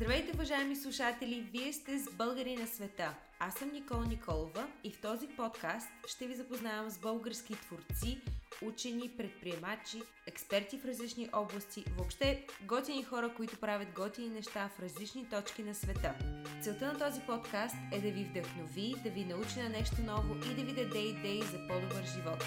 Здравейте, 0.00 0.32
уважаеми 0.34 0.76
слушатели! 0.76 1.46
Вие 1.52 1.72
сте 1.72 1.98
с 1.98 2.12
Българи 2.12 2.56
на 2.56 2.66
света. 2.66 3.14
Аз 3.38 3.54
съм 3.54 3.72
Никола 3.72 4.06
Николова 4.06 4.66
и 4.84 4.90
в 4.90 5.00
този 5.00 5.26
подкаст 5.26 5.88
ще 6.08 6.26
ви 6.26 6.34
запознавам 6.34 6.90
с 6.90 6.98
български 6.98 7.54
творци, 7.54 8.20
учени, 8.62 9.10
предприемачи, 9.16 10.02
експерти 10.26 10.78
в 10.78 10.84
различни 10.84 11.28
области, 11.32 11.84
въобще 11.96 12.46
готини 12.62 13.04
хора, 13.04 13.34
които 13.36 13.56
правят 13.56 13.88
готини 13.96 14.28
неща 14.28 14.70
в 14.76 14.80
различни 14.82 15.28
точки 15.28 15.62
на 15.62 15.74
света. 15.74 16.14
Целта 16.62 16.92
на 16.92 16.98
този 16.98 17.20
подкаст 17.20 17.76
е 17.92 18.00
да 18.00 18.10
ви 18.10 18.24
вдъхнови, 18.24 18.94
да 19.04 19.10
ви 19.10 19.24
научи 19.24 19.58
на 19.58 19.68
нещо 19.68 19.96
ново 20.06 20.34
и 20.34 20.54
да 20.54 20.62
ви 20.62 20.84
даде 20.84 20.98
идеи 20.98 21.42
за 21.42 21.66
по-добър 21.68 22.04
живот. 22.14 22.44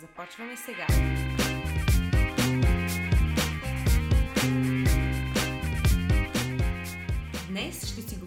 Започваме 0.00 0.56
сега! 0.56 0.86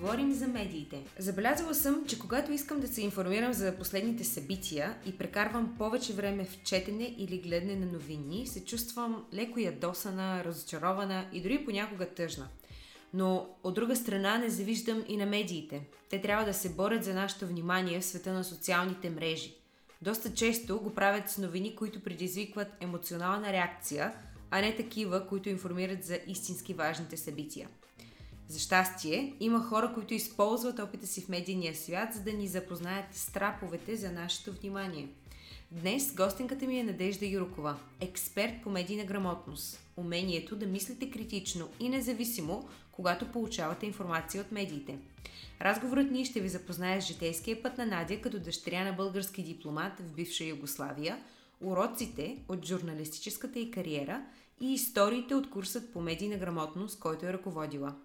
Говорим 0.03 0.33
за 0.33 0.47
медиите. 0.47 1.03
Забелязала 1.19 1.75
съм, 1.75 2.05
че 2.07 2.19
когато 2.19 2.51
искам 2.51 2.79
да 2.79 2.87
се 2.87 3.01
информирам 3.01 3.53
за 3.53 3.75
последните 3.77 4.23
събития 4.23 4.95
и 5.05 5.17
прекарвам 5.17 5.75
повече 5.77 6.13
време 6.13 6.45
в 6.45 6.63
четене 6.63 7.15
или 7.17 7.37
гледане 7.37 7.75
на 7.75 7.85
новини, 7.85 8.47
се 8.47 8.65
чувствам 8.65 9.25
леко 9.33 9.59
ядосана, 9.59 10.43
разочарована 10.43 11.25
и 11.33 11.41
дори 11.41 11.65
понякога 11.65 12.05
тъжна. 12.05 12.47
Но 13.13 13.49
от 13.63 13.73
друга 13.73 13.95
страна 13.95 14.37
не 14.37 14.49
завиждам 14.49 15.03
и 15.07 15.17
на 15.17 15.25
медиите. 15.25 15.81
Те 16.09 16.21
трябва 16.21 16.45
да 16.45 16.53
се 16.53 16.69
борят 16.69 17.03
за 17.03 17.13
нашето 17.13 17.47
внимание 17.47 17.99
в 17.99 18.05
света 18.05 18.33
на 18.33 18.43
социалните 18.43 19.09
мрежи. 19.09 19.55
Доста 20.01 20.33
често 20.33 20.79
го 20.79 20.93
правят 20.93 21.29
с 21.29 21.37
новини, 21.37 21.75
които 21.75 22.03
предизвикват 22.03 22.67
емоционална 22.79 23.53
реакция, 23.53 24.13
а 24.51 24.61
не 24.61 24.75
такива, 24.75 25.27
които 25.27 25.49
информират 25.49 26.03
за 26.03 26.19
истински 26.27 26.73
важните 26.73 27.17
събития. 27.17 27.69
За 28.47 28.59
щастие, 28.59 29.35
има 29.39 29.59
хора, 29.59 29.91
които 29.93 30.13
използват 30.13 30.79
опита 30.79 31.07
си 31.07 31.21
в 31.21 31.29
медийния 31.29 31.75
свят, 31.75 32.13
за 32.13 32.21
да 32.21 32.33
ни 32.33 32.47
запознаят 32.47 33.05
с 33.11 33.31
траповете 33.31 33.95
за 33.95 34.11
нашето 34.11 34.51
внимание. 34.51 35.07
Днес 35.71 36.15
гостинката 36.15 36.67
ми 36.67 36.79
е 36.79 36.83
Надежда 36.83 37.25
Юрокова, 37.25 37.77
експерт 37.99 38.53
по 38.63 38.69
медийна 38.69 39.03
грамотност, 39.03 39.79
умението 39.97 40.55
да 40.55 40.65
мислите 40.65 41.09
критично 41.09 41.69
и 41.79 41.89
независимо, 41.89 42.69
когато 42.91 43.31
получавате 43.31 43.85
информация 43.85 44.41
от 44.41 44.51
медиите. 44.51 44.97
Разговорът 45.61 46.11
ни 46.11 46.25
ще 46.25 46.41
ви 46.41 46.49
запознае 46.49 47.01
с 47.01 47.05
житейския 47.05 47.63
път 47.63 47.77
на 47.77 47.85
Надя 47.85 48.21
като 48.21 48.39
дъщеря 48.39 48.83
на 48.83 48.93
български 48.93 49.43
дипломат 49.43 49.99
в 49.99 50.13
бивша 50.13 50.43
Югославия, 50.43 51.17
уроците 51.61 52.37
от 52.47 52.65
журналистическата 52.65 53.59
й 53.59 53.71
кариера 53.71 54.25
и 54.61 54.73
историите 54.73 55.35
от 55.35 55.49
курсът 55.49 55.93
по 55.93 56.01
медийна 56.01 56.37
грамотност, 56.37 56.99
който 56.99 57.25
е 57.25 57.33
ръководила. 57.33 57.95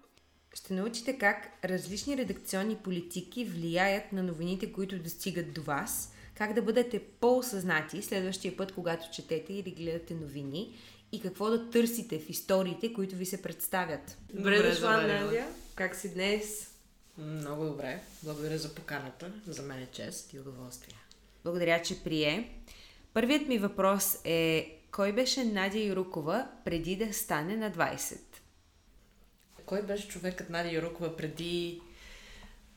Ще 0.53 0.73
научите 0.73 1.17
как 1.17 1.51
различни 1.63 2.17
редакционни 2.17 2.75
политики 2.75 3.45
влияят 3.45 4.11
на 4.11 4.23
новините, 4.23 4.73
които 4.73 4.99
достигат 4.99 5.53
до 5.53 5.61
вас, 5.61 6.13
как 6.35 6.53
да 6.53 6.61
бъдете 6.61 6.99
по-осъзнати 6.99 8.01
следващия 8.01 8.57
път, 8.57 8.71
когато 8.71 9.11
четете 9.11 9.53
или 9.53 9.71
гледате 9.71 10.13
новини 10.13 10.77
и 11.11 11.21
какво 11.21 11.49
да 11.49 11.69
търсите 11.69 12.19
в 12.19 12.29
историите, 12.29 12.93
които 12.93 13.15
ви 13.15 13.25
се 13.25 13.41
представят. 13.41 14.17
Добре, 14.33 14.55
добре 14.55 14.69
дошла, 14.69 15.07
Надя. 15.07 15.47
Как 15.75 15.95
си 15.95 16.13
днес? 16.13 16.73
Много 17.17 17.65
добре. 17.65 18.01
Благодаря 18.23 18.57
за 18.57 18.75
поканата. 18.75 19.31
За 19.47 19.61
мен 19.61 19.79
е 19.79 19.87
чест 19.91 20.33
и 20.33 20.39
удоволствие. 20.39 20.95
Благодаря, 21.43 21.81
че 21.81 22.03
прие. 22.03 22.49
Първият 23.13 23.47
ми 23.47 23.57
въпрос 23.57 24.17
е 24.23 24.75
кой 24.91 25.11
беше 25.11 25.43
Надя 25.43 25.79
Юрукова 25.79 26.47
преди 26.65 26.95
да 26.95 27.13
стане 27.13 27.55
на 27.55 27.71
20? 27.71 28.17
Кой 29.69 29.81
беше 29.81 30.07
човекът 30.07 30.49
Надя 30.49 30.71
Юрукова 30.71 31.17
преди 31.17 31.81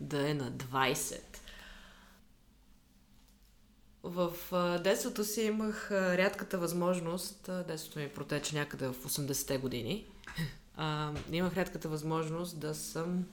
да 0.00 0.30
е 0.30 0.34
на 0.34 0.52
20? 0.52 1.20
В 4.02 4.32
детството 4.84 5.24
си 5.24 5.42
имах 5.42 5.90
рядката 5.90 6.58
възможност, 6.58 7.50
детството 7.66 7.98
ми 7.98 8.08
протече 8.08 8.54
някъде 8.54 8.86
в 8.86 8.94
80-те 8.94 9.58
години, 9.58 10.06
имах 11.32 11.56
рядката 11.56 11.88
възможност 11.88 12.60
да 12.60 12.74
съм 12.74 13.24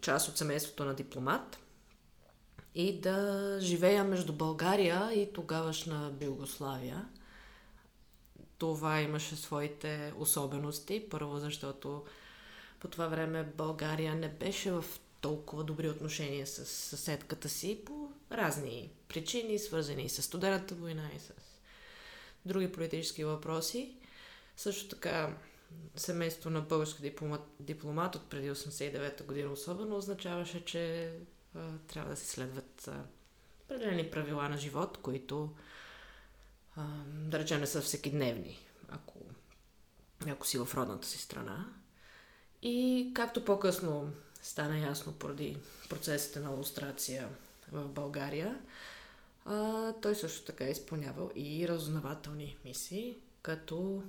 част 0.00 0.28
от 0.28 0.38
семейството 0.38 0.84
на 0.84 0.94
дипломат 0.94 1.58
и 2.74 3.00
да 3.00 3.56
живея 3.60 4.04
между 4.04 4.32
България 4.32 5.12
и 5.12 5.32
тогавашна 5.32 6.10
Билгославия– 6.10 7.08
това 8.60 9.00
имаше 9.00 9.36
своите 9.36 10.12
особености. 10.16 11.06
Първо, 11.10 11.38
защото 11.38 12.04
по 12.80 12.88
това 12.88 13.06
време 13.06 13.44
България 13.56 14.14
не 14.14 14.28
беше 14.28 14.72
в 14.72 14.84
толкова 15.20 15.64
добри 15.64 15.88
отношения 15.88 16.46
с 16.46 16.64
съседката 16.64 17.48
си 17.48 17.82
по 17.86 18.12
разни 18.32 18.90
причини, 19.08 19.58
свързани 19.58 20.02
и 20.02 20.08
с 20.08 20.22
студената 20.22 20.74
война 20.74 21.10
и 21.16 21.18
с 21.18 21.32
други 22.46 22.72
политически 22.72 23.24
въпроси. 23.24 23.96
Също 24.56 24.88
така, 24.88 25.36
семейство 25.96 26.50
на 26.50 26.60
български 26.60 27.02
дипломат, 27.02 27.42
дипломат 27.60 28.14
от 28.14 28.30
преди 28.30 28.50
89-та 28.50 29.24
година 29.24 29.52
особено 29.52 29.96
означаваше, 29.96 30.64
че 30.64 31.12
а, 31.54 31.68
трябва 31.88 32.10
да 32.10 32.16
се 32.16 32.26
следват 32.26 32.90
определени 33.64 34.10
правила 34.10 34.48
на 34.48 34.58
живот, 34.58 34.98
които 35.02 35.50
а, 36.80 36.86
да 37.06 37.38
речем, 37.38 37.60
не 37.60 37.66
са 37.66 37.80
всекидневни, 37.80 38.58
ако, 38.88 39.18
ако 40.28 40.46
си 40.46 40.58
в 40.58 40.68
родната 40.74 41.06
си 41.06 41.18
страна. 41.18 41.66
И 42.62 43.10
както 43.14 43.44
по-късно 43.44 44.12
стана 44.42 44.78
ясно 44.78 45.12
поради 45.12 45.56
процесите 45.88 46.40
на 46.40 46.50
иллюстрация 46.50 47.28
в 47.72 47.88
България, 47.88 48.60
а, 49.44 49.92
той 49.92 50.14
също 50.14 50.44
така 50.44 50.64
е 50.64 50.70
изпълнявал 50.70 51.30
и 51.34 51.68
разузнавателни 51.68 52.56
мисии, 52.64 53.16
като 53.42 54.02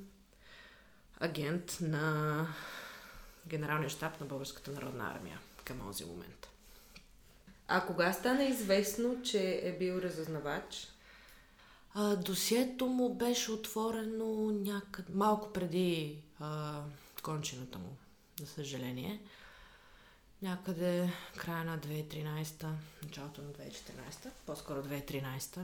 агент 1.20 1.78
на 1.82 2.48
Генералния 3.48 3.90
щаб 3.90 4.20
на 4.20 4.26
Българската 4.26 4.72
народна 4.72 5.12
армия 5.16 5.40
към 5.66 5.80
този 5.80 6.06
момент. 6.06 6.48
А 7.68 7.86
кога 7.86 8.14
стана 8.14 8.44
известно, 8.44 9.22
че 9.24 9.62
е 9.64 9.78
бил 9.80 9.94
разузнавач? 9.94 10.91
А, 11.94 12.16
досието 12.16 12.86
му 12.86 13.14
беше 13.14 13.52
отворено 13.52 14.52
някъде, 14.52 15.14
малко 15.14 15.54
преди 15.54 16.18
а, 16.40 16.82
кончината 17.24 17.80
му, 17.80 17.98
за 18.40 18.48
съжаление. 18.48 19.22
Някъде 20.42 21.10
края 21.38 21.64
на 21.66 21.80
2013, 21.80 22.66
началото 23.04 23.42
на 23.42 23.50
2014, 23.50 24.30
по-скоро 24.46 24.84
2013. 24.84 25.60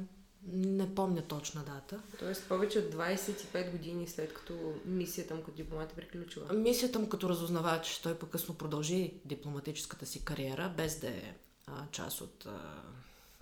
Не 0.47 0.95
помня 0.95 1.21
точна 1.21 1.63
дата. 1.63 2.01
Тоест 2.19 2.47
повече 2.47 2.79
от 2.79 2.93
25 2.93 3.71
години 3.71 4.07
след 4.07 4.33
като 4.33 4.73
мисията 4.85 5.35
му 5.35 5.43
като 5.43 5.57
дипломат 5.57 5.91
е 5.91 5.95
приключила. 5.95 6.53
Мисията 6.53 6.99
му 6.99 7.09
като 7.09 7.29
разузнавач, 7.29 7.99
той 8.03 8.17
по-късно 8.19 8.55
продължи 8.55 9.13
дипломатическата 9.25 10.05
си 10.05 10.25
кариера, 10.25 10.73
без 10.77 10.99
да 10.99 11.07
е 11.07 11.33
а, 11.67 11.83
част 11.91 12.21
от 12.21 12.45
а, 12.45 12.81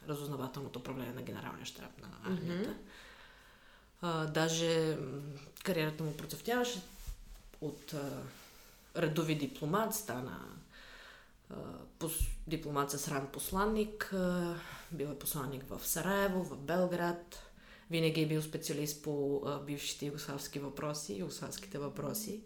разузнавателното 0.10 0.80
управление 0.80 1.14
на 1.14 1.22
генералния 1.22 1.66
щаб 1.66 2.02
на 2.02 2.08
армията. 2.26 2.70
Mm-hmm. 2.70 2.76
А, 4.02 4.26
даже 4.26 4.98
кариерата 5.64 6.04
му 6.04 6.18
процъфтяваше 6.18 6.82
от 7.62 7.94
а, 7.94 8.24
редови 8.98 9.36
дипломат, 9.36 9.96
стана 9.96 10.40
а, 11.50 11.56
пос, 12.00 12.20
дипломат 12.48 12.92
с 12.92 13.08
ран 13.08 13.28
посланник, 13.28 14.14
а, 14.14 14.56
бил 14.92 15.08
е 15.08 15.20
посланник 15.20 15.64
в 15.70 15.88
Сараево, 15.88 16.44
в 16.44 16.58
Белград, 16.58 17.44
винаги 17.92 18.22
е 18.22 18.28
бил 18.28 18.42
специалист 18.42 19.04
по 19.04 19.42
а, 19.46 19.60
бившите 19.60 20.06
югославски 20.06 20.60
въпроси, 20.60 21.18
югославските 21.18 21.78
въпроси, 21.78 22.42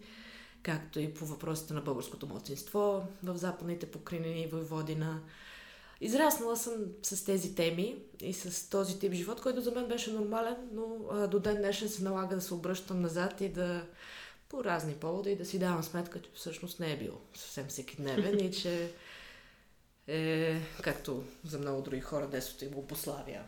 както 0.62 1.00
и 1.00 1.14
по 1.14 1.26
въпросите 1.26 1.74
на 1.74 1.80
българското 1.80 2.26
младсинство 2.26 3.06
в 3.22 3.36
западните 3.36 3.90
покрайнини 3.90 4.46
Войводина. 4.46 5.20
Израснала 6.00 6.56
съм 6.56 6.74
с 7.02 7.24
тези 7.24 7.54
теми 7.54 8.02
и 8.22 8.32
с 8.32 8.70
този 8.70 8.98
тип 8.98 9.12
живот, 9.12 9.40
който 9.40 9.60
за 9.60 9.70
мен 9.70 9.88
беше 9.88 10.12
нормален, 10.12 10.56
но 10.72 10.96
а, 11.10 11.26
до 11.26 11.38
ден 11.38 11.56
днешен 11.56 11.88
се 11.88 12.02
налага 12.02 12.36
да 12.36 12.42
се 12.42 12.54
обръщам 12.54 13.00
назад 13.00 13.40
и 13.40 13.48
да 13.48 13.86
по 14.48 14.64
разни 14.64 14.94
поводи 14.94 15.30
и 15.30 15.36
да 15.36 15.44
си 15.44 15.58
давам 15.58 15.82
сметка, 15.82 16.22
че 16.22 16.30
всъщност 16.34 16.80
не 16.80 16.92
е 16.92 16.98
бил 16.98 17.20
съвсем 17.34 17.66
всеки 17.68 17.96
дневен 17.96 18.40
и 18.40 18.52
че 18.52 18.92
е, 20.06 20.60
както 20.82 21.24
за 21.44 21.58
много 21.58 21.82
други 21.82 22.00
хора, 22.00 22.28
детството 22.28 22.64
им 22.64 22.76
обославя 22.76 23.42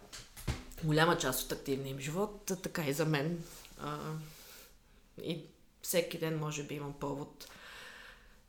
голяма 0.84 1.18
част 1.18 1.42
от 1.42 1.52
активния 1.52 1.90
им 1.90 1.98
живот, 1.98 2.52
така 2.62 2.86
и 2.86 2.92
за 2.92 3.06
мен. 3.06 3.44
А, 3.78 3.98
и 5.22 5.44
всеки 5.82 6.18
ден 6.18 6.38
може 6.38 6.62
би 6.62 6.74
имам 6.74 6.92
повод 6.92 7.48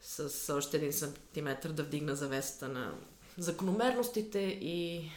с 0.02 0.54
още 0.54 0.78
един 0.78 0.94
сантиметр 0.94 1.68
да 1.68 1.84
вдигна 1.84 2.16
завесата 2.16 2.70
на 2.70 2.96
закономерностите 3.38 4.40
и 4.62 5.12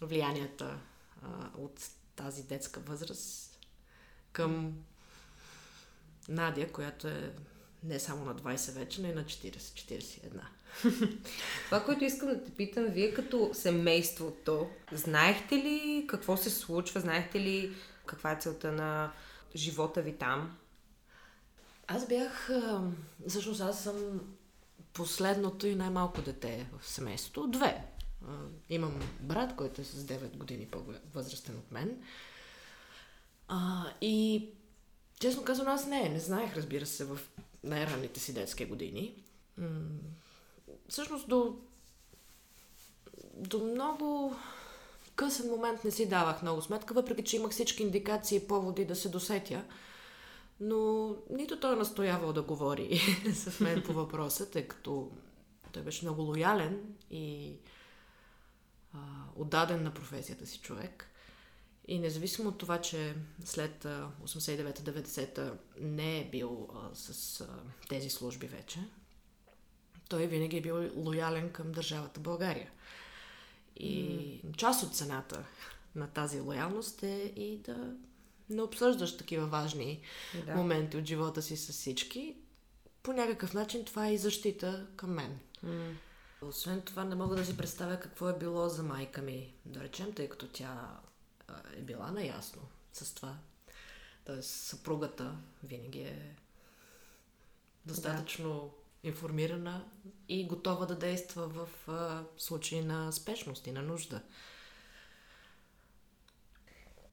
влиянията 0.00 0.78
а, 1.22 1.26
от 1.58 1.88
тази 2.16 2.42
детска 2.42 2.80
възраст 2.80 3.58
към 4.32 4.74
Надя, 6.28 6.72
която 6.72 7.08
е 7.08 7.32
не 7.84 8.00
само 8.00 8.24
на 8.24 8.34
20 8.34 8.72
вече, 8.72 9.02
но 9.02 9.08
и 9.08 9.12
на 9.12 9.24
40-41. 9.24 10.40
Това, 11.64 11.84
което 11.84 12.04
искам 12.04 12.28
да 12.28 12.44
те 12.44 12.50
питам, 12.50 12.86
вие 12.86 13.14
като 13.14 13.50
семейството, 13.54 14.70
знаехте 14.92 15.54
ли 15.54 16.04
какво 16.08 16.36
се 16.36 16.50
случва? 16.50 17.00
Знаехте 17.00 17.40
ли 17.40 17.74
каква 18.06 18.32
е 18.32 18.40
целта 18.40 18.72
на 18.72 19.12
живота 19.56 20.02
ви 20.02 20.12
там? 20.12 20.56
Аз 21.86 22.08
бях... 22.08 22.50
Всъщност 23.28 23.60
аз 23.60 23.82
съм 23.82 24.20
последното 24.92 25.66
и 25.66 25.74
най-малко 25.74 26.22
дете 26.22 26.68
в 26.78 26.88
семейството. 26.88 27.48
Две. 27.48 27.84
Имам 28.70 29.00
брат, 29.20 29.56
който 29.56 29.80
е 29.80 29.84
с 29.84 30.04
9 30.04 30.36
години 30.36 30.66
по-възрастен 30.66 31.56
от 31.56 31.72
мен. 31.72 32.02
А, 33.48 33.84
и 34.00 34.48
честно 35.20 35.44
казвам, 35.44 35.68
аз 35.68 35.86
не, 35.86 36.08
не 36.08 36.20
знаех, 36.20 36.56
разбира 36.56 36.86
се, 36.86 37.04
в 37.04 37.18
най-ранните 37.64 38.20
си 38.20 38.34
детски 38.34 38.64
години. 38.64 39.22
Всъщност 40.88 41.28
до, 41.28 41.56
до 43.34 43.64
много 43.64 44.36
късен 45.16 45.50
момент 45.50 45.84
не 45.84 45.90
си 45.90 46.08
давах 46.08 46.42
много 46.42 46.62
сметка, 46.62 46.94
въпреки 46.94 47.24
че 47.24 47.36
имах 47.36 47.50
всички 47.50 47.82
индикации 47.82 48.36
и 48.36 48.46
поводи 48.46 48.84
да 48.84 48.96
се 48.96 49.08
досетя. 49.08 49.64
Но 50.60 51.16
нито 51.30 51.60
той 51.60 51.76
настоявал 51.76 52.32
да 52.32 52.42
говори 52.42 52.98
с 53.34 53.60
мен 53.60 53.82
по 53.82 53.92
въпроса, 53.92 54.50
тъй 54.50 54.68
като 54.68 55.10
той 55.72 55.82
беше 55.82 56.04
много 56.04 56.22
лоялен 56.22 56.94
и 57.10 57.56
а, 58.94 58.98
отдаден 59.36 59.82
на 59.82 59.94
професията 59.94 60.46
си 60.46 60.58
човек. 60.58 61.06
И 61.88 61.98
независимо 61.98 62.48
от 62.48 62.58
това, 62.58 62.80
че 62.80 63.14
след 63.44 63.84
89-90 63.84 65.52
не 65.80 66.20
е 66.20 66.30
бил 66.30 66.68
а, 66.74 66.94
с 66.94 67.40
а, 67.40 67.46
тези 67.88 68.10
служби 68.10 68.46
вече, 68.46 68.80
той 70.08 70.26
винаги 70.26 70.56
е 70.56 70.60
бил 70.60 70.90
лоялен 70.96 71.52
към 71.52 71.72
държавата 71.72 72.20
България. 72.20 72.70
И 73.76 73.94
mm. 74.46 74.56
част 74.56 74.82
от 74.82 74.96
цената 74.96 75.44
на 75.94 76.08
тази 76.08 76.40
лоялност 76.40 77.02
е 77.02 77.32
и 77.36 77.58
да 77.58 77.94
не 78.50 78.62
обсъждаш 78.62 79.16
такива 79.16 79.46
важни 79.46 80.00
да. 80.46 80.54
моменти 80.54 80.96
от 80.96 81.04
живота 81.04 81.42
си 81.42 81.56
с 81.56 81.72
всички. 81.72 82.36
По 83.02 83.12
някакъв 83.12 83.54
начин 83.54 83.84
това 83.84 84.06
е 84.06 84.14
и 84.14 84.18
защита 84.18 84.86
към 84.96 85.10
мен. 85.10 85.38
Mm. 85.66 85.92
Освен 86.42 86.82
това, 86.82 87.04
не 87.04 87.14
мога 87.14 87.36
да 87.36 87.44
си 87.44 87.56
представя 87.56 88.00
какво 88.00 88.28
е 88.28 88.38
било 88.38 88.68
за 88.68 88.82
майка 88.82 89.22
ми, 89.22 89.54
да 89.64 89.80
речем, 89.80 90.12
тъй 90.12 90.28
като 90.28 90.48
тя 90.48 90.98
е 91.76 91.80
била 91.80 92.10
наясно 92.10 92.62
с 92.92 93.14
това. 93.14 93.36
Тоест, 94.24 94.50
съпругата 94.50 95.36
винаги 95.64 96.00
е 96.00 96.36
достатъчно 97.86 98.74
да. 99.02 99.08
информирана 99.08 99.84
и 100.28 100.46
готова 100.46 100.86
да 100.86 100.98
действа 100.98 101.48
в 101.48 101.88
а, 101.88 102.24
случай 102.38 102.82
на 102.82 103.12
спешност 103.12 103.66
и 103.66 103.72
на 103.72 103.82
нужда. 103.82 104.22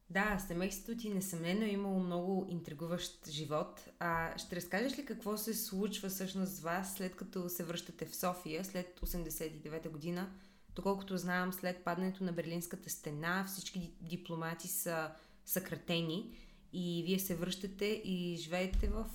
Да, 0.09 0.39
семейството 0.47 0.97
ти 0.97 1.09
несъмнено 1.09 1.65
е 1.65 1.69
имало 1.69 1.99
много 1.99 2.45
интригуващ 2.49 3.29
живот. 3.29 3.85
А 3.99 4.37
ще 4.37 4.55
разкажеш 4.55 4.97
ли 4.97 5.05
какво 5.05 5.37
се 5.37 5.53
случва 5.53 6.09
всъщност 6.09 6.51
с 6.51 6.59
вас 6.59 6.93
след 6.93 7.15
като 7.15 7.49
се 7.49 7.63
връщате 7.63 8.05
в 8.05 8.15
София 8.15 8.65
след 8.65 8.99
89-та 8.99 9.89
година? 9.89 10.29
Доколкото 10.75 11.17
знам, 11.17 11.53
след 11.53 11.83
падането 11.83 12.23
на 12.23 12.31
Берлинската 12.31 12.89
стена 12.89 13.45
всички 13.47 13.91
дипломати 14.01 14.67
са 14.67 15.11
съкратени 15.45 16.37
и 16.73 17.03
вие 17.05 17.19
се 17.19 17.35
връщате 17.35 17.85
и 17.85 18.35
живеете 18.35 18.89
в 18.89 19.05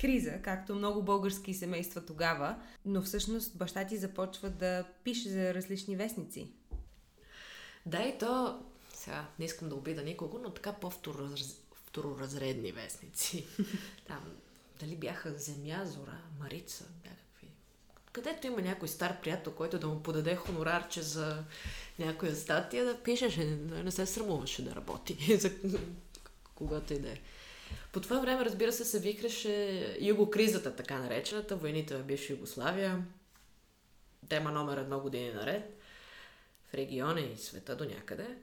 криза, 0.00 0.42
както 0.42 0.74
много 0.74 1.02
български 1.02 1.54
семейства 1.54 2.06
тогава, 2.06 2.62
но 2.84 3.02
всъщност 3.02 3.58
баща 3.58 3.86
ти 3.86 3.96
започва 3.96 4.50
да 4.50 4.84
пише 5.04 5.28
за 5.28 5.54
различни 5.54 5.96
вестници. 5.96 6.52
Да, 7.86 8.02
и 8.02 8.18
то 8.18 8.62
сега 9.00 9.26
не 9.38 9.44
искам 9.44 9.68
да 9.68 9.74
обида 9.74 10.02
никого, 10.02 10.38
но 10.38 10.50
така 10.50 10.72
по-второразредни 10.72 12.72
вестници. 12.72 13.46
Там, 14.06 14.20
дали 14.80 14.96
бяха 14.96 15.34
Земя, 15.34 15.84
Зора, 15.86 16.18
Марица, 16.40 16.84
някакви. 17.04 17.48
Където 18.12 18.46
има 18.46 18.62
някой 18.62 18.88
стар 18.88 19.20
приятел, 19.20 19.52
който 19.52 19.78
да 19.78 19.88
му 19.88 20.02
подаде 20.02 20.36
хонорарче 20.36 21.02
за 21.02 21.44
някоя 21.98 22.36
статия, 22.36 22.84
да 22.84 23.02
пишеше, 23.02 23.44
не 23.84 23.90
се 23.90 24.06
срамуваше 24.06 24.64
да 24.64 24.74
работи 24.74 25.36
за 25.40 25.50
когато 26.54 26.92
и 26.92 26.98
да 26.98 27.10
е. 27.10 27.20
По 27.92 28.00
това 28.00 28.18
време, 28.18 28.44
разбира 28.44 28.72
се, 28.72 28.84
се 28.84 29.00
вихреше 29.00 29.96
югокризата, 30.00 30.76
така 30.76 30.98
наречената, 30.98 31.56
войните 31.56 31.96
в 31.96 32.04
бивша 32.04 32.32
Югославия, 32.32 33.04
тема 34.28 34.50
номер 34.50 34.76
едно 34.76 35.00
години 35.00 35.32
наред, 35.32 35.80
в 36.70 36.74
региона 36.74 37.20
и 37.20 37.36
света 37.36 37.76
до 37.76 37.84
някъде. 37.84 38.36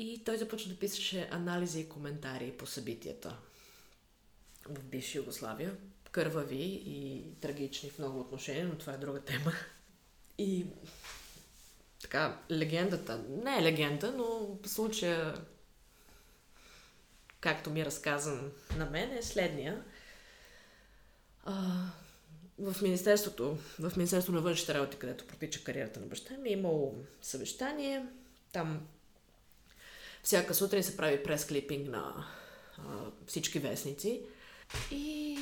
И 0.00 0.24
той 0.24 0.36
започна 0.36 0.72
да 0.72 0.78
писаше 0.78 1.28
анализи 1.30 1.80
и 1.80 1.88
коментари 1.88 2.52
по 2.52 2.66
събитията 2.66 3.36
в 4.68 4.84
бивша 4.84 5.18
Югославия. 5.18 5.76
Кървави 6.10 6.82
и 6.86 7.24
трагични 7.40 7.90
в 7.90 7.98
много 7.98 8.20
отношения, 8.20 8.66
но 8.66 8.78
това 8.78 8.92
е 8.92 8.98
друга 8.98 9.20
тема. 9.20 9.52
И 10.38 10.66
така, 12.02 12.40
легендата, 12.50 13.24
не 13.28 13.58
е 13.58 13.62
легенда, 13.62 14.12
но 14.12 14.58
случая, 14.66 15.34
както 17.40 17.70
ми 17.70 17.80
е 17.80 17.84
разказан 17.84 18.52
на 18.76 18.86
мен, 18.86 19.12
е 19.12 19.22
следния. 19.22 19.84
А, 21.44 21.86
в 22.58 22.82
Министерството, 22.82 23.58
в 23.78 23.92
Министерството 23.96 24.36
на 24.36 24.42
външните 24.42 24.74
работи, 24.74 24.96
където 24.96 25.26
протича 25.26 25.64
кариерата 25.64 26.00
на 26.00 26.06
баща 26.06 26.34
ми, 26.38 26.48
е 26.48 26.52
имало 26.52 26.94
съвещание. 27.22 28.06
Там 28.52 28.86
всяка 30.22 30.54
сутрин 30.54 30.82
се 30.82 30.96
прави 30.96 31.22
пресклипинг 31.22 31.88
на 31.88 32.26
а, 32.78 32.82
всички 33.26 33.58
вестници. 33.58 34.22
И 34.90 35.36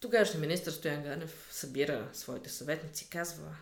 тогавашният 0.00 0.40
министр 0.40 0.72
Стоян 0.72 1.02
Ганев 1.02 1.48
събира 1.50 2.08
своите 2.12 2.50
съветници, 2.50 3.10
казва 3.10 3.56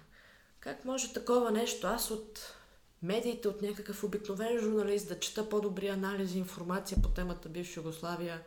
как 0.60 0.84
може 0.84 1.12
такова 1.12 1.50
нещо, 1.50 1.86
аз 1.86 2.10
от 2.10 2.54
медиите, 3.02 3.48
от 3.48 3.62
някакъв 3.62 4.04
обикновен 4.04 4.58
журналист 4.58 5.08
да 5.08 5.20
чета 5.20 5.48
по-добри 5.48 5.88
анализи, 5.88 6.38
информация 6.38 6.98
по 7.02 7.08
темата 7.08 7.48
бивша 7.48 7.80
Югославия 7.80 8.42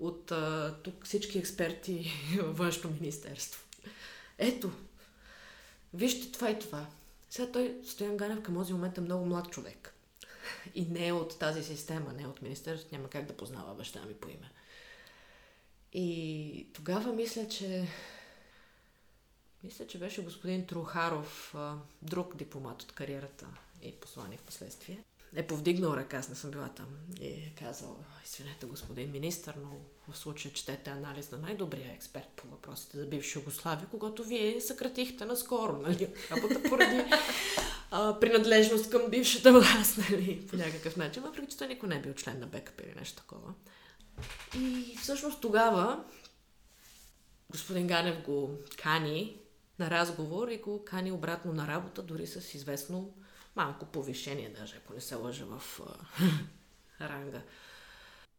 от 0.00 0.32
а, 0.32 0.74
тук 0.82 1.04
всички 1.04 1.38
експерти 1.38 2.12
във 2.42 2.58
външно 2.58 2.90
министерство. 2.90 3.64
Ето, 4.38 4.70
вижте 5.94 6.32
това 6.32 6.50
и 6.50 6.58
това. 6.58 6.86
Сега 7.30 7.52
той, 7.52 7.76
Стоян 7.84 8.16
Ганев, 8.16 8.42
към 8.42 8.54
този 8.54 8.72
момент 8.72 8.98
е 8.98 9.00
много 9.00 9.26
млад 9.26 9.50
човек 9.50 9.94
и 10.74 10.86
не 10.86 11.12
от 11.12 11.38
тази 11.38 11.64
система, 11.64 12.12
не 12.12 12.26
от 12.26 12.42
Министерството, 12.42 12.94
няма 12.94 13.08
как 13.08 13.24
да 13.26 13.36
познава 13.36 13.74
баща 13.74 14.02
ми 14.02 14.14
по 14.14 14.28
име. 14.28 14.50
И 15.92 16.66
тогава 16.72 17.12
мисля, 17.12 17.48
че 17.48 17.88
мисля, 19.64 19.86
че 19.86 19.98
беше 19.98 20.24
господин 20.24 20.66
Трухаров, 20.66 21.54
друг 22.02 22.36
дипломат 22.36 22.82
от 22.82 22.92
кариерата 22.92 23.46
и 23.82 23.92
послание 23.92 24.38
в 24.38 24.42
последствие. 24.42 25.04
Е 25.36 25.46
повдигнал 25.46 25.90
ръка, 25.90 26.16
аз 26.16 26.28
не 26.28 26.34
съм 26.34 26.50
била 26.50 26.68
там. 26.68 26.86
И 27.20 27.26
е 27.26 27.52
казал, 27.58 28.04
извинете 28.24 28.66
господин 28.66 29.10
министър, 29.10 29.54
но 29.54 29.80
в 30.08 30.18
случая 30.18 30.54
четете 30.54 30.90
анализ 30.90 31.30
на 31.30 31.38
най-добрия 31.38 31.92
експерт 31.92 32.28
по 32.36 32.48
въпросите 32.48 32.96
за 32.96 33.06
бивша 33.06 33.38
Югославия, 33.38 33.88
когато 33.90 34.24
вие 34.24 34.60
съкратихте 34.60 35.24
наскоро, 35.24 35.76
нали? 35.76 36.14
Работа 36.30 36.62
поради 36.68 37.04
а, 37.90 38.20
принадлежност 38.20 38.90
към 38.90 39.10
бившата 39.10 39.52
власт, 39.52 39.98
нали, 40.10 40.46
по 40.46 40.56
някакъв 40.56 40.96
начин, 40.96 41.22
въпреки 41.22 41.48
че 41.48 41.56
той 41.56 41.68
никой 41.68 41.88
не 41.88 41.96
е 41.96 42.00
бил 42.00 42.14
член 42.14 42.40
на 42.40 42.46
БКП 42.46 42.82
или 42.82 42.94
нещо 42.96 43.22
такова. 43.22 43.54
И 44.58 44.96
всъщност 45.02 45.40
тогава 45.40 46.04
господин 47.50 47.86
Ганев 47.86 48.22
го 48.22 48.50
кани 48.82 49.40
на 49.78 49.90
разговор 49.90 50.48
и 50.48 50.58
го 50.58 50.84
кани 50.84 51.12
обратно 51.12 51.52
на 51.52 51.66
работа, 51.66 52.02
дори 52.02 52.26
с 52.26 52.54
известно 52.54 53.14
малко 53.56 53.86
повишение, 53.86 54.54
даже 54.58 54.76
ако 54.76 54.94
не 54.94 55.00
се 55.00 55.14
лъжа 55.14 55.44
в 55.44 55.80
ранга. 57.00 57.42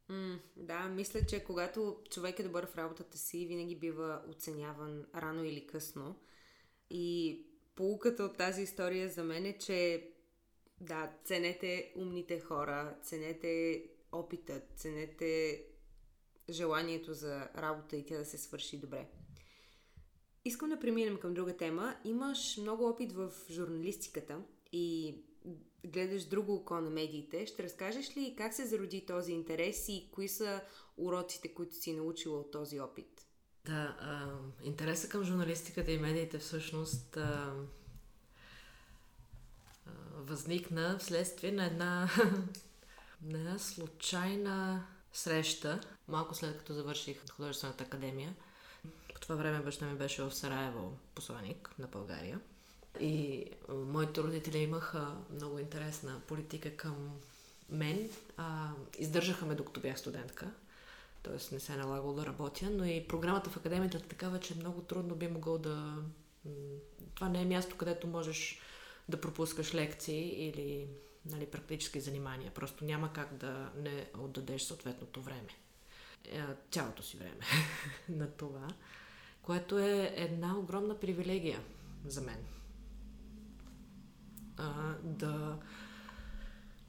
Mm, 0.10 0.40
да, 0.56 0.80
мисля, 0.80 1.26
че 1.26 1.44
когато 1.44 1.98
човек 2.10 2.40
е 2.40 2.44
добър 2.44 2.66
в 2.66 2.78
работата 2.78 3.18
си, 3.18 3.46
винаги 3.46 3.76
бива 3.76 4.22
оценяван 4.30 5.06
рано 5.16 5.44
или 5.44 5.68
късно. 5.68 6.16
И 6.90 7.46
полуката 7.76 8.24
от 8.24 8.38
тази 8.38 8.62
история 8.62 9.10
за 9.10 9.24
мен 9.24 9.46
е, 9.46 9.58
че 9.58 10.10
да, 10.82 11.12
ценете 11.26 11.94
умните 11.96 12.40
хора, 12.40 12.98
ценете 13.04 13.84
опитът, 14.12 14.64
ценете 14.76 15.64
желанието 16.50 17.14
за 17.14 17.50
работа 17.58 17.98
и 17.98 18.06
тя 18.06 18.18
да 18.18 18.26
се 18.26 18.38
свърши 18.38 18.78
добре. 18.78 19.08
Искам 20.46 20.70
да 20.70 20.80
преминем 20.80 21.18
към 21.18 21.34
друга 21.34 21.58
тема. 21.58 21.96
Имаш 22.04 22.58
много 22.58 22.88
опит 22.88 23.12
в 23.12 23.32
журналистиката 23.52 24.42
и 24.72 25.16
гледаш 25.86 26.24
друго 26.24 26.56
око 26.56 26.74
на 26.74 26.90
медиите. 26.90 27.46
Ще 27.46 27.64
разкажеш 27.64 28.18
ли 28.18 28.36
как 28.38 28.54
се 28.54 28.66
зароди 28.66 29.06
този 29.06 29.32
интерес 29.32 29.90
и 29.90 30.10
кои 30.12 30.28
са 30.28 30.62
уроците, 30.98 31.54
които 31.54 31.76
си 31.76 31.94
научила 31.94 32.40
от 32.40 32.52
този 32.52 32.80
опит? 32.80 33.26
Да, 33.66 33.98
а, 34.00 34.28
интереса 34.64 35.10
към 35.10 35.24
журналистиката 35.24 35.92
и 35.92 35.98
медиите 35.98 36.38
всъщност 36.38 37.18
а, 37.18 37.54
а, 39.86 39.92
възникна 40.16 40.98
вследствие 41.00 41.52
на 41.52 41.66
една, 41.66 42.10
на 43.22 43.38
една 43.38 43.60
случайна 43.60 44.88
среща, 45.14 45.82
малко 46.08 46.36
след 46.36 46.58
като 46.58 46.74
завърших 46.74 47.30
художествената 47.30 47.84
академия. 47.84 48.36
По 49.14 49.20
това 49.20 49.36
време 49.36 49.60
баща 49.60 49.86
ми 49.86 49.98
беше 49.98 50.24
в 50.24 50.32
Сараево 50.36 50.98
посланик 51.16 51.76
на 51.80 51.88
България. 51.88 52.40
И 53.00 53.46
моите 53.72 54.24
родители 54.24 54.58
имаха 54.58 55.16
много 55.34 55.60
интересна 55.60 56.22
политика 56.28 56.78
към 56.78 57.10
мен. 57.70 58.10
А, 58.38 58.72
издържаха 59.00 59.46
ме 59.46 59.56
докато 59.56 59.80
бях 59.80 60.00
студентка 60.00 60.52
т.е. 61.24 61.54
не 61.54 61.60
се 61.60 61.74
е 61.74 61.76
налагало 61.76 62.14
да 62.14 62.26
работя, 62.26 62.70
но 62.70 62.86
и 62.86 63.08
програмата 63.08 63.50
в 63.50 63.58
академията 63.58 63.98
е 63.98 64.02
такава, 64.02 64.40
че 64.40 64.56
много 64.56 64.82
трудно 64.82 65.16
би 65.16 65.28
могъл 65.28 65.58
да... 65.58 65.96
Това 67.16 67.30
не 67.30 67.42
е 67.42 67.46
място, 67.46 67.78
където 67.78 68.08
можеш 68.08 68.60
да 69.10 69.22
пропускаш 69.22 69.74
лекции 69.74 70.48
или 70.48 70.88
нали, 71.26 71.46
практически 71.46 72.00
занимания. 72.00 72.52
Просто 72.52 72.86
няма 72.86 73.14
как 73.14 73.34
да 73.34 73.72
не 73.76 74.10
отдадеш 74.18 74.62
съответното 74.62 75.22
време. 75.22 75.50
Е, 76.26 76.42
цялото 76.72 77.04
си 77.04 77.18
време 77.18 77.40
на 78.10 78.32
това, 78.32 78.68
което 79.42 79.80
е 79.80 80.14
една 80.16 80.58
огромна 80.58 81.00
привилегия 81.00 81.60
за 82.06 82.22
мен. 82.22 82.46
А, 84.60 84.96
да 85.04 85.58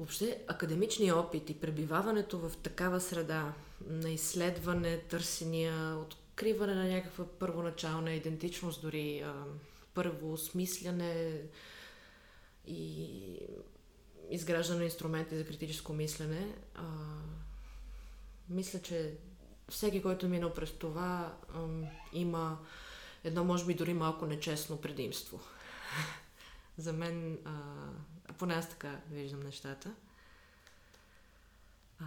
Въобще, 0.01 0.45
академичният 0.49 1.17
опит 1.17 1.51
и 1.51 1.61
пребиваването 1.61 2.39
в 2.39 2.57
такава 2.57 3.01
среда 3.01 3.53
на 3.87 4.11
изследване, 4.11 4.99
търсения, 4.99 5.97
откриване 5.97 6.75
на 6.75 6.89
някаква 6.89 7.25
първоначална 7.39 8.13
идентичност, 8.13 8.83
дори 8.83 9.21
а, 9.21 9.45
първо 9.95 10.33
осмисляне 10.33 11.41
и 12.67 13.39
изграждане 14.31 14.79
на 14.79 14.85
инструменти 14.85 15.37
за 15.37 15.47
критическо 15.47 15.93
мислене, 15.93 16.55
а, 16.75 16.85
мисля, 18.49 18.83
че 18.83 19.15
всеки, 19.69 20.03
който 20.03 20.27
е 20.27 20.29
минал 20.29 20.55
през 20.55 20.71
това, 20.71 21.37
а, 21.55 21.67
има 22.13 22.59
едно, 23.25 23.45
може 23.45 23.67
би, 23.67 23.75
дори 23.75 23.95
малко 23.95 24.27
нечестно 24.27 24.81
предимство. 24.81 25.41
За 26.81 26.93
мен 26.93 27.39
а, 27.45 27.53
поне 28.39 28.55
аз 28.55 28.69
така 28.69 29.01
виждам 29.11 29.41
нещата. 29.41 29.95
А, 32.01 32.05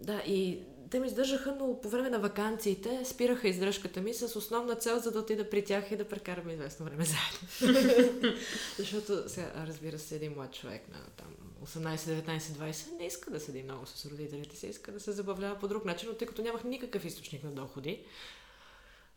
да, 0.00 0.22
и 0.26 0.62
те 0.90 1.00
ми 1.00 1.06
издържаха, 1.06 1.56
но 1.58 1.80
по 1.80 1.88
време 1.88 2.10
на 2.10 2.18
вакансиите 2.18 3.04
спираха 3.04 3.48
издръжката 3.48 4.00
ми 4.00 4.14
с 4.14 4.36
основна 4.36 4.74
цел, 4.74 4.98
за 4.98 5.12
да 5.12 5.18
отида 5.18 5.50
при 5.50 5.64
тях 5.64 5.90
и 5.90 5.96
да 5.96 6.08
прекараме 6.08 6.52
известно 6.52 6.86
време 6.86 7.04
заедно. 7.04 8.38
Защото, 8.78 9.28
сега, 9.28 9.52
разбира 9.66 9.98
се, 9.98 10.16
един 10.16 10.32
млад 10.32 10.52
човек 10.52 10.88
на 10.88 11.06
там 11.16 11.26
18, 11.64 11.96
19, 11.96 12.38
20 12.38 12.98
не 12.98 13.06
иска 13.06 13.30
да 13.30 13.40
седи 13.40 13.62
много 13.62 13.86
с 13.86 14.06
родителите 14.06 14.56
си, 14.56 14.66
иска 14.66 14.92
да 14.92 15.00
се 15.00 15.12
забавлява 15.12 15.58
по 15.58 15.68
друг 15.68 15.84
начин, 15.84 16.08
но 16.08 16.14
тъй 16.14 16.28
като 16.28 16.42
нямах 16.42 16.64
никакъв 16.64 17.04
източник 17.04 17.44
на 17.44 17.50
доходи, 17.50 18.04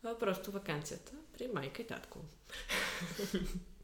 а 0.03 0.17
просто 0.17 0.51
вакансията 0.51 1.11
при 1.37 1.47
майка 1.47 1.81
и 1.81 1.87
татко. 1.87 2.19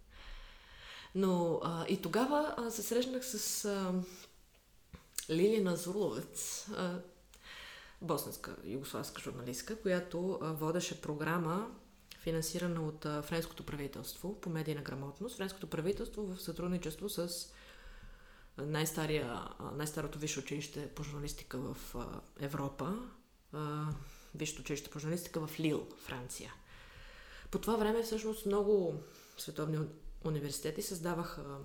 Но 1.16 1.62
а, 1.64 1.86
и 1.88 2.02
тогава 2.02 2.56
а, 2.58 2.72
се 2.72 2.82
срещнах 2.82 3.26
с 3.26 3.66
а, 3.66 3.94
Лилина 5.30 5.76
Зуловец, 5.76 6.68
а, 6.78 7.00
босненска 8.02 8.56
югославска 8.64 9.22
журналистка, 9.22 9.82
която 9.82 10.40
а, 10.42 10.54
водеше 10.54 11.02
програма, 11.02 11.72
финансирана 12.20 12.88
от 12.88 13.06
а, 13.06 13.22
френското 13.22 13.66
правителство 13.66 14.42
по 14.42 14.50
медийна 14.50 14.82
грамотност. 14.82 15.38
Френското 15.38 15.68
правителство 15.68 16.24
в 16.24 16.42
сътрудничество 16.42 17.10
с 17.10 17.30
най-старото 18.58 20.20
висше 20.20 20.40
училище 20.40 20.88
по 20.88 21.04
журналистика 21.04 21.58
в 21.58 21.96
а, 21.96 22.06
Европа, 22.40 22.96
висшето 24.36 24.62
училище 24.62 24.90
по 24.90 25.00
журналистика 25.00 25.48
в 25.48 25.60
Лил, 25.60 25.88
Франция. 25.98 26.54
По 27.52 27.60
това 27.60 27.76
време 27.76 28.04
всъщност 28.04 28.46
много 28.46 29.04
световни 29.38 29.78
университети 30.26 30.82
създаваха 30.82 31.58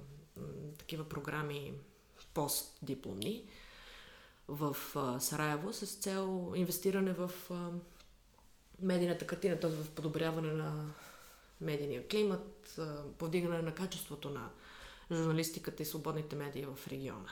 такива 0.78 1.08
програми 1.08 1.72
постдипломни 2.34 3.48
в 4.48 4.76
Сараево 5.20 5.72
с 5.72 5.86
цел 5.86 6.52
инвестиране 6.56 7.12
в 7.12 7.30
медийната 8.80 9.26
картина, 9.26 9.60
т.е. 9.60 9.70
в 9.70 9.90
подобряване 9.90 10.52
на 10.52 10.94
медийния 11.60 12.08
климат, 12.08 12.80
повдигане 13.18 13.62
на 13.62 13.74
качеството 13.74 14.30
на 14.30 14.50
журналистиката 15.12 15.82
и 15.82 15.86
свободните 15.86 16.36
медии 16.36 16.66
в 16.66 16.88
региона. 16.88 17.30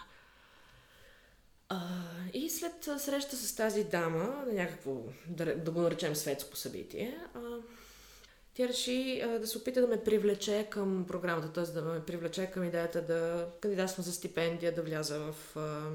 И 2.33 2.51
след 2.51 2.85
среща 2.99 3.37
с 3.37 3.57
тази 3.57 3.85
дама, 3.85 4.45
на 4.47 4.53
някакво, 4.53 5.03
да, 5.27 5.71
го 5.71 5.81
наречем 5.81 6.17
светско 6.17 6.57
събитие, 6.57 7.19
тя 8.55 8.69
реши 8.69 9.21
а, 9.21 9.39
да 9.39 9.47
се 9.47 9.59
опита 9.59 9.81
да 9.81 9.87
ме 9.87 10.05
привлече 10.05 10.69
към 10.71 11.05
програмата, 11.09 11.53
т.е. 11.53 11.65
да 11.65 11.83
ме 11.83 12.05
привлече 12.05 12.51
към 12.51 12.65
идеята 12.65 13.03
да 13.03 13.49
кандидатствам 13.61 14.05
за 14.05 14.13
стипендия, 14.13 14.75
да 14.75 14.83
вляза 14.83 15.19
в 15.19 15.57
а, 15.57 15.91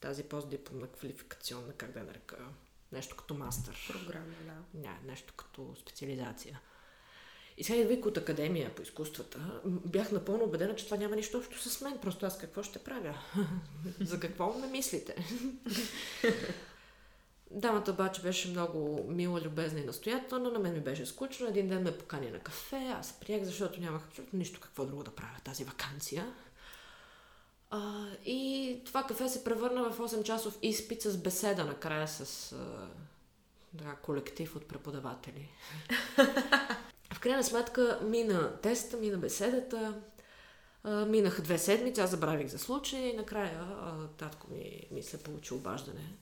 тази 0.00 0.22
постдипломна 0.22 0.86
квалификационна, 0.86 1.72
как 1.72 1.92
да 1.92 1.98
я 1.98 2.04
нарека, 2.04 2.36
нещо 2.92 3.16
като 3.16 3.34
мастър. 3.34 3.92
Програма, 3.92 4.34
да. 4.44 4.80
Не, 4.80 4.98
нещо 5.06 5.34
като 5.36 5.74
специализация. 5.80 6.60
И 7.56 7.64
сега 7.64 7.78
идвайки 7.78 8.08
от 8.08 8.16
академия 8.16 8.74
по 8.74 8.82
изкуствата, 8.82 9.60
бях 9.64 10.12
напълно 10.12 10.44
убедена, 10.44 10.76
че 10.76 10.84
това 10.84 10.96
няма 10.96 11.16
нищо 11.16 11.38
общо 11.38 11.58
с 11.58 11.80
мен. 11.80 11.98
Просто 11.98 12.26
аз 12.26 12.38
какво 12.38 12.62
ще 12.62 12.78
правя? 12.78 13.18
За 14.00 14.20
какво 14.20 14.58
ме 14.58 14.66
мислите? 14.66 15.16
Дамата 17.50 17.90
обаче 17.90 18.22
беше 18.22 18.48
много 18.48 19.04
мила, 19.08 19.40
любезна 19.40 19.80
и 19.80 19.84
настоятелна. 19.84 20.50
На 20.50 20.58
мен 20.58 20.72
ми 20.72 20.80
беше 20.80 21.06
скучно. 21.06 21.46
Един 21.46 21.68
ден 21.68 21.82
ме 21.82 21.98
покани 21.98 22.30
на 22.30 22.38
кафе. 22.38 22.76
Аз 22.76 23.12
приех, 23.20 23.44
защото 23.44 23.80
нямах 23.80 24.06
абсолютно 24.06 24.38
нищо 24.38 24.60
какво 24.60 24.84
друго 24.84 25.04
да 25.04 25.10
правя 25.10 25.36
тази 25.44 25.64
вакансия. 25.64 26.34
А, 27.70 28.06
и 28.26 28.82
това 28.86 29.02
кафе 29.02 29.28
се 29.28 29.44
превърна 29.44 29.90
в 29.90 29.98
8-часов 29.98 30.54
изпит 30.62 31.02
с 31.02 31.16
беседа 31.16 31.64
накрая 31.64 32.08
с 32.08 32.52
а, 32.52 32.88
да, 33.72 33.94
колектив 34.02 34.56
от 34.56 34.68
преподаватели. 34.68 35.48
в 37.14 37.20
крайна 37.20 37.44
сметка 37.44 38.00
мина 38.02 38.56
теста, 38.62 38.96
мина 38.96 39.18
беседата. 39.18 40.00
А, 40.82 41.04
минаха 41.04 41.42
две 41.42 41.58
седмици, 41.58 42.00
аз 42.00 42.10
забравих 42.10 42.48
за 42.48 42.58
случая 42.58 43.08
и 43.08 43.16
накрая 43.16 43.60
а, 43.60 44.06
татко 44.06 44.50
ми, 44.50 44.88
ми 44.90 45.02
се 45.02 45.22
получи 45.22 45.54
обаждане 45.54 46.16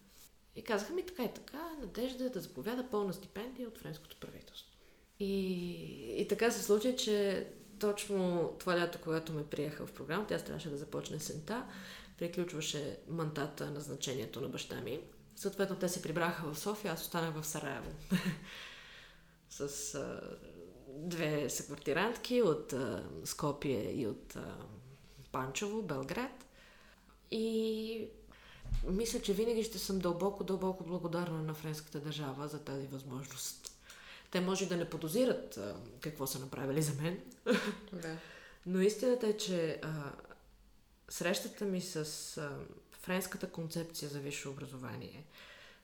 и 0.57 0.63
казаха 0.63 0.93
ми 0.93 1.07
така 1.07 1.25
и 1.25 1.35
така, 1.35 1.71
надежда 1.81 2.25
е 2.25 2.29
да 2.29 2.41
заповяда 2.41 2.91
пълна 2.91 3.13
стипендия 3.13 3.69
от 3.69 3.79
френското 3.79 4.17
правителство. 4.21 4.77
И, 5.21 6.21
и 6.23 6.29
така 6.29 6.51
се 6.51 6.63
случи, 6.63 6.97
че 6.97 7.47
точно 7.79 8.51
това 8.59 8.79
лято, 8.79 8.99
когато 9.03 9.33
ме 9.33 9.47
приеха 9.47 9.87
в 9.87 9.93
програмата, 9.93 10.35
аз 10.35 10.45
трябваше 10.45 10.71
да 10.71 10.77
започне 10.77 11.19
сента, 11.19 11.67
приключваше 12.19 12.99
мантата 13.09 13.71
на 13.71 13.81
значението 13.81 14.41
на 14.41 14.49
баща 14.49 14.81
ми. 14.81 15.01
Съответно, 15.37 15.77
те 15.77 15.89
се 15.89 16.03
прибраха 16.03 16.53
в 16.53 16.59
София, 16.59 16.93
аз 16.93 17.03
останах 17.03 17.35
в 17.35 17.47
Сараево. 17.47 17.91
С 19.51 19.95
а, 19.95 20.21
две 20.89 21.51
съквартирантки 21.51 22.43
от 22.43 22.73
а, 22.73 23.09
Скопие 23.25 23.93
и 23.93 24.07
от 24.07 24.37
а, 24.37 24.57
Панчево, 25.33 25.83
Белград. 25.83 26.47
И 27.31 28.09
мисля, 28.87 29.21
че 29.21 29.33
винаги 29.33 29.65
ще 29.65 29.79
съм 29.79 29.99
дълбоко, 29.99 30.45
дълбоко 30.45 30.85
благодарна 30.85 31.43
на 31.43 31.55
френската 31.55 32.01
държава 32.01 32.49
за 32.49 32.65
тази 32.65 32.87
възможност. 32.87 33.73
Те 34.31 34.41
може 34.41 34.67
да 34.67 34.77
не 34.77 34.91
подозират 34.91 35.57
а, 35.57 35.77
какво 36.01 36.27
са 36.27 36.39
направили 36.39 36.83
за 36.83 37.03
мен. 37.03 37.21
Да. 37.93 38.17
Но 38.67 38.81
истината 38.81 39.27
е, 39.27 39.37
че 39.37 39.81
а, 39.83 40.13
срещата 41.09 41.65
ми 41.65 41.81
с 41.81 41.97
а, 42.37 42.59
френската 42.93 43.51
концепция 43.51 44.09
за 44.09 44.21
висше 44.21 44.49
образование, 44.49 45.25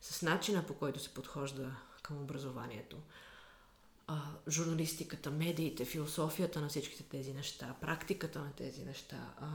с 0.00 0.22
начина 0.22 0.66
по 0.66 0.74
който 0.74 1.00
се 1.00 1.14
подхожда 1.14 1.76
към 2.02 2.22
образованието, 2.22 2.96
а, 4.06 4.22
журналистиката, 4.48 5.30
медиите, 5.30 5.84
философията 5.84 6.60
на 6.60 6.68
всичките 6.68 7.02
тези 7.02 7.32
неща, 7.32 7.74
практиката 7.80 8.38
на 8.38 8.52
тези 8.52 8.84
неща, 8.84 9.34
а, 9.40 9.46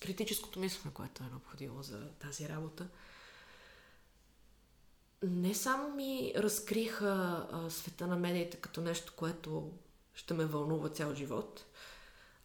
критическото 0.00 0.60
мислене, 0.60 0.94
което 0.94 1.22
е 1.22 1.26
необходимо 1.26 1.82
за 1.82 2.08
тази 2.10 2.48
работа, 2.48 2.88
не 5.22 5.54
само 5.54 5.94
ми 5.94 6.32
разкриха 6.36 7.46
а, 7.52 7.70
света 7.70 8.06
на 8.06 8.16
медиите 8.16 8.56
като 8.56 8.80
нещо, 8.80 9.12
което 9.16 9.72
ще 10.14 10.34
ме 10.34 10.44
вълнува 10.44 10.88
цял 10.88 11.14
живот, 11.14 11.64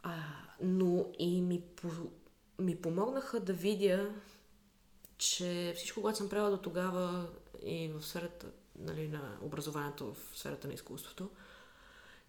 а, 0.04 0.24
но 0.62 1.06
и 1.20 1.42
ми, 1.42 1.62
по, 1.62 1.90
ми 2.60 2.82
помогнаха 2.82 3.40
да 3.40 3.54
видя, 3.54 4.16
че 5.18 5.74
всичко, 5.76 6.02
което 6.02 6.18
съм 6.18 6.30
правила 6.30 6.50
до 6.52 6.58
тогава 6.58 7.30
и 7.64 7.88
в 7.88 8.06
сферата 8.06 8.48
нали, 8.80 9.08
на 9.08 9.38
образованието 9.42 10.14
в 10.14 10.38
сферата 10.38 10.68
на 10.68 10.74
изкуството, 10.74 11.30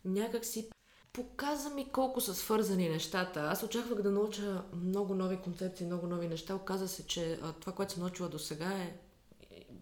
някак 0.05 0.45
си 0.45 0.71
показа 1.17 1.71
ми 1.71 1.89
колко 1.93 2.21
са 2.21 2.35
свързани 2.35 2.89
нещата. 2.89 3.41
Аз 3.41 3.63
очаквах 3.63 4.03
да 4.03 4.11
науча 4.11 4.63
много 4.73 5.15
нови 5.15 5.37
концепции, 5.37 5.87
много 5.87 6.07
нови 6.07 6.29
неща. 6.29 6.55
Оказа 6.55 6.89
се, 6.89 7.07
че 7.07 7.41
това, 7.61 7.73
което 7.73 7.93
съм 7.93 8.03
научила 8.03 8.29
до 8.29 8.39
сега 8.39 8.73
е 8.73 8.95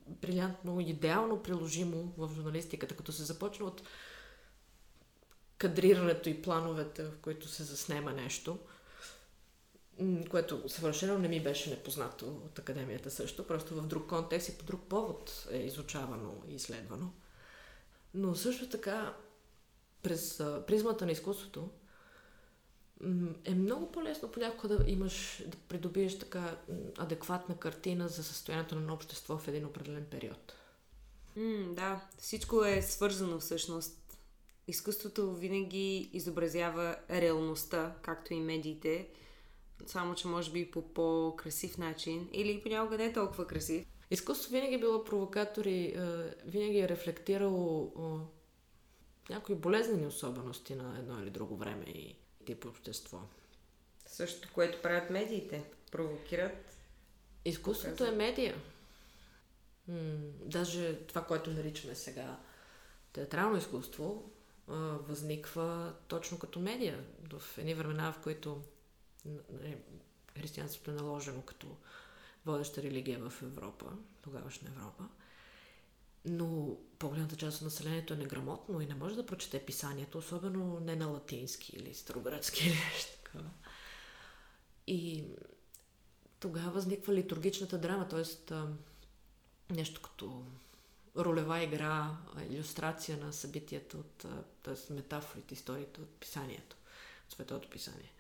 брилянтно, 0.07 0.81
идеално 0.81 1.43
приложимо 1.43 2.13
в 2.17 2.31
журналистиката, 2.35 2.97
като 2.97 3.13
се 3.13 3.23
започна 3.23 3.67
от 3.67 3.83
кадрирането 5.59 6.29
и 6.29 6.43
плановете, 6.43 7.05
в 7.05 7.13
които 7.23 7.49
се 7.49 7.63
заснема 7.63 8.13
нещо, 8.13 8.59
което 10.31 10.69
съвършено 10.69 11.19
не 11.19 11.29
ми 11.29 11.43
беше 11.43 11.71
непознато 11.71 12.27
от 12.27 12.59
академията 12.59 13.11
също, 13.11 13.47
просто 13.47 13.75
в 13.75 13.87
друг 13.87 14.09
контекст 14.09 14.49
и 14.49 14.59
по 14.59 14.65
друг 14.65 14.81
повод 14.89 15.47
е 15.51 15.59
изучавано 15.59 16.35
и 16.49 16.55
изследвано. 16.55 17.11
Но 18.15 18.35
също 18.35 18.69
така 18.69 19.15
през 20.05 20.43
призмата 20.67 21.07
на 21.07 21.13
изкуството 21.13 21.69
е 23.45 23.55
много 23.55 23.93
по-лесно 23.93 24.31
понякога 24.31 24.77
да 24.77 24.91
имаш, 24.91 25.43
да 25.47 25.57
придобиеш 25.69 26.19
така 26.19 26.57
адекватна 26.99 27.57
картина 27.57 28.09
за 28.09 28.25
състоянието 28.25 28.75
на 28.75 28.95
общество 28.95 29.39
в 29.39 29.49
един 29.49 29.67
определен 29.67 30.07
период. 30.11 30.55
Mm, 31.39 31.75
да, 31.75 32.09
всичко 32.19 32.65
е 32.65 32.83
свързано 32.83 33.41
всъщност. 33.41 34.19
Изкуството 34.69 35.35
винаги 35.35 36.11
изобразява 36.13 36.97
реалността, 37.11 37.95
както 38.03 38.35
и 38.35 38.41
медиите, 38.41 39.09
само 39.87 40.15
че 40.15 40.29
може 40.29 40.53
би 40.53 40.71
по 40.71 40.83
по-красив 40.83 41.79
начин 41.79 42.29
или 42.33 42.63
понякога 42.63 42.99
не 42.99 43.05
е 43.05 43.13
толкова 43.13 43.47
красив. 43.47 43.87
Изкуството 44.11 44.53
винаги 44.53 44.75
е 44.75 44.79
било 44.79 45.05
провокатор 45.05 45.65
и 45.65 45.97
винаги 46.47 46.79
е 46.79 46.89
рефлектирало 46.89 47.93
някои 49.31 49.55
болезнени 49.55 50.07
особености 50.07 50.75
на 50.75 50.99
едно 50.99 51.23
или 51.23 51.31
друго 51.31 51.57
време 51.57 51.85
и 51.85 52.17
тип 52.47 52.65
общество. 52.65 53.21
Също, 54.07 54.49
което 54.55 54.83
правят 54.83 55.11
медиите. 55.11 55.65
Провокират. 55.93 56.77
Изкуството 57.45 57.91
показват. 57.91 58.15
е 58.15 58.17
медия. 58.17 58.55
М- 59.89 59.97
даже 60.45 60.99
това, 60.99 61.25
което 61.25 61.51
наричаме 61.51 61.95
сега 61.95 62.39
театрално 63.13 63.57
изкуство, 63.57 64.31
а, 64.69 64.75
възниква 65.09 65.95
точно 66.09 66.39
като 66.39 66.61
медия. 66.61 67.05
В 67.33 67.59
едни 67.59 67.75
времена, 67.75 68.13
в 68.13 68.23
които 68.23 68.63
християнството 70.39 70.91
е 70.91 70.95
наложено 70.95 71.43
като 71.43 71.77
водеща 72.47 72.83
религия 72.83 73.19
в 73.19 73.43
Европа, 73.43 73.87
тогавашна 74.23 74.69
Европа, 74.77 75.09
но 76.25 76.77
по-голямата 76.99 77.37
част 77.37 77.57
от 77.57 77.65
населението 77.65 78.15
е 78.15 78.17
неграмотно 78.17 78.81
и 78.81 78.87
не 78.87 78.95
може 78.95 79.17
да 79.17 79.27
прочете 79.27 79.67
писанието, 79.67 80.19
особено 80.19 80.81
не 80.81 80.97
на 80.97 81.07
латински 81.07 81.77
или 81.77 81.95
старогръцки 81.95 82.67
или 82.67 82.75
нещо 82.75 83.13
такова. 83.25 83.51
И 84.87 85.25
тогава 86.41 86.71
възниква 86.71 87.15
литургичната 87.15 87.79
драма, 87.79 88.09
т.е. 88.09 88.55
нещо 89.75 90.03
като 90.03 90.45
ролева 91.17 91.63
игра, 91.63 92.17
иллюстрация 92.51 93.19
на 93.19 93.33
събитията 93.33 93.97
от 93.97 94.27
т.е. 94.63 94.93
метафорите, 94.93 95.55
историите 95.55 96.01
от 96.01 96.11
писанието, 96.21 96.77
от 97.27 97.33
светото 97.33 97.71
писание. 97.71 98.13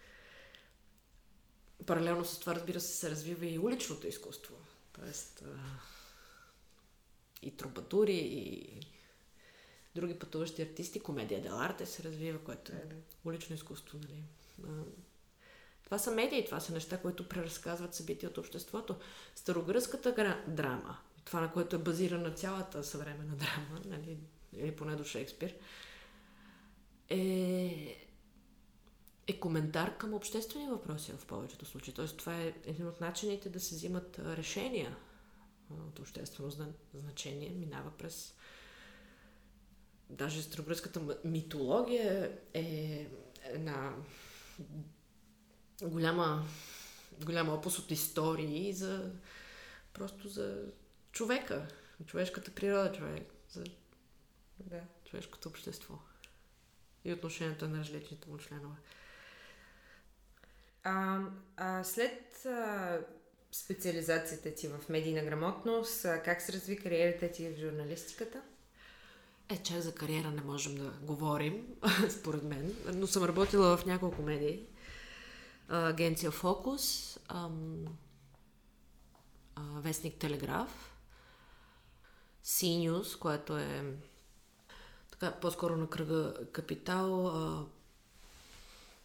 Паралелно 1.86 2.24
с 2.24 2.38
това, 2.38 2.54
разбира 2.54 2.80
се, 2.80 2.96
се 2.96 3.10
развива 3.10 3.46
и 3.46 3.58
уличното 3.58 4.06
изкуство. 4.06 4.54
Тоест, 4.92 5.44
и 7.44 7.56
трубатури, 7.56 8.16
и 8.16 8.80
други 9.94 10.18
пътуващи 10.18 10.62
артисти, 10.62 11.00
комедия 11.00 11.42
дел 11.42 11.60
арте 11.60 11.86
се 11.86 12.02
развива, 12.02 12.38
което 12.38 12.72
е 12.72 12.82
улично 13.24 13.54
изкуство. 13.54 13.98
Нали? 13.98 14.24
Това 15.84 15.98
са 15.98 16.10
медии, 16.10 16.44
това 16.44 16.60
са 16.60 16.72
неща, 16.72 17.00
които 17.00 17.28
преразказват 17.28 17.94
събития 17.94 18.30
от 18.30 18.38
обществото. 18.38 18.96
Старогръцката 19.34 20.42
драма, 20.48 20.98
това 21.24 21.40
на 21.40 21.52
което 21.52 21.76
е 21.76 21.78
базирана 21.78 22.30
цялата 22.30 22.84
съвременна 22.84 23.36
драма, 23.36 23.80
нали, 23.84 24.18
или 24.52 24.76
поне 24.76 24.96
до 24.96 25.04
Шекспир, 25.04 25.54
е, 27.08 27.96
е 29.26 29.40
коментар 29.40 29.96
към 29.96 30.14
обществени 30.14 30.68
въпроси 30.68 31.12
в 31.12 31.26
повечето 31.26 31.64
случаи. 31.64 31.94
Тоест, 31.94 32.16
това 32.16 32.40
е 32.40 32.54
един 32.64 32.86
от 32.86 33.00
начините 33.00 33.48
да 33.48 33.60
се 33.60 33.74
взимат 33.74 34.18
решения 34.18 34.96
от 35.70 35.98
обществено 35.98 36.50
значение, 36.94 37.50
минава 37.50 37.90
през 37.98 38.34
даже 40.10 40.42
старобръцката 40.42 41.18
митология 41.24 42.38
е 42.54 43.08
една 43.44 43.96
голяма, 45.82 46.44
голяма 47.24 47.54
опус 47.54 47.78
от 47.78 47.90
истории 47.90 48.72
за 48.72 49.12
просто 49.92 50.28
за 50.28 50.64
човека, 51.12 51.68
човешката 52.06 52.54
природа, 52.54 52.92
човек, 52.92 53.32
за 53.50 53.64
да. 54.58 54.80
човешкото 55.04 55.48
общество 55.48 55.98
и 57.04 57.12
отношението 57.12 57.68
на 57.68 57.78
различните 57.78 58.30
му 58.30 58.38
членове. 58.38 58.76
А, 60.82 61.20
а 61.56 61.84
след 61.84 62.46
а, 62.46 63.00
специализацията 63.54 64.54
ти 64.54 64.68
в 64.68 64.88
медийна 64.88 65.22
грамотност, 65.22 66.02
как 66.02 66.42
се 66.42 66.52
разви 66.52 66.76
кариерата 66.76 67.32
ти 67.32 67.48
в 67.48 67.58
журналистиката? 67.58 68.42
Е, 69.48 69.62
чак 69.62 69.80
за 69.80 69.94
кариера 69.94 70.30
не 70.30 70.42
можем 70.42 70.74
да 70.74 70.90
говорим, 71.02 71.66
според 72.10 72.42
мен, 72.42 72.76
но 72.94 73.06
съм 73.06 73.24
работила 73.24 73.76
в 73.76 73.86
няколко 73.86 74.22
медии. 74.22 74.66
Агенция 75.68 76.30
Фокус, 76.30 77.18
Вестник 79.58 80.16
Телеграф, 80.16 80.96
Синюс, 82.42 83.16
което 83.16 83.58
е 83.58 83.84
така, 85.10 85.32
по-скоро 85.40 85.76
на 85.76 85.90
кръга 85.90 86.34
Капитал, 86.52 87.32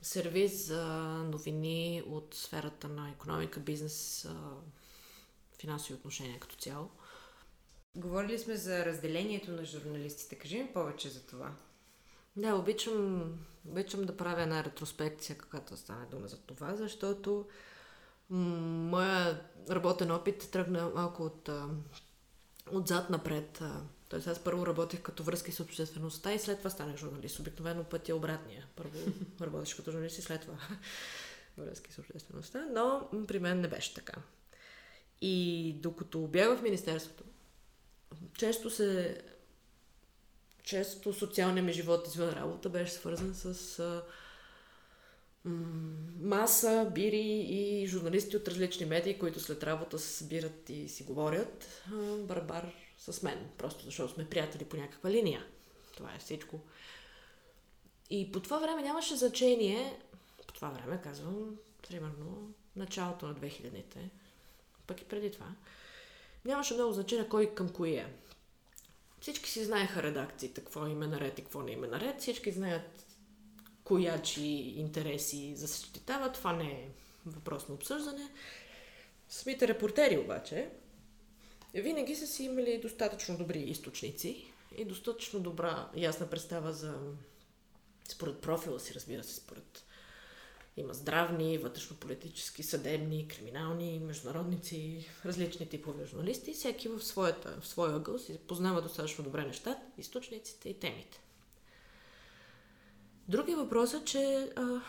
сервис 0.02 0.66
за 0.66 0.86
новини 1.32 2.04
от 2.08 2.36
сферата 2.36 2.88
на 2.88 3.10
економика, 3.10 3.60
бизнес, 3.60 4.28
финансови 5.60 5.94
отношения 5.94 6.40
като 6.40 6.56
цяло. 6.56 6.90
Говорили 7.96 8.40
сме 8.40 8.56
за 8.56 8.86
разделението 8.86 9.52
на 9.52 9.66
журналистите. 9.66 10.36
Кажи 10.36 10.58
ми 10.64 10.74
повече 10.74 11.10
за 11.10 11.28
това. 11.28 11.52
Да, 12.36 12.56
обичам, 12.56 13.34
обичам 13.68 14.06
да 14.06 14.18
правя 14.18 14.42
една 14.42 14.64
ретроспекция, 14.64 15.38
когато 15.38 15.78
стане 15.78 16.06
дума 16.06 16.28
за 16.28 16.38
това, 16.38 16.76
защото 16.76 17.46
моя 18.30 19.42
работен 19.70 20.12
опит 20.12 20.52
тръгна 20.52 20.92
малко 20.96 21.24
от, 21.24 21.50
отзад 22.72 23.10
напред. 23.10 23.62
Тоест 24.10 24.28
аз 24.28 24.44
първо 24.44 24.66
работех 24.66 25.02
като 25.02 25.24
връзки 25.24 25.52
с 25.52 25.60
обществеността 25.60 26.34
и 26.34 26.40
след 26.40 26.58
това 26.58 26.70
станах 26.70 26.98
журналист. 26.98 27.40
Обикновено 27.40 27.84
пътя 27.84 28.16
обратния. 28.16 28.68
Първо 28.76 29.00
работиш 29.42 29.74
като 29.74 29.92
журналист 29.92 30.18
и 30.18 30.22
след 30.22 30.42
това 30.42 30.58
връзки 31.58 31.94
с 31.94 32.00
обществеността. 32.00 32.68
Но 32.72 33.10
при 33.28 33.40
мен 33.40 33.62
не 33.62 33.68
беше 33.68 33.94
така. 33.94 34.14
И 35.22 35.76
докато 35.80 36.20
бягах 36.20 36.60
в 36.60 36.64
Министерството, 36.64 37.24
често 38.34 38.70
се 38.70 39.22
често 40.64 41.14
социалният 41.14 41.66
ми 41.66 41.74
живот 41.74 42.08
извън 42.08 42.30
работа 42.30 42.70
беше 42.70 42.92
свързан 42.92 43.34
с 43.34 43.80
а, 43.80 44.04
м- 45.44 45.96
маса, 46.20 46.92
бири 46.96 47.46
и 47.50 47.88
журналисти 47.88 48.38
от 48.38 48.48
различни 48.48 48.86
медии, 48.86 49.20
които 49.20 49.40
след 49.40 49.64
работа 49.64 50.00
се 50.00 50.14
събират 50.14 50.70
и 50.70 50.90
си 50.90 51.04
говорят. 51.04 51.84
А, 51.94 52.18
барбар 52.18 52.74
с 53.00 53.24
мен, 53.24 53.50
просто 53.58 53.86
защото 53.86 54.14
сме 54.14 54.30
приятели 54.30 54.66
по 54.66 54.78
някаква 54.78 55.10
линия. 55.10 55.46
Това 55.96 56.16
е 56.16 56.20
всичко. 56.20 56.60
И 58.10 58.32
по 58.32 58.40
това 58.40 58.60
време 58.60 58.82
нямаше 58.82 59.16
значение, 59.16 60.00
по 60.48 60.54
това 60.54 60.70
време 60.70 61.02
казвам, 61.04 61.58
примерно 61.88 62.54
началото 62.76 63.28
на 63.28 63.36
2000-те, 63.36 64.10
пък 64.88 65.02
и 65.02 65.06
преди 65.08 65.32
това, 65.32 65.48
нямаше 66.46 66.74
много 66.74 66.94
значение 66.94 67.30
кой 67.30 67.54
към 67.54 67.70
кои 67.70 67.96
е. 67.96 68.14
Всички 69.22 69.50
си 69.50 69.64
знаеха 69.64 70.04
редакциите, 70.04 70.62
какво 70.62 70.88
име 70.88 71.08
наред 71.08 71.40
и 71.40 71.44
какво 71.44 71.62
не 71.62 71.72
име 71.72 71.88
наред. 71.88 72.22
Всички 72.22 72.52
знаят 72.52 73.06
коя 73.84 74.22
чи 74.22 74.42
интереси 74.76 75.56
защитават. 75.56 76.34
Това 76.34 76.54
не 76.54 76.72
е 76.72 76.90
въпрос 77.26 77.68
на 77.68 77.76
обсъждане. 77.76 78.30
Самите 79.30 79.68
репортери 79.68 80.18
обаче 80.18 80.70
винаги 81.74 82.16
са 82.16 82.28
си 82.28 82.44
имали 82.44 82.80
достатъчно 82.82 83.38
добри 83.38 83.60
източници 83.60 84.52
и 84.78 84.86
достатъчно 84.86 85.40
добра 85.40 85.90
ясна 85.96 86.30
представа 86.30 86.74
за 86.74 86.94
според 88.10 88.42
профила 88.42 88.80
си, 88.80 88.94
разбира 88.94 89.24
се, 89.24 89.36
според 89.36 89.84
Има 90.80 90.94
здравни, 90.94 91.58
вътрешно-политически, 91.58 92.64
съдебни, 92.64 93.28
криминални, 93.28 94.00
международници, 94.00 95.10
различни 95.26 95.70
типове 95.70 96.06
журналисти. 96.06 96.54
Всеки 96.54 96.88
в, 96.88 97.04
своята, 97.04 97.58
в 97.62 97.68
своя 97.68 97.96
ъгъл 97.96 98.20
си 98.20 98.40
познава 98.48 98.82
достатъчно 98.82 99.24
добре 99.24 99.46
нещата, 99.46 99.82
източниците 99.98 100.70
и 100.70 100.80
темите. 100.80 101.22
Другия 103.28 103.58
въпрос 103.58 103.94
е, 103.94 104.06
че... 104.06 104.50
А, 104.56 104.82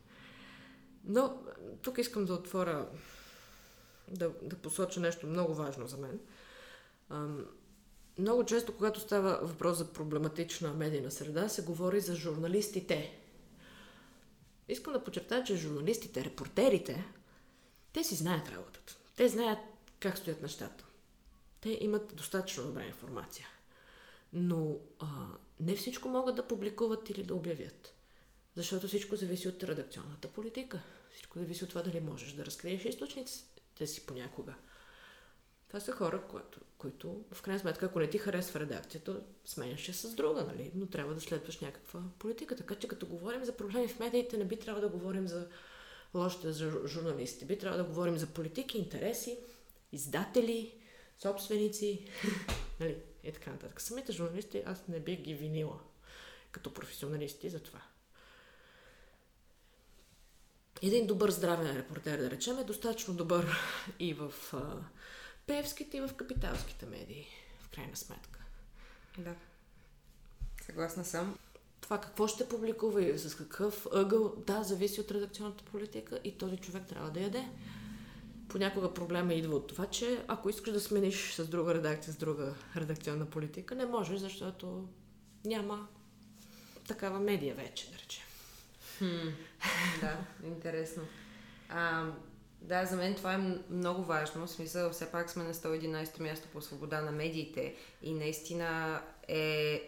но 1.04 1.42
тук 1.82 1.98
искам 1.98 2.24
да 2.24 2.34
отворя, 2.34 2.88
да, 4.10 4.30
да 4.42 4.56
посоча 4.56 5.00
нещо 5.00 5.26
много 5.26 5.54
важно 5.54 5.86
за 5.86 5.96
мен. 5.96 6.20
Много 8.18 8.44
често, 8.44 8.76
когато 8.76 9.00
става 9.00 9.38
въпрос 9.42 9.78
за 9.78 9.92
проблематична 9.92 10.74
медийна 10.74 11.10
среда, 11.10 11.48
се 11.48 11.62
говори 11.62 12.00
за 12.00 12.16
журналистите. 12.16 13.18
Искам 14.68 14.92
да 14.92 15.04
подчертая, 15.04 15.44
че 15.44 15.56
журналистите, 15.56 16.24
репортерите, 16.24 17.04
те 17.92 18.04
си 18.04 18.14
знаят 18.14 18.48
работата. 18.48 18.96
Те 19.16 19.28
знаят 19.28 19.58
как 20.00 20.18
стоят 20.18 20.42
нещата. 20.42 20.84
Те 21.60 21.78
имат 21.80 22.16
достатъчно 22.16 22.64
добра 22.64 22.86
информация. 22.86 23.46
Но 24.32 24.76
а, 24.98 25.06
не 25.60 25.76
всичко 25.76 26.08
могат 26.08 26.36
да 26.36 26.48
публикуват 26.48 27.10
или 27.10 27.22
да 27.22 27.34
обявят. 27.34 27.94
Защото 28.54 28.88
всичко 28.88 29.16
зависи 29.16 29.48
от 29.48 29.62
редакционната 29.62 30.28
политика. 30.28 30.80
Всичко 31.14 31.38
зависи 31.38 31.64
от 31.64 31.70
това 31.70 31.82
дали 31.82 32.00
можеш 32.00 32.32
да 32.32 32.46
разкриеш 32.46 32.84
източниците 33.78 33.86
си 33.86 34.06
понякога. 34.06 34.54
Това 35.68 35.80
са 35.80 35.92
хора, 35.92 36.22
които, 36.30 36.60
които 36.78 37.24
в 37.32 37.42
крайна 37.42 37.60
сметка, 37.60 37.86
ако 37.86 38.00
не 38.00 38.10
ти 38.10 38.18
харесва 38.18 38.60
редакцията, 38.60 39.20
сменяш 39.44 39.88
я 39.88 39.94
с 39.94 40.14
друга, 40.14 40.44
нали? 40.44 40.72
Но 40.74 40.86
трябва 40.86 41.14
да 41.14 41.20
следваш 41.20 41.60
някаква 41.60 42.02
политика. 42.18 42.56
Така 42.56 42.74
че 42.74 42.88
като 42.88 43.06
говорим 43.06 43.44
за 43.44 43.56
проблеми 43.56 43.88
в 43.88 43.98
медиите, 43.98 44.36
не 44.36 44.44
би 44.44 44.58
трябва 44.58 44.80
да 44.80 44.88
говорим 44.88 45.28
за 45.28 45.48
лошите 46.14 46.52
журналисти. 46.86 47.44
Би 47.44 47.58
трябва 47.58 47.78
да 47.78 47.84
говорим 47.84 48.18
за 48.18 48.26
политики, 48.26 48.78
интереси, 48.78 49.38
издатели, 49.92 50.74
собственици, 51.18 52.08
нали? 52.80 52.96
И 53.24 53.32
така 53.32 53.50
нататък. 53.50 53.80
Самите 53.80 54.12
журналисти 54.12 54.62
аз 54.66 54.88
не 54.88 55.00
бих 55.00 55.20
ги 55.20 55.34
винила 55.34 55.80
като 56.50 56.74
професионалисти 56.74 57.50
за 57.50 57.60
това. 57.60 57.82
Един 60.82 61.06
добър 61.06 61.30
здравен 61.30 61.76
репортер, 61.76 62.18
да 62.18 62.30
речем, 62.30 62.58
е 62.58 62.64
достатъчно 62.64 63.14
добър 63.14 63.58
и 63.98 64.14
в 64.14 64.32
а, 64.52 64.76
певските 65.46 65.96
и 65.96 66.00
в 66.00 66.10
капиталските 66.16 66.86
медии, 66.86 67.26
в 67.60 67.68
крайна 67.68 67.96
сметка. 67.96 68.40
Да. 69.18 69.34
Съгласна 70.66 71.04
съм. 71.04 71.38
Това 71.80 72.00
какво 72.00 72.28
ще 72.28 72.48
публикува 72.48 73.04
и 73.04 73.18
с 73.18 73.36
какъв 73.36 73.86
ъгъл, 73.92 74.34
да, 74.46 74.62
зависи 74.62 75.00
от 75.00 75.10
редакционната 75.10 75.64
политика 75.64 76.20
и 76.24 76.38
този 76.38 76.56
човек 76.56 76.86
трябва 76.88 77.10
да 77.10 77.20
яде. 77.20 77.48
Понякога 78.48 78.94
проблема 78.94 79.34
идва 79.34 79.56
от 79.56 79.66
това, 79.66 79.86
че 79.86 80.24
ако 80.28 80.48
искаш 80.48 80.72
да 80.72 80.80
смениш 80.80 81.32
с 81.34 81.48
друга 81.48 81.74
редакция, 81.74 82.12
с 82.12 82.16
друга 82.16 82.54
редакционна 82.76 83.26
политика, 83.26 83.74
не 83.74 83.86
можеш, 83.86 84.20
защото 84.20 84.88
няма 85.44 85.88
такава 86.88 87.20
медия 87.20 87.54
вече, 87.54 87.90
да 87.90 87.98
речем. 87.98 88.27
Да, 90.00 90.16
интересно. 90.44 91.02
А, 91.68 92.04
да, 92.60 92.86
за 92.86 92.96
мен 92.96 93.14
това 93.14 93.34
е 93.34 93.58
много 93.70 94.04
важно. 94.04 94.46
В 94.46 94.50
смисъл, 94.50 94.90
все 94.90 95.10
пак 95.10 95.30
сме 95.30 95.44
на 95.44 95.54
111 95.54 96.20
място 96.20 96.48
по 96.52 96.60
свобода 96.60 97.00
на 97.00 97.12
медиите 97.12 97.74
и 98.02 98.14
наистина 98.14 99.00
е 99.28 99.82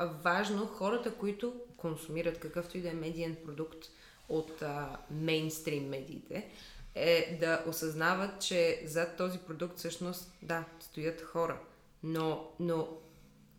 важно 0.00 0.66
хората, 0.66 1.14
които 1.14 1.54
консумират 1.76 2.38
какъвто 2.38 2.78
и 2.78 2.80
да 2.80 2.88
е 2.88 2.94
медиен 2.94 3.36
продукт 3.44 3.86
от 4.28 4.62
а, 4.62 4.96
мейнстрим 5.10 5.88
медиите, 5.88 6.50
е 6.94 7.36
да 7.40 7.64
осъзнават, 7.66 8.42
че 8.42 8.82
зад 8.84 9.16
този 9.16 9.38
продукт 9.38 9.78
всъщност, 9.78 10.32
да, 10.42 10.64
стоят 10.80 11.20
хора. 11.20 11.60
Но, 12.02 12.50
но 12.60 12.88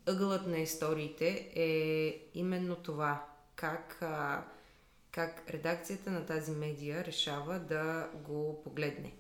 ъгълът 0.06 0.48
на 0.48 0.58
историите 0.58 1.52
е 1.56 2.22
именно 2.34 2.76
това. 2.76 3.26
Как 3.56 4.02
а, 4.02 4.46
как 5.12 5.50
редакцията 5.50 6.12
на 6.12 6.26
тази 6.26 6.52
медия 6.52 7.06
решава 7.06 7.60
да 7.60 8.10
го 8.14 8.62
погледне. 8.64 9.16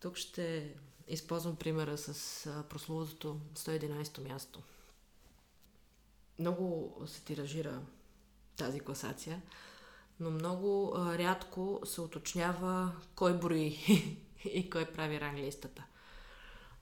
Тук 0.00 0.16
ще 0.16 0.74
използвам 1.08 1.56
примера 1.56 1.98
с 1.98 2.64
прословутото 2.68 3.40
111-то 3.54 4.20
място. 4.20 4.62
Много 6.38 6.96
се 7.06 7.24
тиражира 7.24 7.82
тази 8.56 8.80
класация, 8.80 9.42
но 10.20 10.30
много 10.30 10.94
рядко 10.96 11.80
се 11.84 12.00
уточнява 12.00 12.92
кой 13.14 13.38
брои 13.38 13.78
и 14.44 14.70
кой 14.70 14.92
прави 14.92 15.20
ранглистата. 15.20 15.84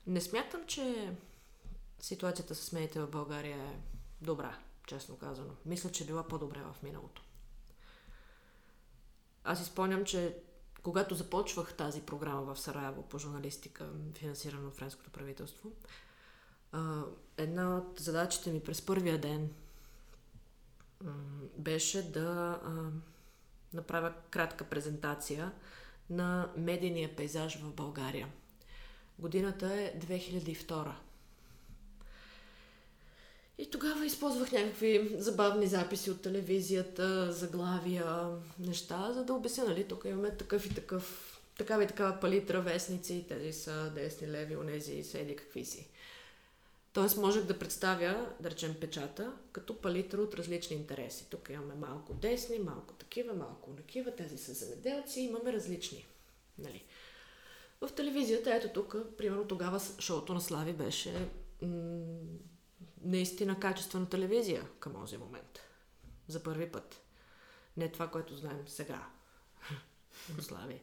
Не 0.07 0.21
смятам, 0.21 0.65
че 0.67 1.15
ситуацията 1.99 2.55
с 2.55 2.71
медиите 2.71 2.99
в 2.99 3.09
България 3.09 3.57
е 3.57 3.79
добра, 4.21 4.57
честно 4.87 5.17
казано. 5.17 5.53
Мисля, 5.65 5.91
че 5.91 6.05
била 6.05 6.27
по-добре 6.27 6.59
в 6.59 6.83
миналото. 6.83 7.23
Аз 9.43 9.61
изпомням, 9.61 10.05
че 10.05 10.37
когато 10.83 11.15
започвах 11.15 11.73
тази 11.73 12.01
програма 12.01 12.53
в 12.53 12.59
Сараево 12.59 13.03
по 13.03 13.19
журналистика, 13.19 13.89
финансирана 14.13 14.67
от 14.67 14.75
френското 14.75 15.09
правителство, 15.09 15.71
една 17.37 17.77
от 17.77 17.99
задачите 17.99 18.51
ми 18.51 18.63
през 18.63 18.85
първия 18.85 19.21
ден 19.21 19.53
беше 21.57 22.11
да 22.11 22.59
направя 23.73 24.13
кратка 24.29 24.69
презентация 24.69 25.51
на 26.09 26.53
медийния 26.57 27.15
пейзаж 27.15 27.61
в 27.61 27.73
България. 27.73 28.27
Годината 29.19 29.73
е 29.73 29.99
2002. 29.99 30.93
И 33.57 33.69
тогава 33.69 34.05
използвах 34.05 34.51
някакви 34.51 35.15
забавни 35.17 35.67
записи 35.67 36.11
от 36.11 36.21
телевизията, 36.21 37.31
заглавия, 37.31 38.27
неща, 38.59 39.13
за 39.13 39.23
да 39.23 39.33
обясня, 39.33 39.65
нали, 39.65 39.87
тук 39.87 40.05
имаме 40.05 40.37
такъв 40.37 40.65
и 40.65 40.75
такъв, 40.75 41.37
такава 41.57 41.83
и 41.83 41.87
такава 41.87 42.19
палитра, 42.19 42.61
вестници, 42.61 43.25
тези 43.27 43.53
са 43.53 43.91
десни, 43.95 44.31
леви, 44.31 44.55
онези, 44.55 45.03
седи 45.03 45.35
какви 45.35 45.65
си. 45.65 45.87
Тоест 46.93 47.17
можех 47.17 47.43
да 47.43 47.59
представя, 47.59 48.33
да 48.39 48.51
речем, 48.51 48.75
печата, 48.81 49.33
като 49.51 49.81
палитра 49.81 50.21
от 50.21 50.35
различни 50.35 50.75
интереси. 50.75 51.29
Тук 51.29 51.49
имаме 51.49 51.75
малко 51.75 52.13
десни, 52.13 52.59
малко 52.59 52.93
такива, 52.93 53.33
малко 53.33 53.71
такива, 53.71 54.15
тези 54.15 54.37
са 54.37 54.53
земеделци, 54.53 55.21
имаме 55.21 55.53
различни. 55.53 56.05
Нали. 56.57 56.83
В 57.81 57.89
телевизията, 57.95 58.55
ето 58.55 58.67
тук, 58.73 58.95
примерно 59.17 59.47
тогава 59.47 59.81
шоуто 59.99 60.33
на 60.33 60.41
Слави 60.41 60.73
беше 60.73 61.27
м- 61.61 61.67
наистина 63.03 63.59
качествена 63.59 64.09
телевизия 64.09 64.69
към 64.79 64.93
този 64.93 65.17
момент. 65.17 65.59
За 66.27 66.43
първи 66.43 66.71
път. 66.71 67.01
Не 67.77 67.91
това, 67.91 68.07
което 68.07 68.35
знаем 68.35 68.67
сега. 68.67 69.07
Слави. 70.41 70.81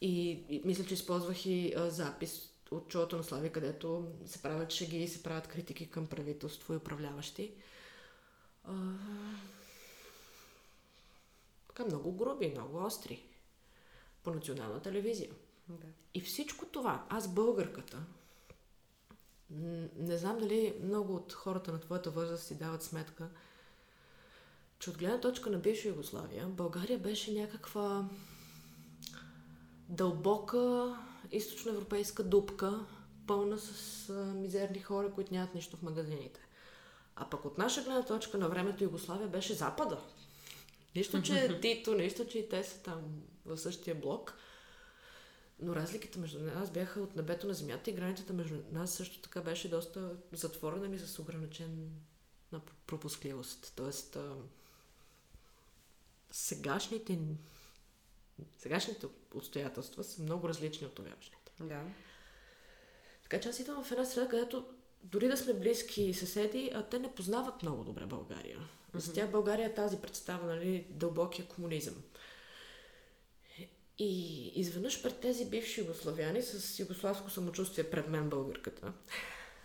И, 0.00 0.30
и 0.48 0.62
мисля, 0.64 0.84
че 0.84 0.94
използвах 0.94 1.46
и 1.46 1.74
а, 1.76 1.90
запис 1.90 2.52
от 2.70 2.88
чуото 2.88 3.16
на 3.16 3.24
Слави, 3.24 3.52
където 3.52 4.12
се 4.26 4.42
правят 4.42 4.70
шеги 4.70 5.02
и 5.02 5.08
се 5.08 5.22
правят 5.22 5.48
критики 5.48 5.90
към 5.90 6.06
правителство 6.06 6.72
и 6.72 6.76
управляващи. 6.76 7.54
А, 8.64 8.74
така 11.68 11.84
много 11.84 12.12
груби, 12.12 12.50
много 12.50 12.84
остри. 12.84 13.26
По 14.22 14.30
национална 14.30 14.82
телевизия. 14.82 15.30
Да. 15.68 15.86
И 16.14 16.20
всичко 16.20 16.66
това, 16.66 17.06
аз 17.08 17.28
българката, 17.34 18.02
не 19.96 20.16
знам 20.16 20.38
дали 20.38 20.74
много 20.82 21.14
от 21.14 21.32
хората 21.32 21.72
на 21.72 21.80
твоята 21.80 22.10
възраст 22.10 22.46
си 22.46 22.58
дават 22.58 22.82
сметка, 22.82 23.28
че 24.78 24.90
от 24.90 24.98
гледна 24.98 25.20
точка 25.20 25.50
на 25.50 25.58
бивша 25.58 25.88
Югославия, 25.88 26.46
България 26.46 26.98
беше 26.98 27.32
някаква 27.32 28.08
дълбока 29.88 30.96
източноевропейска 31.32 32.24
дупка, 32.24 32.86
пълна 33.26 33.58
с 33.58 34.12
мизерни 34.34 34.80
хора, 34.80 35.12
които 35.12 35.34
нямат 35.34 35.54
нищо 35.54 35.76
в 35.76 35.82
магазините. 35.82 36.40
А 37.16 37.30
пък 37.30 37.44
от 37.44 37.58
наша 37.58 37.82
гледна 37.82 38.04
точка 38.04 38.38
на 38.38 38.48
времето 38.48 38.84
Югославия 38.84 39.28
беше 39.28 39.54
Запада. 39.54 39.98
Нищо, 40.96 41.22
че 41.22 41.58
Тито, 41.62 41.94
нищо, 41.94 42.26
че 42.26 42.38
и 42.38 42.48
те 42.48 42.64
са 42.64 42.82
там 42.82 43.00
в 43.46 43.58
същия 43.58 43.94
блок– 43.94 44.34
но 45.62 45.76
разликите 45.76 46.18
между 46.18 46.38
нас 46.38 46.70
бяха 46.70 47.00
от 47.00 47.16
небето 47.16 47.46
на 47.46 47.54
земята 47.54 47.90
и 47.90 47.94
границата 47.94 48.32
между 48.32 48.62
нас 48.72 48.94
също 48.94 49.20
така 49.20 49.40
беше 49.40 49.70
доста 49.70 50.16
затворена 50.32 50.94
и 50.94 50.98
с 50.98 51.18
ограничен 51.18 51.90
на 52.52 52.60
пропускливост. 52.86 53.72
Тоест, 53.76 54.16
а, 54.16 54.34
сегашните, 56.30 57.18
сегашните 58.58 59.06
обстоятелства 59.34 60.04
са 60.04 60.22
много 60.22 60.48
различни 60.48 60.86
от 60.86 60.94
тогавашните. 60.94 61.52
Да. 61.60 61.82
Така 63.22 63.40
че 63.40 63.48
аз 63.48 63.60
идвам 63.60 63.84
в 63.84 63.92
една 63.92 64.04
среда, 64.04 64.28
където 64.28 64.66
дори 65.02 65.28
да 65.28 65.36
сме 65.36 65.54
близки 65.54 66.14
съседи, 66.14 66.70
а 66.74 66.82
те 66.82 66.98
не 66.98 67.14
познават 67.14 67.62
много 67.62 67.84
добре 67.84 68.06
България. 68.06 68.58
За 68.94 69.12
тях 69.12 69.30
България 69.30 69.66
е 69.66 69.74
тази 69.74 69.96
представа, 69.96 70.46
нали, 70.46 70.86
дълбокия 70.90 71.46
комунизъм. 71.46 71.94
И 74.02 74.46
изведнъж 74.60 75.02
пред 75.02 75.20
тези 75.20 75.50
бивши 75.50 75.80
югославяни 75.80 76.42
с 76.42 76.78
югославско 76.78 77.30
самочувствие 77.30 77.90
пред 77.90 78.08
мен 78.08 78.28
българката, 78.28 78.92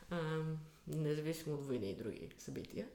а, 0.10 0.20
независимо 0.88 1.56
от 1.56 1.68
войни 1.68 1.90
и 1.90 1.96
други 1.96 2.30
събития, 2.38 2.88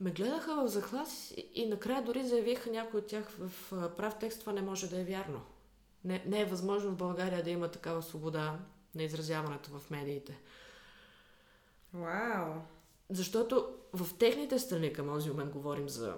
ме 0.00 0.10
гледаха 0.10 0.54
в 0.54 0.68
захлас 0.68 1.34
и, 1.54 1.66
накрая 1.66 2.04
дори 2.04 2.26
заявиха 2.26 2.70
някой 2.70 3.00
от 3.00 3.06
тях 3.06 3.28
в 3.38 3.52
прав 3.96 4.18
текст, 4.20 4.40
това 4.40 4.52
не 4.52 4.62
може 4.62 4.90
да 4.90 5.00
е 5.00 5.04
вярно. 5.04 5.42
Не, 6.04 6.24
не 6.26 6.40
е 6.40 6.44
възможно 6.44 6.90
в 6.90 6.96
България 6.96 7.42
да 7.42 7.50
има 7.50 7.68
такава 7.68 8.02
свобода 8.02 8.58
на 8.94 9.02
изразяването 9.02 9.78
в 9.78 9.90
медиите. 9.90 10.38
Вау! 11.94 12.54
Защото 13.10 13.74
в 13.92 14.18
техните 14.18 14.58
страни 14.58 14.92
към 14.92 15.06
този 15.06 15.30
момент 15.30 15.50
говорим 15.50 15.88
за... 15.88 16.14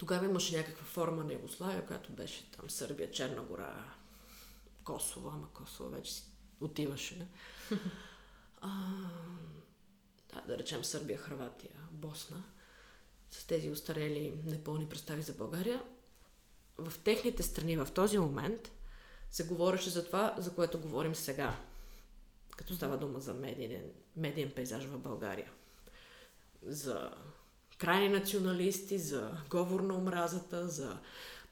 Тогава 0.00 0.24
имаше 0.24 0.56
някаква 0.56 0.84
форма 0.84 1.24
на 1.24 1.32
Югославия, 1.32 1.86
която 1.86 2.12
беше 2.12 2.50
там 2.50 2.70
Сърбия, 2.70 3.10
Черна 3.10 3.42
гора, 3.42 3.84
Косово, 4.84 5.28
ама 5.28 5.48
Косово 5.54 5.90
вече 5.90 6.12
си 6.12 6.24
отиваше. 6.60 7.28
а, 8.60 8.70
да, 10.34 10.40
да 10.40 10.58
речем 10.58 10.84
Сърбия, 10.84 11.18
Хрватия, 11.18 11.76
Босна, 11.90 12.42
с 13.30 13.46
тези 13.46 13.70
устарели 13.70 14.42
непълни 14.44 14.88
представи 14.88 15.22
за 15.22 15.32
България. 15.32 15.82
В 16.78 16.92
техните 17.04 17.42
страни 17.42 17.76
в 17.76 17.88
този 17.94 18.18
момент 18.18 18.72
се 19.30 19.46
говореше 19.46 19.90
за 19.90 20.06
това, 20.06 20.34
за 20.38 20.54
което 20.54 20.80
говорим 20.80 21.14
сега, 21.14 21.56
като 22.56 22.74
става 22.74 22.98
дума 22.98 23.20
за 23.20 23.34
медиен, 23.34 23.90
медиен 24.16 24.50
пейзаж 24.50 24.84
в 24.84 24.98
България. 24.98 25.52
За 26.62 27.14
крайни 27.80 28.08
националисти, 28.08 28.98
за 28.98 29.30
говор 29.50 29.80
на 29.80 29.94
омразата, 29.94 30.68
за 30.68 30.98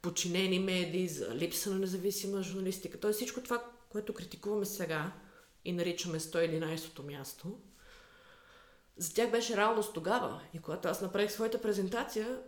подчинени 0.02 0.58
медии, 0.58 1.08
за 1.08 1.34
липса 1.34 1.70
на 1.70 1.78
независима 1.78 2.42
журналистика. 2.42 3.00
Тоест 3.00 3.16
всичко 3.16 3.42
това, 3.42 3.62
което 3.88 4.14
критикуваме 4.14 4.64
сега 4.64 5.12
и 5.64 5.72
наричаме 5.72 6.20
111-то 6.20 7.02
място, 7.02 7.58
за 8.96 9.14
тях 9.14 9.30
беше 9.30 9.56
реалност 9.56 9.94
тогава. 9.94 10.40
И 10.54 10.58
когато 10.58 10.88
аз 10.88 11.00
направих 11.00 11.32
своята 11.32 11.62
презентация, 11.62 12.40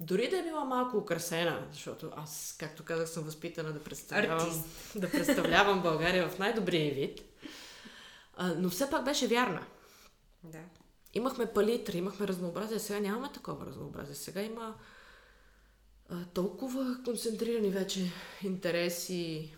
дори 0.00 0.28
да 0.28 0.38
е 0.38 0.42
била 0.42 0.64
малко 0.64 0.96
украсена, 0.96 1.66
защото 1.72 2.12
аз, 2.16 2.56
както 2.58 2.84
казах, 2.84 3.08
съм 3.08 3.24
възпитана 3.24 3.72
да 3.72 3.84
представлявам, 3.84 4.64
да 4.96 5.10
представлявам 5.10 5.82
България 5.82 6.28
в 6.28 6.38
най-добрия 6.38 6.94
вид, 6.94 7.20
но 8.56 8.70
все 8.70 8.90
пак 8.90 9.04
беше 9.04 9.26
вярна. 9.26 9.66
Да. 10.44 10.62
Имахме 11.14 11.52
палитра, 11.52 11.98
имахме 11.98 12.28
разнообразие, 12.28 12.78
сега 12.78 13.00
нямаме 13.00 13.32
такова 13.32 13.66
разнообразие. 13.66 14.14
Сега 14.14 14.42
има 14.42 14.74
а, 16.08 16.24
толкова 16.34 17.00
концентрирани 17.04 17.70
вече 17.70 18.12
интереси 18.44 19.52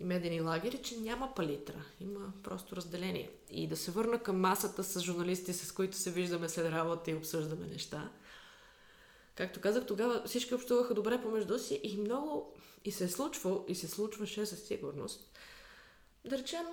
и 0.00 0.04
медени 0.04 0.40
лагери, 0.40 0.82
че 0.82 1.00
няма 1.00 1.34
палитра. 1.34 1.84
Има 2.00 2.32
просто 2.42 2.76
разделение. 2.76 3.30
И 3.50 3.68
да 3.68 3.76
се 3.76 3.90
върна 3.90 4.18
към 4.18 4.40
масата 4.40 4.84
с 4.84 5.00
журналисти, 5.00 5.52
с 5.52 5.72
които 5.72 5.96
се 5.96 6.10
виждаме 6.10 6.48
след 6.48 6.72
работа 6.72 7.10
и 7.10 7.14
обсъждаме 7.14 7.66
неща. 7.66 8.10
Както 9.34 9.60
казах, 9.60 9.86
тогава 9.86 10.22
всички 10.26 10.54
общуваха 10.54 10.94
добре 10.94 11.22
помежду 11.22 11.58
си 11.58 11.80
и 11.82 11.96
много 11.96 12.54
и 12.84 12.92
се 12.92 13.04
е 13.04 13.08
случва, 13.08 13.60
и 13.68 13.74
се 13.74 13.88
случваше 13.88 14.46
със 14.46 14.62
сигурност. 14.62 15.38
Да 16.24 16.38
речем, 16.38 16.66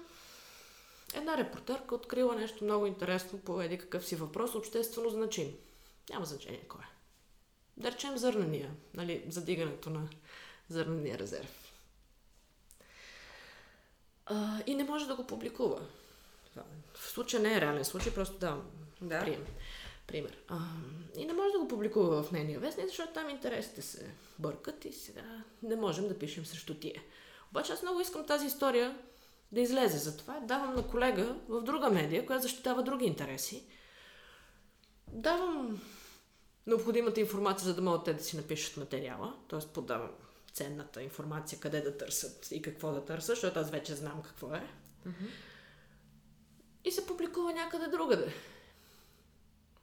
една 1.13 1.37
репортерка 1.37 1.95
открила 1.95 2.35
нещо 2.35 2.63
много 2.63 2.85
интересно 2.85 3.39
по 3.39 3.61
един 3.61 3.79
какъв 3.79 4.05
си 4.05 4.15
въпрос, 4.15 4.55
обществено 4.55 5.09
значим. 5.09 5.55
Няма 6.09 6.25
значение 6.25 6.63
кой 6.67 6.81
е. 6.81 6.87
Да 7.77 7.91
речем 7.91 8.17
зърнения, 8.17 8.71
нали, 8.93 9.23
задигането 9.29 9.89
на 9.89 10.07
зърнения 10.69 11.19
резерв. 11.19 11.73
А, 14.25 14.59
и 14.65 14.75
не 14.75 14.83
може 14.83 15.07
да 15.07 15.15
го 15.15 15.27
публикува. 15.27 15.81
В 16.93 17.09
случая 17.09 17.41
не 17.41 17.57
е 17.57 17.61
реален 17.61 17.85
случай, 17.85 18.13
просто 18.13 18.37
давам 18.37 18.63
Да. 19.01 19.19
прием. 19.19 19.45
Пример. 20.07 20.37
А, 20.47 20.57
и 21.17 21.25
не 21.25 21.33
може 21.33 21.51
да 21.51 21.59
го 21.59 21.67
публикува 21.67 22.23
в 22.23 22.31
нейния 22.31 22.59
вестник, 22.59 22.87
защото 22.87 23.13
там 23.13 23.29
интересите 23.29 23.81
се 23.81 24.11
бъркат 24.39 24.85
и 24.85 24.93
сега 24.93 25.43
не 25.63 25.75
можем 25.75 26.07
да 26.07 26.19
пишем 26.19 26.45
срещу 26.45 26.75
тия. 26.75 27.01
Обаче 27.51 27.73
аз 27.73 27.81
много 27.81 28.01
искам 28.01 28.25
тази 28.25 28.45
история 28.45 28.97
да 29.51 29.61
излезе. 29.61 29.97
Затова 29.97 30.39
давам 30.39 30.75
на 30.75 30.87
колега 30.87 31.35
в 31.47 31.61
друга 31.61 31.89
медия, 31.89 32.25
която 32.25 32.43
защитава 32.43 32.81
други 32.81 33.05
интереси. 33.05 33.63
Давам 35.07 35.81
необходимата 36.67 37.19
информация, 37.19 37.65
за 37.65 37.75
да 37.75 37.81
могат 37.81 38.03
те 38.03 38.13
да 38.13 38.23
си 38.23 38.37
напишат 38.37 38.77
материала, 38.77 39.35
т.е. 39.49 39.59
подавам 39.73 40.11
ценната 40.53 41.01
информация, 41.01 41.59
къде 41.59 41.81
да 41.81 41.97
търсят 41.97 42.51
и 42.51 42.61
какво 42.61 42.91
да 42.91 43.05
търсят, 43.05 43.35
защото 43.35 43.59
аз 43.59 43.69
вече 43.69 43.95
знам 43.95 44.21
какво 44.21 44.55
е. 44.55 44.67
И 46.85 46.91
се 46.91 47.05
публикува 47.05 47.53
някъде 47.53 47.87
другаде. 47.87 48.33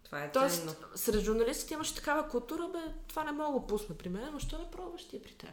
Това 0.04 0.24
е 0.24 0.32
Тоест, 0.32 0.58
ценно. 0.58 0.74
сред 0.94 1.20
журналистите 1.20 1.74
имаше 1.74 1.94
такава 1.94 2.28
култура, 2.28 2.68
бе, 2.68 2.94
това 3.08 3.24
не 3.24 3.32
мога 3.32 3.60
да 3.60 3.66
пусна 3.66 3.94
при 3.94 4.08
мен, 4.08 4.28
но 4.32 4.38
що 4.38 4.58
не 4.58 4.70
пробваш 4.70 5.08
ти 5.08 5.22
при 5.22 5.34
теб? 5.34 5.50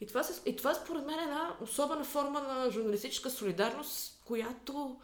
И 0.00 0.06
това, 0.06 0.22
се, 0.22 0.40
и 0.46 0.56
това 0.56 0.74
според 0.74 1.06
мен 1.06 1.18
е 1.18 1.22
една 1.22 1.56
особена 1.60 2.04
форма 2.04 2.40
на 2.40 2.70
журналистическа 2.70 3.30
солидарност, 3.30 4.20
която 4.24 5.00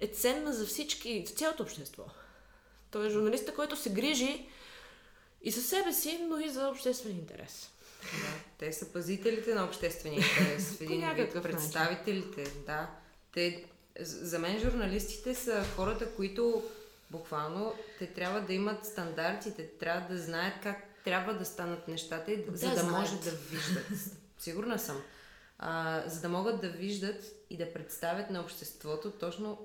е 0.00 0.06
ценна 0.06 0.52
за 0.52 0.66
всички, 0.66 1.24
за 1.26 1.34
цялото 1.34 1.62
общество. 1.62 2.04
Той 2.90 3.06
е 3.06 3.10
журналиста, 3.10 3.54
който 3.54 3.76
се 3.76 3.92
грижи 3.92 4.48
и 5.42 5.50
за 5.50 5.62
себе 5.62 5.92
си, 5.92 6.18
но 6.28 6.38
и 6.38 6.48
за 6.48 6.68
обществен 6.68 7.12
интерес. 7.12 7.70
Да. 8.02 8.28
Те 8.58 8.72
са 8.72 8.92
пазителите 8.92 9.54
на 9.54 9.64
обществения 9.64 10.20
интерес. 10.20 10.64
В 10.64 10.80
един 10.80 11.14
вид 11.14 11.42
представителите, 11.42 12.52
да. 12.66 12.90
Те, 13.32 13.64
за 14.00 14.38
мен 14.38 14.60
журналистите 14.60 15.34
са 15.34 15.64
хората, 15.76 16.14
които 16.14 16.62
буквално 17.10 17.74
те 17.98 18.06
трябва 18.06 18.40
да 18.40 18.52
имат 18.52 18.86
стандарти, 18.86 19.54
те 19.56 19.68
трябва 19.68 20.14
да 20.14 20.22
знаят 20.22 20.54
как 20.62 20.86
трябва 21.04 21.34
да 21.34 21.44
станат 21.44 21.88
нещата, 21.88 22.32
и 22.32 22.44
да, 22.44 22.56
за 22.56 22.70
да 22.70 22.76
знаят. 22.76 22.90
може 22.90 23.20
да 23.20 23.30
виждат. 23.30 23.86
Сигурна 24.38 24.78
съм. 24.78 25.02
А, 25.58 26.02
за 26.06 26.20
да 26.20 26.28
могат 26.28 26.60
да 26.60 26.68
виждат 26.68 27.24
и 27.50 27.56
да 27.56 27.72
представят 27.72 28.30
на 28.30 28.40
обществото 28.40 29.10
точно 29.10 29.58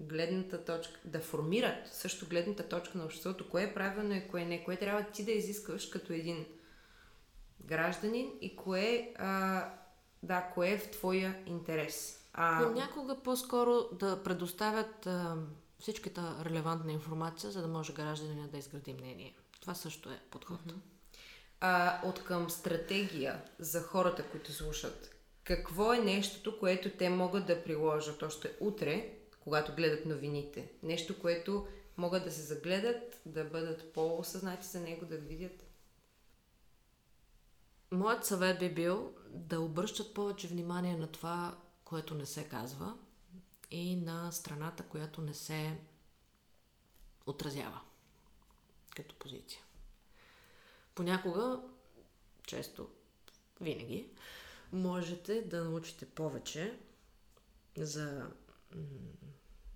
гледната 0.00 0.64
точка, 0.64 1.00
да 1.04 1.20
формират 1.20 1.88
също 1.92 2.28
гледната 2.28 2.68
точка 2.68 2.98
на 2.98 3.04
обществото, 3.04 3.50
кое 3.50 3.62
е 3.62 3.74
правилно 3.74 4.14
и 4.14 4.28
кое 4.28 4.44
не, 4.44 4.64
кое 4.64 4.76
трябва 4.76 5.02
ти 5.02 5.24
да 5.24 5.32
изискваш 5.32 5.86
като 5.86 6.12
един 6.12 6.46
гражданин 7.60 8.30
и 8.40 8.56
кое, 8.56 9.14
а, 9.18 9.64
да, 10.22 10.50
кое 10.54 10.70
е 10.70 10.78
в 10.78 10.90
твоя 10.90 11.42
интерес. 11.46 12.24
А, 12.32 12.64
Понякога 12.64 13.22
по-скоро 13.22 13.88
да 13.92 14.22
предоставят 14.22 15.06
а, 15.06 15.36
всичката 15.78 16.36
релевантна 16.44 16.92
информация, 16.92 17.50
за 17.50 17.62
да 17.62 17.68
може 17.68 17.92
гражданина 17.92 18.48
да 18.48 18.58
изгради 18.58 18.92
мнение. 18.92 19.34
Това 19.60 19.74
също 19.74 20.10
е 20.10 20.20
подход. 20.30 20.60
А, 21.60 22.00
от 22.04 22.24
към 22.24 22.50
стратегия 22.50 23.44
за 23.58 23.82
хората, 23.82 24.30
които 24.30 24.52
слушат. 24.52 25.14
Какво 25.44 25.92
е 25.92 25.98
нещото, 25.98 26.58
което 26.58 26.90
те 26.90 27.10
могат 27.10 27.46
да 27.46 27.64
приложат 27.64 28.22
още 28.22 28.52
утре, 28.60 29.14
когато 29.40 29.74
гледат 29.74 30.06
новините? 30.06 30.72
Нещо, 30.82 31.20
което 31.20 31.66
могат 31.96 32.24
да 32.24 32.32
се 32.32 32.42
загледат, 32.42 33.20
да 33.26 33.44
бъдат 33.44 33.92
по-осъзнати 33.92 34.66
за 34.66 34.80
него, 34.80 35.06
да 35.06 35.16
видят. 35.16 35.64
Моят 37.90 38.26
съвет 38.26 38.58
би 38.58 38.74
бил 38.74 39.14
да 39.28 39.60
обръщат 39.60 40.14
повече 40.14 40.48
внимание 40.48 40.96
на 40.96 41.06
това, 41.06 41.58
което 41.84 42.14
не 42.14 42.26
се 42.26 42.48
казва 42.48 42.94
и 43.70 43.96
на 43.96 44.30
страната, 44.30 44.82
която 44.82 45.20
не 45.20 45.34
се 45.34 45.78
отразява 47.26 47.80
като 48.96 49.14
позиция. 49.14 49.60
Понякога, 50.98 51.60
често, 52.46 52.88
винаги, 53.60 54.10
можете 54.72 55.42
да 55.42 55.64
научите 55.64 56.06
повече 56.06 56.78
за 57.76 58.30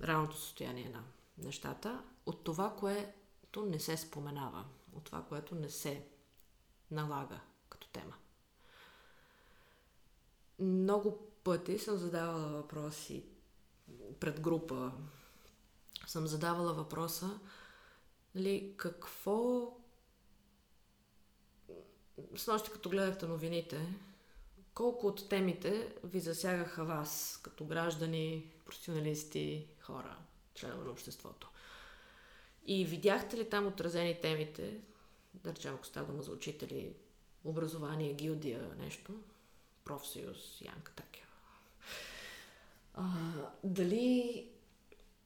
м- 0.01 0.29
състояние 0.33 0.89
на 0.89 1.05
нещата 1.39 2.03
от 2.27 2.45
това, 2.45 2.77
което 2.77 3.67
не 3.67 3.81
се 3.81 3.97
споменава, 3.97 4.65
от 4.93 5.05
това, 5.05 5.25
което 5.25 5.55
не 5.55 5.71
се 5.71 6.07
налага 6.91 7.41
като 7.69 7.89
тема. 7.89 8.15
Много 10.59 11.27
пъти 11.45 11.79
съм 11.79 11.97
задавала 11.97 12.49
въпроси 12.49 13.25
пред 14.21 14.41
група. 14.41 14.93
Съм 16.07 16.27
задавала 16.27 16.75
въпроса, 16.75 17.41
нали, 18.35 18.75
какво... 18.77 19.73
С 22.37 22.47
нощи, 22.47 22.71
като 22.71 22.91
гледахте 22.91 23.27
новините, 23.27 23.95
колко 24.75 25.07
от 25.07 25.29
темите 25.29 25.95
ви 26.05 26.21
засягаха 26.21 26.85
вас, 26.85 27.41
като 27.43 27.65
граждани, 27.65 28.53
професионалисти, 28.65 29.67
хора, 29.81 30.17
членове 30.55 30.85
на 30.85 30.91
обществото? 30.91 31.51
И 32.67 32.85
видяхте 32.85 33.37
ли 33.37 33.51
там 33.51 33.67
отразени 33.67 34.21
темите, 34.21 34.81
да 35.35 35.51
речем, 35.51 35.75
ако 35.75 35.87
става 35.87 36.07
дума 36.07 36.23
за 36.23 36.33
учители, 36.33 36.93
образование, 37.45 38.15
гилдия, 38.15 38.71
нещо, 38.79 39.13
профсъюз, 39.85 40.61
Янка 40.61 40.93
Такева. 40.93 41.27
Дали, 43.65 44.49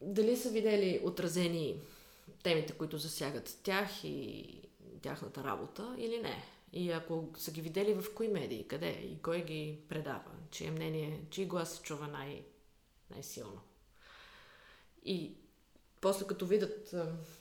дали 0.00 0.36
са 0.36 0.50
видели 0.50 1.00
отразени 1.04 1.80
темите, 2.42 2.72
които 2.72 2.98
засягат 2.98 3.58
тях 3.62 4.04
и 4.04 4.46
тяхната 5.02 5.44
работа 5.44 5.94
или 5.98 6.18
не? 6.18 6.55
И 6.76 6.90
ако 6.92 7.28
са 7.36 7.52
ги 7.52 7.60
видели 7.60 7.94
в 7.94 8.14
кои 8.14 8.28
медии, 8.28 8.68
къде 8.68 8.90
и 8.90 9.22
кой 9.22 9.44
ги 9.44 9.80
предава, 9.88 10.30
чие 10.50 10.70
мнение, 10.70 11.26
чий 11.30 11.46
глас 11.46 11.74
се 11.74 11.82
чува 11.82 12.08
най- 12.08 12.44
най-силно. 13.10 13.60
И 15.04 15.36
после 16.00 16.26
като 16.26 16.46
видят 16.46 16.94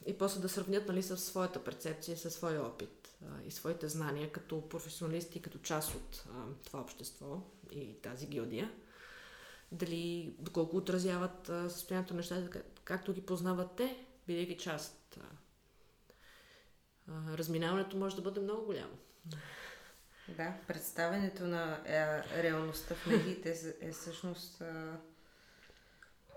и 0.06 0.17
после 0.17 0.41
да 0.41 0.50
сравнят 0.50 0.88
нали, 0.88 1.04
с 1.04 1.17
своята 1.17 1.63
перцепция, 1.63 2.17
със 2.17 2.34
своя 2.34 2.65
опит 2.65 3.17
и 3.45 3.52
своите 3.52 3.88
знания 3.88 4.32
като 4.32 4.69
професионалисти, 4.69 5.41
като 5.41 5.60
част 5.60 5.95
от 5.95 6.26
това 6.65 6.82
общество 6.82 7.41
и 7.71 8.02
тази 8.02 8.28
гилдия, 8.28 8.71
дали 9.71 10.36
доколко 10.39 10.78
отразяват 10.78 11.45
състоянието 11.45 12.13
на 12.13 12.17
нещата, 12.17 12.63
както 12.84 13.13
ги 13.13 13.21
познават 13.21 13.76
те, 13.78 14.06
бидейки 14.28 14.58
част. 14.58 15.19
Разминаването 17.10 17.98
може 17.98 18.15
да 18.15 18.21
бъде 18.21 18.39
много 18.39 18.65
голямо. 18.65 18.98
Да, 20.38 20.53
представенето 20.67 21.43
на 21.43 21.81
е, 21.85 22.43
реалността 22.43 22.95
в 22.95 23.05
медиите 23.05 23.49
е, 23.81 23.88
е 23.88 23.91
всъщност 23.91 24.61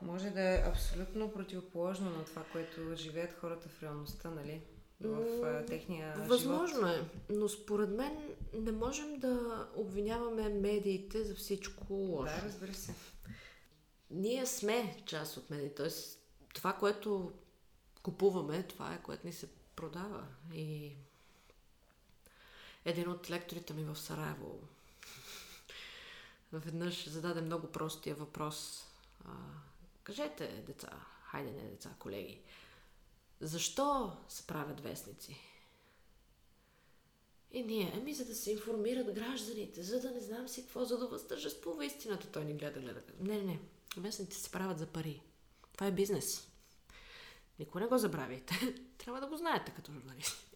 може 0.02 0.30
да 0.30 0.42
е 0.42 0.62
абсолютно 0.66 1.32
противоположно 1.32 2.10
на 2.10 2.24
това, 2.24 2.44
което 2.52 2.96
живеят 2.96 3.32
хората 3.32 3.68
в 3.68 3.82
реалността, 3.82 4.30
нали? 4.30 4.62
В 5.00 5.44
а, 5.44 5.66
техния 5.66 6.14
Възможно 6.16 6.86
живот. 6.86 7.06
е, 7.30 7.32
но 7.32 7.48
според 7.48 7.90
мен 7.90 8.34
не 8.52 8.72
можем 8.72 9.18
да 9.18 9.68
обвиняваме 9.76 10.48
медиите 10.48 11.24
за 11.24 11.34
всичко 11.34 11.94
лошо. 11.94 12.34
Да, 12.40 12.46
разбира 12.46 12.74
се. 12.74 12.94
Ние 14.10 14.46
сме 14.46 15.02
част 15.06 15.36
от 15.36 15.50
медиите, 15.50 15.74
т.е. 15.74 15.88
това, 16.54 16.72
което 16.72 17.32
купуваме, 18.02 18.62
това 18.62 18.94
е, 18.94 19.02
което 19.02 19.26
ни 19.26 19.32
се 19.32 19.48
продава. 19.76 20.26
И 20.54 20.96
един 22.88 23.10
от 23.10 23.30
лекторите 23.30 23.74
ми 23.74 23.84
в 23.84 23.98
Сараево 23.98 24.60
веднъж 26.52 27.08
зададе 27.08 27.40
много 27.40 27.66
простия 27.66 28.14
въпрос. 28.14 28.86
А, 29.24 29.30
кажете, 30.02 30.62
деца, 30.66 31.06
хайде 31.30 31.50
не 31.50 31.62
деца, 31.62 31.90
колеги, 31.98 32.40
защо 33.40 34.16
се 34.28 34.46
правят 34.46 34.80
вестници? 34.80 35.36
И 37.52 37.62
ние, 37.62 37.92
ами 37.96 38.14
за 38.14 38.24
да 38.24 38.34
се 38.34 38.52
информират 38.52 39.14
гражданите, 39.14 39.82
за 39.82 40.00
да 40.00 40.10
не 40.10 40.20
знам 40.20 40.48
си 40.48 40.62
какво, 40.62 40.84
за 40.84 40.98
да 40.98 41.06
възтържествува 41.06 41.84
истината. 41.84 42.26
Той 42.26 42.44
ни 42.44 42.54
гледа, 42.54 42.80
гледа. 42.80 43.02
Не, 43.20 43.36
не, 43.36 43.44
не. 43.44 43.60
Вестниците 43.96 44.36
се 44.36 44.50
правят 44.50 44.78
за 44.78 44.86
пари. 44.86 45.22
Това 45.72 45.86
е 45.86 45.92
бизнес. 45.92 46.48
Никой 47.58 47.80
не 47.80 47.86
го 47.86 47.98
забравяйте. 47.98 48.74
Трябва 48.98 49.20
да 49.20 49.26
го 49.26 49.36
знаете 49.36 49.72
като 49.76 49.92
журналисти. 49.92 50.47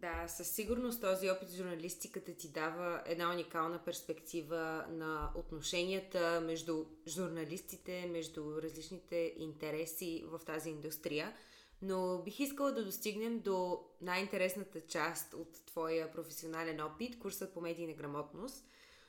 Да, 0.00 0.28
със 0.28 0.50
сигурност 0.50 1.00
този 1.00 1.30
опит 1.30 1.48
в 1.48 1.56
журналистиката 1.56 2.34
ти 2.34 2.48
дава 2.48 3.02
една 3.06 3.32
уникална 3.32 3.84
перспектива 3.84 4.86
на 4.88 5.30
отношенията 5.34 6.40
между 6.40 6.84
журналистите, 7.06 8.06
между 8.06 8.62
различните 8.62 9.34
интереси 9.36 10.24
в 10.26 10.40
тази 10.46 10.70
индустрия. 10.70 11.36
Но 11.82 12.22
бих 12.24 12.40
искала 12.40 12.72
да 12.72 12.84
достигнем 12.84 13.40
до 13.40 13.84
най-интересната 14.00 14.80
част 14.80 15.34
от 15.34 15.66
твоя 15.66 16.12
професионален 16.12 16.80
опит, 16.80 17.18
курсът 17.18 17.54
по 17.54 17.60
медийна 17.60 17.92
грамотност. 17.92 18.64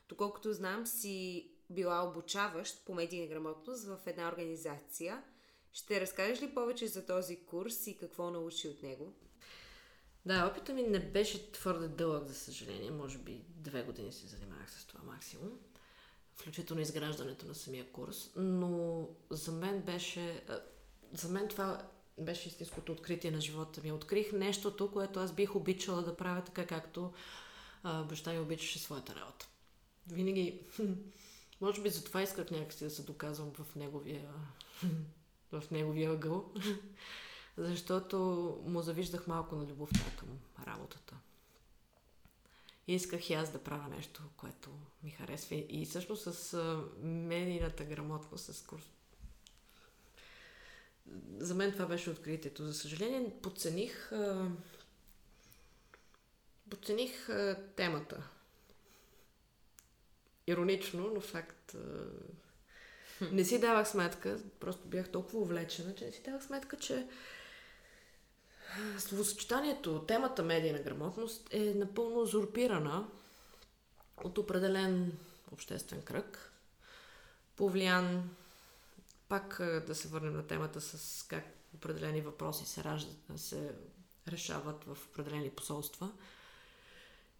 Доколкото 0.10 0.54
знам, 0.54 0.86
си 0.86 1.49
била 1.69 2.08
обучаващ 2.10 2.86
по 2.86 2.93
медийна 2.93 3.28
грамотност 3.28 3.86
в 3.86 3.97
една 4.06 4.30
организация. 4.30 5.23
Ще 5.71 6.02
разкажеш 6.02 6.41
ли 6.41 6.54
повече 6.54 6.88
за 6.88 7.06
този 7.06 7.45
курс 7.45 7.88
и 7.88 7.97
какво 7.97 8.32
научи 8.32 8.67
от 8.67 8.84
него? 8.84 9.13
Да, 10.30 10.48
опита 10.48 10.74
ми 10.74 10.82
не 10.82 11.00
беше 11.00 11.52
твърде 11.52 11.88
дълъг, 11.88 12.28
за 12.28 12.36
съжаление. 12.36 12.92
Може 12.92 13.18
би 13.18 13.42
две 13.48 13.84
години 13.84 14.12
се 14.12 14.28
занимавах 14.28 14.72
с 14.72 14.86
това 14.86 15.00
максимум. 15.04 15.50
Включително 16.36 16.82
изграждането 16.82 17.46
на 17.46 17.56
самия 17.56 17.92
курс. 17.92 18.32
Но 18.36 19.08
за 19.30 19.52
мен 19.52 19.82
беше... 19.82 20.44
За 21.13 21.30
мен 21.30 21.48
това 21.48 21.88
беше 22.18 22.48
истинското 22.48 22.92
откритие 22.92 23.32
на 23.32 23.42
живота 23.42 23.82
ми. 23.82 23.92
Открих 23.92 24.32
нещото, 24.34 24.92
което 24.92 25.20
аз 25.20 25.34
бих 25.34 25.56
обичала 25.56 26.02
да 26.02 26.18
правя 26.18 26.44
така, 26.44 26.68
както 26.68 27.13
а, 27.84 28.04
баща 28.04 28.34
ми 28.34 28.39
обичаше 28.39 28.80
своята 28.80 29.15
работа. 29.15 29.48
Винаги... 30.08 30.62
Може 31.62 31.82
би 31.82 31.89
затова 31.89 32.22
исках 32.22 32.52
някакси 32.52 32.84
да 32.84 32.89
се 32.89 33.04
доказвам 33.04 33.52
в 33.54 33.76
неговия, 33.76 34.30
в 35.52 35.63
неговия 35.72 36.12
ъгъл 36.12 36.54
защото 37.60 38.17
му 38.65 38.82
завиждах 38.82 39.28
малко 39.28 39.56
на 39.56 39.65
любовта 39.65 40.06
към 40.19 40.28
работата. 40.67 41.15
И 42.88 42.95
исках 42.95 43.30
и 43.30 43.34
аз 43.34 43.52
да 43.52 43.63
правя 43.63 43.88
нещо, 43.88 44.22
което 44.38 44.69
ми 45.04 45.12
харесва. 45.12 45.56
И 45.69 45.86
всъщност 45.86 46.34
с 46.34 46.58
медийната 47.02 47.84
грамотност, 47.84 48.56
с 48.56 48.65
курс. 48.65 48.84
За 51.38 51.56
мен 51.56 51.72
това 51.72 51.86
беше 51.86 52.10
откритието. 52.10 52.65
За 52.65 52.74
съжаление, 52.74 53.34
подцених, 53.41 54.12
подцених 56.69 57.30
темата. 57.76 58.30
Иронично, 60.48 61.12
но 61.13 61.22
факт. 61.22 61.76
Не 63.32 63.45
си 63.45 63.60
давах 63.60 63.88
сметка, 63.88 64.39
просто 64.60 64.88
бях 64.88 65.12
толкова 65.12 65.39
увлечена, 65.39 65.95
че 65.95 66.06
не 66.06 66.12
си 66.12 66.24
давах 66.24 66.43
сметка, 66.43 66.78
че 66.78 67.08
Словосъчетанието, 68.98 70.04
темата 70.08 70.44
медийна 70.44 70.80
грамотност 70.80 71.54
е 71.54 71.74
напълно 71.74 72.22
узурпирана 72.22 73.08
от 74.24 74.38
определен 74.38 75.18
обществен 75.52 76.02
кръг, 76.02 76.52
повлиян 77.56 78.30
пак 79.30 79.58
да 79.88 79.96
се 79.96 80.08
върнем 80.08 80.34
на 80.34 80.48
темата 80.48 80.82
с 80.82 81.24
как 81.24 81.46
определени 81.76 82.22
въпроси 82.22 82.66
се, 82.66 82.84
раждат, 82.84 83.18
се 83.36 83.72
решават 84.28 84.84
в 84.84 84.98
определени 85.10 85.50
посолства. 85.50 86.12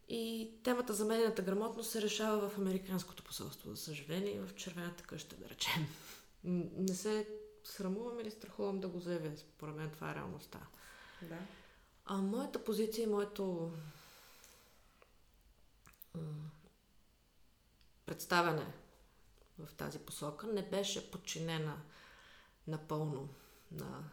И 0.10 0.52
темата 0.64 0.94
за 0.94 1.06
медийната 1.06 1.42
грамотност 1.42 1.92
се 1.92 2.02
решава 2.02 2.50
в 2.50 2.58
Американското 2.58 3.24
посолство, 3.24 3.76
за 3.76 3.78
съжаление, 3.78 4.42
в 4.42 4.56
Червената 4.56 5.04
къща, 5.04 5.36
да 5.36 5.50
речем. 5.50 5.88
Не 6.44 6.96
се 6.96 7.28
срамувам 7.64 8.20
или 8.20 8.32
страхувам 8.32 8.80
да 8.80 8.88
го 8.88 9.00
заявя. 9.00 9.38
Според 9.38 9.76
мен 9.76 9.90
това 9.90 10.12
е 10.12 10.16
реалността. 10.16 10.60
Да. 11.22 11.38
А 12.06 12.18
моята 12.18 12.64
позиция 12.64 13.04
и 13.04 13.08
моето 13.08 13.72
представяне 18.06 18.66
в 19.60 19.74
тази 19.74 20.00
посока 20.00 20.48
не 20.48 20.62
беше 20.62 21.12
подчинена 21.12 21.78
напълно 22.68 23.30
на 23.72 24.04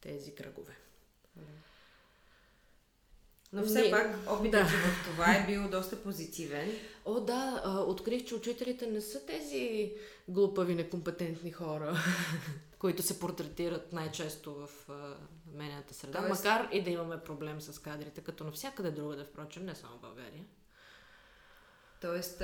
тези 0.00 0.34
кръгове. 0.34 0.76
Но 3.52 3.64
все 3.64 3.82
не, 3.82 3.90
пак 3.90 4.16
опитът 4.30 4.62
да. 4.62 4.66
в 4.66 5.04
това 5.04 5.34
е 5.34 5.46
бил 5.46 5.68
доста 5.70 6.02
позитивен. 6.02 6.72
О, 7.04 7.20
да, 7.20 7.62
открих, 7.86 8.24
че 8.24 8.34
учителите 8.34 8.86
не 8.86 9.00
са 9.00 9.26
тези 9.26 9.92
глупави, 10.28 10.74
некомпетентни 10.74 11.52
хора, 11.52 11.96
които 12.84 13.02
се 13.02 13.20
портретират 13.20 13.92
най-често 13.92 14.54
в 14.54 14.68
медийната 15.54 15.94
среда, 15.94 16.18
Тоест... 16.18 16.44
макар 16.44 16.68
и 16.72 16.82
да 16.82 16.90
имаме 16.90 17.20
проблем 17.20 17.60
с 17.60 17.78
кадрите, 17.78 18.20
като 18.20 18.44
навсякъде 18.44 18.90
другаде, 18.90 19.24
впрочем, 19.24 19.66
не 19.66 19.74
само 19.74 19.96
в 19.96 20.00
България. 20.00 20.44
Тоест, 22.00 22.42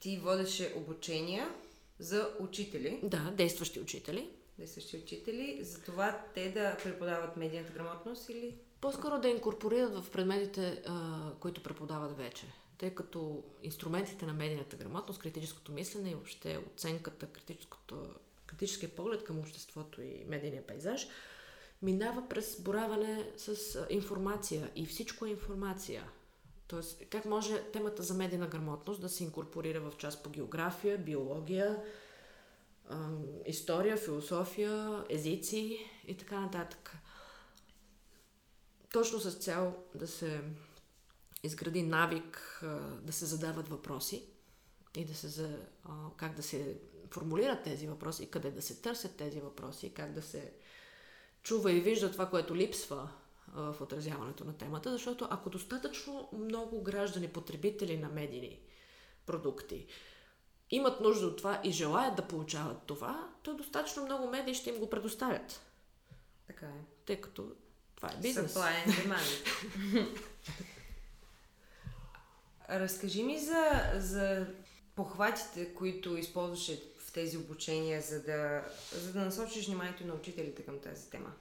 ти 0.00 0.18
водеше 0.18 0.74
обучения 0.76 1.54
за 1.98 2.30
учители. 2.38 3.00
Да, 3.02 3.32
действащи 3.36 3.80
учители. 3.80 4.30
Действащи 4.58 4.96
учители, 4.96 5.58
за 5.62 5.82
това 5.82 6.24
те 6.34 6.50
да 6.50 6.76
преподават 6.82 7.36
медийната 7.36 7.72
грамотност 7.72 8.28
или 8.28 8.58
по-скоро 8.80 9.20
да 9.20 9.28
инкорпорират 9.28 9.94
в 9.94 10.10
предметите, 10.10 10.82
а, 10.86 11.20
които 11.40 11.62
преподават 11.62 12.16
вече. 12.16 12.46
Тъй 12.78 12.94
като 12.94 13.44
инструментите 13.62 14.26
на 14.26 14.32
медийната 14.32 14.76
грамотност, 14.76 15.20
критическото 15.20 15.72
мислене 15.72 16.10
и 16.10 16.14
въобще 16.14 16.60
оценката, 16.74 17.26
критическия 18.48 18.88
поглед 18.88 19.24
към 19.24 19.38
обществото 19.38 20.02
и 20.02 20.24
медийния 20.28 20.66
пейзаж, 20.66 21.08
минава 21.82 22.28
през 22.28 22.60
бораване 22.60 23.32
с 23.36 23.78
информация. 23.90 24.70
И 24.76 24.86
всичко 24.86 25.26
е 25.26 25.30
информация. 25.30 26.10
Тоест, 26.68 27.02
как 27.10 27.24
може 27.24 27.62
темата 27.62 28.02
за 28.02 28.14
медийна 28.14 28.46
грамотност 28.46 29.00
да 29.00 29.08
се 29.08 29.24
инкорпорира 29.24 29.80
в 29.80 29.96
част 29.98 30.22
по 30.22 30.30
география, 30.30 30.98
биология, 30.98 31.82
история, 33.46 33.96
философия, 33.96 35.04
езици 35.08 35.78
и 36.06 36.16
така 36.16 36.40
нататък. 36.40 36.96
Точно 38.92 39.20
с 39.20 39.34
цел 39.34 39.76
да 39.94 40.06
се 40.06 40.40
изгради 41.42 41.82
навик 41.82 42.60
да 43.02 43.12
се 43.12 43.26
задават 43.26 43.68
въпроси 43.68 44.24
и 44.96 45.04
да 45.04 45.14
се 45.14 45.28
за, 45.28 45.58
как 46.16 46.34
да 46.34 46.42
се 46.42 46.80
формулират 47.10 47.62
тези 47.62 47.86
въпроси, 47.86 48.30
къде 48.30 48.50
да 48.50 48.62
се 48.62 48.82
търсят 48.82 49.16
тези 49.16 49.40
въпроси, 49.40 49.94
как 49.94 50.12
да 50.12 50.22
се 50.22 50.52
чува 51.42 51.72
и 51.72 51.80
вижда 51.80 52.12
това, 52.12 52.30
което 52.30 52.56
липсва 52.56 53.08
в 53.54 53.76
отразяването 53.80 54.44
на 54.44 54.56
темата, 54.56 54.90
защото 54.92 55.28
ако 55.30 55.50
достатъчно 55.50 56.28
много 56.32 56.82
граждани, 56.82 57.28
потребители 57.28 57.96
на 57.96 58.08
медийни 58.08 58.60
продукти 59.26 59.86
имат 60.70 61.00
нужда 61.00 61.26
от 61.26 61.36
това 61.36 61.60
и 61.64 61.70
желаят 61.70 62.16
да 62.16 62.28
получават 62.28 62.82
това, 62.86 63.28
то 63.42 63.54
достатъчно 63.54 64.04
много 64.04 64.28
медии 64.28 64.54
ще 64.54 64.70
им 64.70 64.78
го 64.78 64.90
предоставят. 64.90 65.60
Така 66.46 66.66
е. 66.66 66.84
Тъй 67.06 67.20
като 67.20 67.52
това 67.96 68.08
е 68.08 68.20
бизнес. 68.22 68.54
Supply 68.54 68.86
and 68.86 68.90
demand. 68.90 70.06
Разкажи 72.70 73.22
ми 73.22 73.38
за, 73.38 73.92
за 73.96 74.46
похватите, 74.96 75.74
които 75.74 76.16
използваше 76.16 76.97
тези 77.18 77.36
обучения, 77.36 78.02
за 78.02 78.22
да, 78.22 78.64
за 78.92 79.12
да 79.12 79.24
насочиш 79.24 79.66
вниманието 79.66 80.06
на 80.06 80.14
учителите 80.14 80.64
към 80.64 80.80
тази 80.80 81.10
тема. 81.10 81.32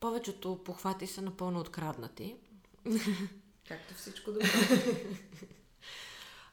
Повечето 0.00 0.64
похвати 0.64 1.06
са 1.06 1.22
напълно 1.22 1.60
откраднати. 1.60 2.36
Както 3.68 3.94
всичко 3.94 4.32
добро. 4.32 4.46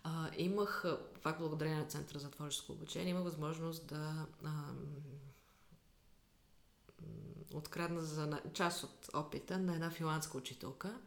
а, 0.04 0.30
имах, 0.38 0.86
пак 1.24 1.40
благодарение 1.40 1.78
на 1.78 1.86
Центъра 1.86 2.20
за 2.20 2.32
творческо 2.32 2.72
обучение, 2.72 3.10
имах 3.10 3.24
възможност 3.24 3.88
да 3.88 4.28
а, 4.44 4.50
открадна 7.54 8.02
за 8.02 8.42
част 8.54 8.84
от 8.84 9.10
опита 9.14 9.58
на 9.58 9.74
една 9.74 9.90
финландска 9.90 10.38
учителка, 10.38 11.00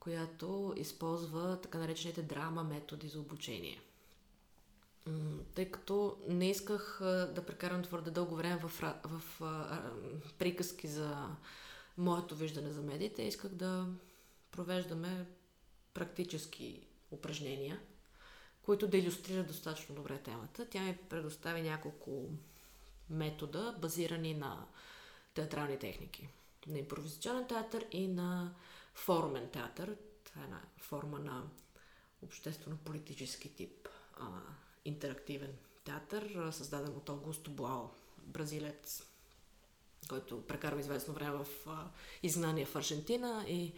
която 0.00 0.74
използва 0.76 1.60
така 1.60 1.78
наречените 1.78 2.22
драма 2.22 2.64
методи 2.64 3.08
за 3.08 3.20
обучение. 3.20 3.80
Тъй 5.54 5.70
като 5.70 6.18
не 6.28 6.50
исках 6.50 6.98
да 7.34 7.44
прекарам 7.46 7.82
твърде 7.82 8.10
дълго 8.10 8.36
време 8.36 8.56
в, 8.56 8.68
в, 9.04 9.22
в 9.40 10.32
приказки 10.38 10.88
за 10.88 11.28
моето 11.98 12.36
виждане 12.36 12.70
за 12.70 12.82
медиите, 12.82 13.22
исках 13.22 13.50
да 13.50 13.86
провеждаме 14.50 15.26
практически 15.94 16.86
упражнения, 17.10 17.80
които 18.62 18.88
да 18.88 18.96
иллюстрират 18.96 19.46
достатъчно 19.46 19.94
добре 19.94 20.18
темата. 20.18 20.68
Тя 20.70 20.82
ми 20.82 20.96
предостави 20.96 21.62
няколко 21.62 22.28
метода, 23.10 23.76
базирани 23.80 24.34
на 24.34 24.66
театрални 25.34 25.78
техники. 25.78 26.28
На 26.66 26.78
импровизационен 26.78 27.46
театър 27.46 27.86
и 27.92 28.08
на 28.08 28.54
формен 28.94 29.48
театър. 29.48 29.96
Това 30.24 30.42
е 30.42 30.44
една 30.44 30.60
форма 30.78 31.18
на 31.18 31.42
обществено-политически 32.22 33.54
тип 33.54 33.88
а, 34.20 34.26
интерактивен 34.84 35.52
театър, 35.84 36.50
създаден 36.50 36.96
от 36.96 37.08
Аугусто 37.08 37.50
Блао, 37.50 37.88
бразилец, 38.18 39.02
който 40.08 40.46
прекарва 40.46 40.80
известно 40.80 41.14
време 41.14 41.36
в 41.36 41.46
а, 41.66 41.90
изгнание 42.22 42.66
в 42.66 42.76
Аржентина 42.76 43.44
и 43.48 43.72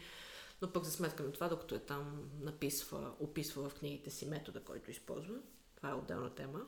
но 0.62 0.72
пък 0.72 0.84
за 0.84 0.90
сметка 0.90 1.22
на 1.22 1.32
това, 1.32 1.48
докато 1.48 1.74
е 1.74 1.78
там, 1.78 2.30
написва, 2.40 3.12
описва 3.20 3.68
в 3.68 3.74
книгите 3.74 4.10
си 4.10 4.26
метода, 4.26 4.60
който 4.60 4.90
използва. 4.90 5.34
Това 5.76 5.90
е 5.90 5.94
отделна 5.94 6.34
тема. 6.34 6.60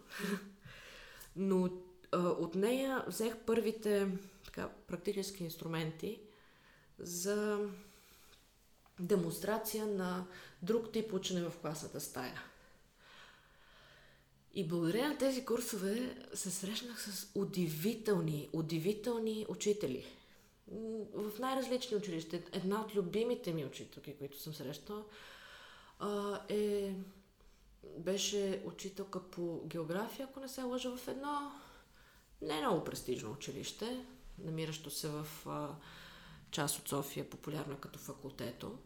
Но 1.37 1.71
а, 2.13 2.19
от 2.19 2.55
нея 2.55 3.05
взех 3.07 3.37
първите 3.47 4.09
така, 4.45 4.71
практически 4.87 5.45
инструменти 5.45 6.21
за 6.99 7.69
демонстрация 9.01 9.87
на 9.87 10.27
друг 10.63 10.93
тип 10.93 11.13
учене 11.13 11.51
в 11.51 11.59
класната 11.59 12.01
стая. 12.01 12.43
И 14.55 14.69
благодарение 14.69 15.09
на 15.09 15.19
тези 15.19 15.45
курсове 15.45 16.17
се 16.35 16.51
срещнах 16.51 17.03
с 17.03 17.31
удивителни, 17.35 18.49
удивителни 18.53 19.47
учители. 19.49 20.07
В 21.15 21.39
най-различни 21.39 21.97
училища. 21.97 22.43
Една 22.53 22.81
от 22.81 22.95
любимите 22.95 23.53
ми 23.53 23.65
учителки, 23.65 24.17
които 24.19 24.41
съм 24.41 24.55
срещала, 24.55 25.05
е, 26.49 26.95
беше 27.99 28.63
учителка 28.65 29.31
по 29.31 29.63
география, 29.67 30.27
ако 30.31 30.41
не 30.41 30.49
се 30.49 30.63
лъжа, 30.63 30.97
в 30.97 31.09
едно 31.09 31.53
не 32.43 32.61
много 32.61 32.85
престижно 32.85 33.33
училище, 33.33 34.07
намиращо 34.39 34.91
се 34.91 35.09
в 35.09 35.27
част 36.51 36.79
от 36.79 36.89
София, 36.89 37.31
популярна 37.31 37.81
като 37.81 37.99
факултето. 37.99 38.79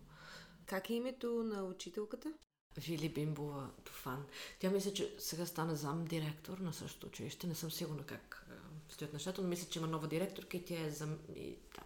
Как 0.66 0.90
е 0.90 0.94
името 0.94 1.42
на 1.44 1.64
учителката? 1.64 2.32
Вили 2.76 3.08
Бимбова 3.08 3.70
Туфан. 3.84 4.24
Тя 4.58 4.70
мисля, 4.70 4.92
че 4.92 5.14
сега 5.18 5.46
стана 5.46 5.76
зам 5.76 6.04
директор 6.04 6.58
на 6.58 6.72
същото 6.72 7.06
училище. 7.06 7.46
Не 7.46 7.54
съм 7.54 7.70
сигурна 7.70 8.02
как 8.02 8.46
стоят 8.88 9.12
нещата, 9.12 9.42
но 9.42 9.48
мисля, 9.48 9.68
че 9.70 9.78
има 9.78 9.88
нова 9.88 10.08
директорка 10.08 10.56
и 10.56 10.64
тя 10.64 10.86
е 10.86 10.90
зам... 10.90 11.18
И, 11.36 11.56
там, 11.74 11.84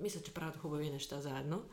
мисля, 0.00 0.22
че 0.22 0.34
правят 0.34 0.56
хубави 0.56 0.90
неща 0.90 1.20
заедно. 1.20 1.64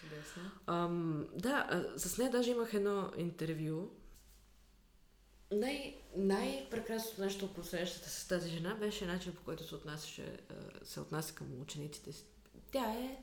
Чудесно. 0.00 0.42
Ам, 0.66 1.26
да, 1.34 1.86
с 1.96 2.18
нея 2.18 2.30
даже 2.30 2.50
имах 2.50 2.74
едно 2.74 3.12
интервю. 3.16 3.90
Най- 5.52 5.96
най-прекрасното 6.16 7.20
нещо 7.20 7.44
около 7.44 7.66
срещата 7.66 8.10
с 8.10 8.28
тази 8.28 8.50
жена 8.50 8.74
беше 8.74 9.06
начин 9.06 9.34
по 9.34 9.42
който 9.42 9.68
се, 9.68 9.74
отнасяше, 9.74 10.36
се 10.82 11.00
отнася 11.00 11.34
към 11.34 11.60
учениците. 11.60 12.10
Тя 12.72 12.94
е 12.94 13.22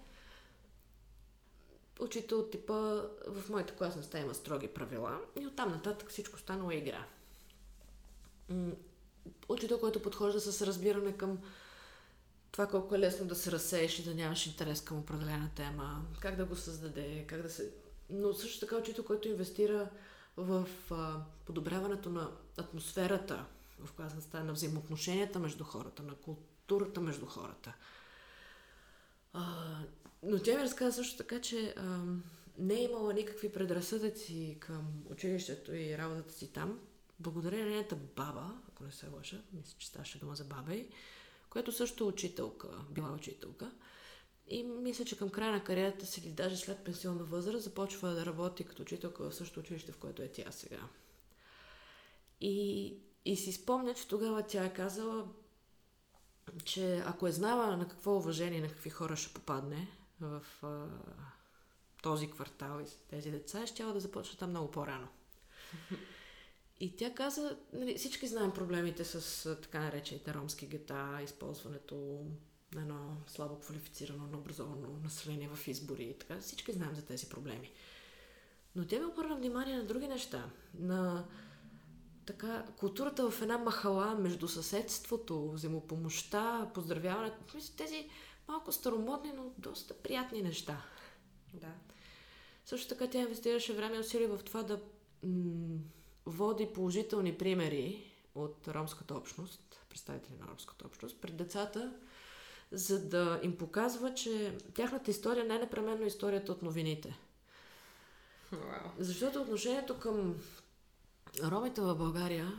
учител 1.99 2.49
типа 2.49 2.73
в 3.27 3.49
моята 3.49 3.75
класна 3.75 4.03
стая 4.03 4.23
има 4.23 4.33
строги 4.33 4.67
правила 4.67 5.19
и 5.41 5.47
оттам 5.47 5.69
нататък 5.69 6.09
всичко 6.09 6.39
станало 6.39 6.71
е 6.71 6.75
игра. 6.75 7.05
Учител, 9.49 9.79
който 9.79 10.01
подхожда 10.01 10.39
с 10.39 10.67
разбиране 10.67 11.17
към 11.17 11.39
това 12.51 12.67
колко 12.67 12.95
е 12.95 12.99
лесно 12.99 13.27
да 13.27 13.35
се 13.35 13.51
разсееш 13.51 13.99
и 13.99 14.03
да 14.03 14.15
нямаш 14.15 14.47
интерес 14.47 14.81
към 14.81 14.97
определена 14.97 15.49
тема, 15.55 16.05
как 16.19 16.35
да 16.35 16.45
го 16.45 16.55
създаде, 16.55 17.25
как 17.27 17.41
да 17.41 17.49
се... 17.49 17.73
Но 18.09 18.33
също 18.33 18.59
така 18.59 18.77
учител, 18.77 19.03
който 19.03 19.27
инвестира 19.27 19.89
в 20.37 20.67
а, 20.91 21.21
подобряването 21.45 22.09
на 22.09 22.31
атмосферата 22.57 23.45
в 23.79 23.91
класна 23.93 24.21
стая, 24.21 24.43
на 24.43 24.53
взаимоотношенията 24.53 25.39
между 25.39 25.63
хората, 25.63 26.03
на 26.03 26.15
културата 26.15 27.01
между 27.01 27.25
хората. 27.25 27.73
А, 29.33 29.77
но 30.25 30.39
тя 30.39 30.57
ми 30.57 30.63
разказа 30.63 30.91
също 30.91 31.17
така, 31.17 31.41
че 31.41 31.73
а, 31.77 31.99
не 32.57 32.73
е 32.73 32.83
имала 32.83 33.13
никакви 33.13 33.51
предразсъдъци 33.51 34.57
към 34.59 35.03
училището 35.09 35.75
и 35.75 35.97
работата 35.97 36.33
си 36.33 36.53
там. 36.53 36.79
Благодарение 37.19 37.65
на 37.65 37.71
нейната 37.71 37.95
баба, 37.95 38.61
ако 38.69 38.83
не 38.83 38.91
се 38.91 39.07
лъжа, 39.07 39.41
мисля, 39.53 39.75
че 39.77 39.87
ставаше 39.87 40.19
дума 40.19 40.35
за 40.35 40.43
баба 40.43 40.75
й, 40.75 40.89
която 41.49 41.71
също 41.71 42.03
е 42.03 42.07
учителка, 42.07 42.67
била 42.91 43.11
учителка. 43.11 43.71
И 44.47 44.63
мисля, 44.63 45.05
че 45.05 45.17
към 45.17 45.29
края 45.29 45.51
на 45.51 45.63
кариерата 45.63 46.05
си, 46.05 46.19
или 46.19 46.31
даже 46.31 46.57
след 46.57 46.83
пенсионна 46.83 47.23
възраст, 47.23 47.63
започва 47.63 48.09
да 48.09 48.25
работи 48.25 48.63
като 48.63 48.81
учителка 48.81 49.29
в 49.29 49.35
същото 49.35 49.59
училище, 49.59 49.91
в 49.91 49.97
което 49.97 50.21
е 50.21 50.27
тя 50.27 50.51
сега. 50.51 50.81
И, 52.41 52.97
и 53.25 53.35
си 53.35 53.51
спомня, 53.51 53.93
че 53.93 54.07
тогава 54.07 54.43
тя 54.43 54.65
е 54.65 54.73
казала, 54.73 55.27
че 56.65 57.03
ако 57.05 57.27
е 57.27 57.31
знала 57.31 57.77
на 57.77 57.87
какво 57.87 58.17
уважение, 58.17 58.61
на 58.61 58.67
какви 58.67 58.89
хора 58.89 59.15
ще 59.15 59.33
попадне, 59.33 59.87
в 60.21 60.43
а, 60.63 60.85
този 62.03 62.31
квартал 62.31 62.81
и 62.81 63.09
тези 63.09 63.31
деца, 63.31 63.67
ще 63.67 63.83
да 63.83 63.99
започна 63.99 64.37
там 64.37 64.49
много 64.49 64.71
по-рано. 64.71 65.07
И 66.79 66.95
тя 66.95 67.13
каза, 67.13 67.57
нали, 67.73 67.97
всички 67.97 68.27
знаем 68.27 68.51
проблемите 68.51 69.03
с 69.05 69.55
така 69.61 69.79
наречените 69.79 70.33
ромски 70.33 70.67
гета, 70.67 71.19
използването 71.23 72.25
на 72.75 72.81
едно 72.81 73.17
слабо 73.27 73.59
квалифицирано, 73.59 74.27
необразовано 74.27 74.99
население 75.03 75.49
в 75.53 75.67
избори 75.67 76.03
и 76.03 76.17
така. 76.17 76.39
Всички 76.39 76.71
знаем 76.71 76.95
за 76.95 77.05
тези 77.05 77.29
проблеми. 77.29 77.71
Но 78.75 78.87
тя 78.87 78.99
ми 78.99 79.05
обърна 79.05 79.35
внимание 79.35 79.77
на 79.77 79.83
други 79.83 80.07
неща. 80.07 80.49
На 80.79 81.25
така, 82.25 82.65
културата 82.77 83.31
в 83.31 83.41
една 83.41 83.57
махала 83.57 84.15
между 84.15 84.47
съседството, 84.47 85.51
взаимопомощта, 85.51 86.71
поздравяването. 86.73 87.37
Тези 87.77 88.09
малко 88.47 88.71
старомодни, 88.71 89.31
но 89.35 89.43
доста 89.57 89.93
приятни 89.93 90.41
неща. 90.41 90.81
Да. 91.53 91.71
Също 92.65 92.87
така 92.87 93.09
тя 93.09 93.19
инвестираше 93.19 93.73
време 93.73 93.95
и 93.95 93.99
усилия 93.99 94.37
в 94.37 94.43
това 94.43 94.63
да 94.63 94.79
м- 95.23 95.79
води 96.25 96.69
положителни 96.73 97.37
примери 97.37 98.11
от 98.35 98.67
ромската 98.67 99.15
общност, 99.15 99.85
представители 99.89 100.35
на 100.39 100.47
ромската 100.47 100.85
общност, 100.87 101.21
пред 101.21 101.35
децата, 101.35 101.93
за 102.71 103.09
да 103.09 103.39
им 103.43 103.57
показва, 103.57 104.13
че 104.13 104.57
тяхната 104.73 105.11
история 105.11 105.45
не 105.45 105.55
е 105.55 105.59
непременно 105.59 106.05
историята 106.05 106.51
от 106.51 106.61
новините. 106.61 107.19
Wow. 108.53 108.91
Защото 108.99 109.41
отношението 109.41 109.99
към 109.99 110.35
ромите 111.43 111.81
в 111.81 111.95
България 111.95 112.51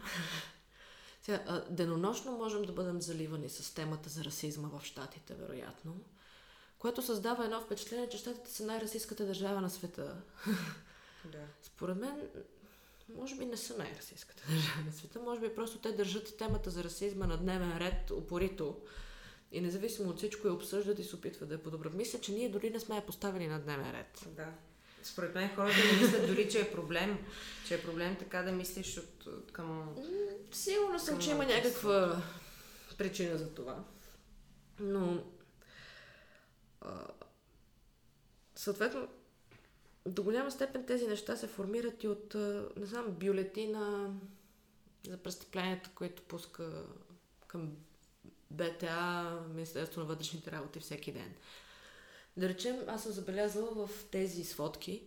сега, 1.27 1.65
денонощно 1.71 2.33
можем 2.33 2.63
да 2.63 2.73
бъдем 2.73 3.03
заливани 3.03 3.49
с 3.49 3.75
темата 3.75 4.09
за 4.09 4.25
расизма 4.25 4.69
в 4.69 4.85
Штатите, 4.85 5.35
вероятно, 5.35 5.95
което 6.79 7.03
създава 7.03 7.45
едно 7.45 7.61
впечатление, 7.61 8.09
че 8.09 8.19
Штатите 8.19 8.51
са 8.51 8.67
най-расистската 8.67 9.27
държава 9.27 9.61
на 9.61 9.71
света. 9.71 10.17
Да. 11.33 11.39
Според 11.63 11.97
мен, 11.97 12.29
може 13.17 13.37
би 13.37 13.47
не 13.47 13.57
са 13.57 13.79
най-расистската 13.79 14.43
държава 14.49 14.81
на 14.87 14.93
света, 14.93 15.21
може 15.21 15.41
би 15.41 15.55
просто 15.55 15.79
те 15.79 15.93
държат 15.93 16.37
темата 16.37 16.71
за 16.71 16.85
расизма 16.85 17.27
на 17.27 17.37
дневен 17.37 17.79
ред 17.79 18.11
упорито 18.11 18.81
и 19.53 19.61
независимо 19.61 20.11
от 20.11 20.17
всичко 20.17 20.49
я 20.49 20.55
обсъждат 20.55 20.99
и 20.99 21.05
се 21.05 21.17
опитват 21.17 21.49
да 21.49 21.55
я 21.55 21.63
подобрят. 21.63 21.95
Мисля, 21.95 22.21
че 22.21 22.33
ние 22.33 22.49
дори 22.49 22.71
не 22.71 22.81
сме 22.81 22.97
я 22.97 23.07
поставили 23.07 23.47
на 23.47 23.61
дневен 23.61 23.91
ред. 23.91 24.27
Да. 24.37 24.53
Според 25.07 25.35
мен 25.35 25.55
хората 25.55 25.77
не 25.77 26.03
мислят 26.03 26.27
дори, 26.27 26.49
че 26.51 26.61
е 26.61 26.73
проблем. 26.73 27.19
Че 27.69 27.75
е 27.75 27.83
проблем 27.83 28.17
така 28.17 28.43
да 28.43 28.53
мислиш 28.53 28.99
от, 28.99 29.27
от 29.27 29.53
към... 29.53 29.97
Сигурно 30.53 30.99
съм, 30.99 31.15
Към 31.15 31.23
че 31.23 31.31
има 31.31 31.45
някаква 31.45 32.23
причина 32.99 33.39
за 33.39 33.55
това. 33.55 33.85
Но 34.81 35.25
а, 36.81 37.07
съответно 38.57 39.09
до 40.07 40.23
голяма 40.23 40.51
степен 40.51 40.87
тези 40.87 41.07
неща 41.07 41.37
се 41.37 41.47
формират 41.47 42.05
и 42.05 42.09
от, 42.09 42.35
не 42.77 42.87
знам, 42.87 43.07
бюлетина 43.11 44.15
за 45.09 45.17
престъпленията, 45.17 45.91
които 45.95 46.23
пуска 46.23 46.85
към 47.47 47.73
БТА, 48.51 49.41
Министерство 49.55 50.01
на 50.01 50.07
вътрешните 50.07 50.53
работи 50.53 50.81
всеки 50.81 51.13
ден. 51.13 51.35
Да 52.37 52.49
речем, 52.49 52.77
аз 52.87 53.03
съм 53.03 53.13
забелязала 53.13 53.87
в 53.87 54.05
тези 54.11 54.45
сводки, 54.45 55.03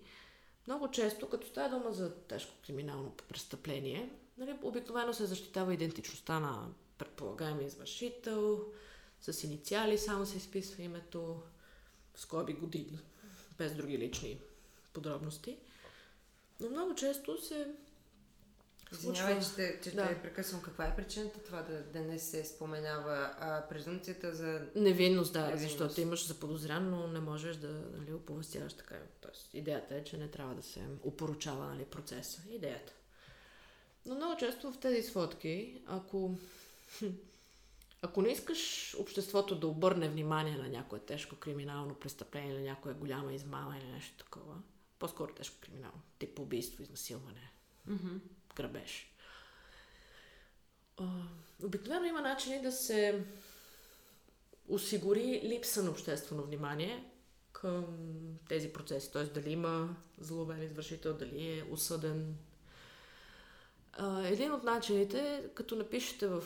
много 0.67 0.91
често, 0.91 1.30
като 1.30 1.47
става 1.47 1.77
дума 1.77 1.93
за 1.93 2.15
тежко 2.15 2.53
криминално 2.65 3.11
престъпление, 3.27 4.09
нали, 4.38 4.57
обикновено 4.61 5.13
се 5.13 5.25
защитава 5.25 5.73
идентичността 5.73 6.39
на 6.39 6.67
предполагаемия 6.97 7.67
извършител, 7.67 8.65
с 9.21 9.43
инициали 9.43 9.97
само 9.97 10.25
се 10.25 10.38
изписва 10.38 10.84
името, 10.84 11.41
скоби 12.15 12.53
години, 12.53 12.99
без 13.57 13.75
други 13.75 13.97
лични 13.97 14.39
подробности. 14.93 15.57
Но 16.59 16.69
много 16.69 16.95
често 16.95 17.41
се 17.41 17.67
Извинявай, 18.91 19.39
че, 19.39 19.55
те, 19.55 19.79
че 19.83 19.95
Да. 19.95 20.07
те 20.07 20.21
прекъсвам. 20.21 20.61
Каква 20.61 20.85
е 20.85 20.95
причината 20.95 21.39
това 21.39 21.61
да, 21.61 21.83
да 21.83 21.99
не 21.99 22.19
се 22.19 22.45
споменава 22.45 23.35
а, 23.39 23.67
презумцията 23.69 24.35
за... 24.35 24.67
Невинност, 24.75 25.33
да, 25.33 25.39
Невинност. 25.41 25.63
защото 25.63 26.01
имаш 26.01 26.27
заподозрян, 26.27 26.89
но 26.89 27.07
не 27.07 27.19
можеш 27.19 27.55
да 27.55 27.67
нали, 27.67 28.13
оповестяваш 28.13 28.73
така. 28.73 28.95
Тоест, 29.21 29.53
идеята 29.53 29.95
е, 29.95 30.03
че 30.03 30.17
не 30.17 30.27
трябва 30.27 30.55
да 30.55 30.61
се 30.61 30.81
опоручава 31.03 31.65
нали, 31.65 31.85
процеса. 31.85 32.41
Идеята. 32.49 32.93
Но 34.05 34.15
много 34.15 34.37
често 34.37 34.71
в 34.71 34.77
тези 34.77 35.07
сводки, 35.07 35.81
ако, 35.87 36.35
ако 38.01 38.21
не 38.21 38.29
искаш 38.29 38.95
обществото 38.99 39.55
да 39.55 39.67
обърне 39.67 40.09
внимание 40.09 40.57
на 40.57 40.69
някое 40.69 40.99
тежко 40.99 41.35
криминално 41.35 41.95
престъпление, 41.95 42.53
на 42.53 42.61
някоя 42.61 42.95
голяма 42.95 43.33
измама 43.33 43.77
или 43.77 43.91
нещо 43.91 44.23
такова, 44.23 44.55
по-скоро 44.99 45.33
тежко 45.33 45.55
криминално, 45.61 46.01
тип 46.19 46.39
убийство, 46.39 46.83
изнасилване, 46.83 47.51
Мгм. 47.87 48.17
Грабеж. 48.60 49.14
Обикновено 51.64 52.05
има 52.05 52.22
начини 52.22 52.62
да 52.62 52.72
се 52.72 53.24
осигури 54.68 55.41
липса 55.43 55.84
на 55.84 55.89
обществено 55.89 56.43
внимание 56.43 57.12
към 57.51 57.86
тези 58.49 58.74
процеси. 58.74 59.12
Т.е. 59.12 59.24
дали 59.24 59.51
има 59.51 59.95
зловен 60.20 60.64
извършител, 60.64 61.14
дали 61.14 61.60
е 61.60 61.64
осъден. 61.72 62.36
Един 64.24 64.51
от 64.51 64.64
начините, 64.64 65.20
е, 65.20 65.53
като 65.53 65.76
напишете 65.76 66.28
в 66.28 66.43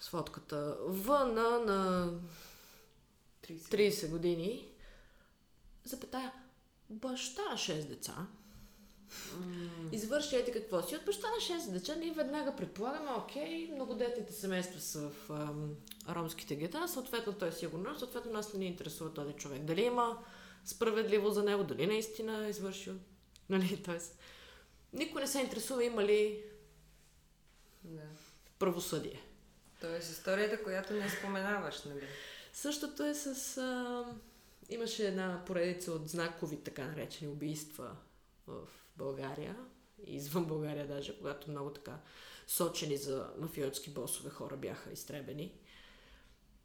сводката 0.00 0.76
В 0.80 1.26
на, 1.34 1.58
на 1.58 2.12
30. 3.42 3.90
30 3.90 4.10
години, 4.10 4.68
запетая, 5.84 6.32
баща 6.90 7.42
на 7.42 7.56
6 7.56 7.88
деца, 7.88 8.26
М, 9.36 9.88
извърши 9.92 10.36
ети 10.36 10.52
какво 10.52 10.82
си. 10.82 10.96
От 10.96 11.04
баща 11.04 11.26
на 11.30 11.58
6 11.60 11.72
деца 11.72 11.94
ние 11.94 12.12
веднага 12.12 12.56
предполагаме, 12.56 13.10
окей, 13.10 13.70
многодетните 13.74 14.32
семейства 14.32 14.80
са 14.80 15.10
в 15.10 15.30
ам, 15.30 15.74
ромските 16.08 16.56
гета, 16.56 16.88
съответно 16.88 17.32
той 17.32 17.48
е 17.48 17.52
сигурно, 17.52 17.98
съответно 17.98 18.32
нас 18.32 18.52
не 18.52 18.58
ни 18.58 18.66
интересува 18.66 19.14
този 19.14 19.32
човек. 19.32 19.62
Дали 19.62 19.82
има 19.82 20.18
справедливо 20.64 21.30
за 21.30 21.42
него, 21.42 21.64
дали 21.64 21.86
наистина 21.86 22.46
е 22.46 22.50
извършил. 22.50 22.94
Нали, 23.50 23.82
тоест, 23.84 24.18
никой 24.92 25.20
не 25.20 25.26
се 25.26 25.40
интересува 25.40 25.84
има 25.84 26.04
ли 26.04 26.42
да. 27.84 28.02
правосъдие. 28.58 29.22
Тоест 29.80 30.10
историята, 30.10 30.62
която 30.62 30.92
не 30.92 31.10
споменаваш, 31.10 31.84
нали? 31.84 32.06
Същото 32.52 33.04
е 33.04 33.14
с... 33.14 33.56
А, 33.58 34.04
имаше 34.68 35.08
една 35.08 35.42
поредица 35.46 35.92
от 35.92 36.08
знакови, 36.08 36.56
така 36.56 36.84
наречени 36.84 37.30
убийства 37.30 37.96
в 38.46 38.68
България, 38.98 39.56
и 40.06 40.16
извън 40.16 40.44
България 40.44 40.86
даже, 40.86 41.18
когато 41.18 41.50
много 41.50 41.70
така 41.70 42.00
сочени 42.46 42.96
за 42.96 43.30
мафиотски 43.38 43.90
босове 43.90 44.30
хора 44.30 44.56
бяха 44.56 44.92
изтребени. 44.92 45.52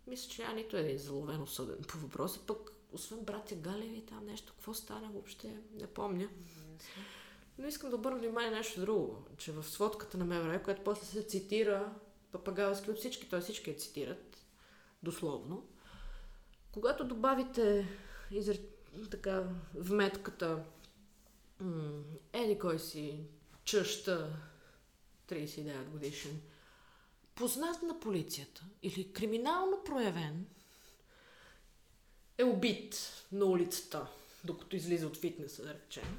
Мисля, 0.08 0.32
че 0.32 0.42
няма 0.42 0.56
нито 0.56 0.78
един 0.78 0.98
заловен 0.98 1.42
осъден 1.42 1.78
по 1.88 1.98
въпроса, 1.98 2.40
пък 2.48 2.72
освен 2.92 3.20
братя 3.20 3.56
Галеви 3.56 4.06
там 4.06 4.26
нещо, 4.26 4.54
какво 4.54 4.74
стана 4.74 5.10
въобще, 5.14 5.58
не 5.74 5.88
помня. 5.88 6.30
Но 7.58 7.68
искам 7.68 7.90
да 7.90 7.96
обърна 7.96 8.18
внимание 8.18 8.52
на 8.52 8.58
нещо 8.58 8.82
друго, 8.82 9.26
че 9.38 9.52
в 9.52 9.64
сводката 9.64 10.18
на 10.18 10.26
МВР, 10.26 10.64
която 10.64 10.84
после 10.84 11.06
се 11.06 11.24
цитира 11.24 11.94
папагалски 12.32 12.92
от 12.92 12.98
всички, 12.98 13.30
т.е. 13.30 13.40
всички 13.40 13.70
я 13.70 13.76
цитират, 13.76 14.46
дословно, 15.04 15.68
когато 16.72 17.08
добавите 17.08 17.88
изр... 18.32 18.58
така, 19.12 19.44
вметката 19.76 20.64
м- 21.60 22.04
еди 22.34 22.60
кой 22.60 22.80
си 22.80 23.20
чъща 23.64 24.34
39 25.30 25.90
годишен, 25.90 26.42
познат 27.36 27.82
на 27.82 28.00
полицията 28.00 28.64
или 28.84 29.14
криминално 29.14 29.84
проявен, 29.86 30.46
е 32.38 32.44
убит 32.44 32.96
на 33.32 33.46
улицата, 33.46 34.08
докато 34.44 34.76
излиза 34.76 35.08
от 35.08 35.18
фитнеса, 35.18 35.64
да 35.64 35.74
речем. 35.74 36.18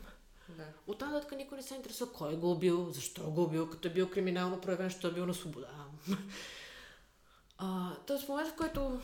Да. 0.49 0.65
От 0.87 0.99
тази 0.99 1.13
нататък 1.13 1.39
никой 1.39 1.57
не 1.57 1.63
се 1.63 1.75
интересува 1.75 2.13
кой 2.13 2.37
го 2.37 2.53
е 2.53 2.59
бил, 2.59 2.91
защо 2.91 3.31
го 3.31 3.45
е 3.45 3.51
бил, 3.51 3.71
като 3.71 3.89
е 3.89 3.93
бил 3.93 4.11
криминално 4.11 4.61
проявен, 4.61 4.91
защо 4.91 5.09
е 5.09 5.13
бил 5.13 5.27
на 5.27 5.35
свобода. 5.35 5.69
А, 7.59 7.97
тоест 8.07 8.25
в 8.25 8.29
момента, 8.29 8.51
в 8.51 8.57
който 8.57 9.01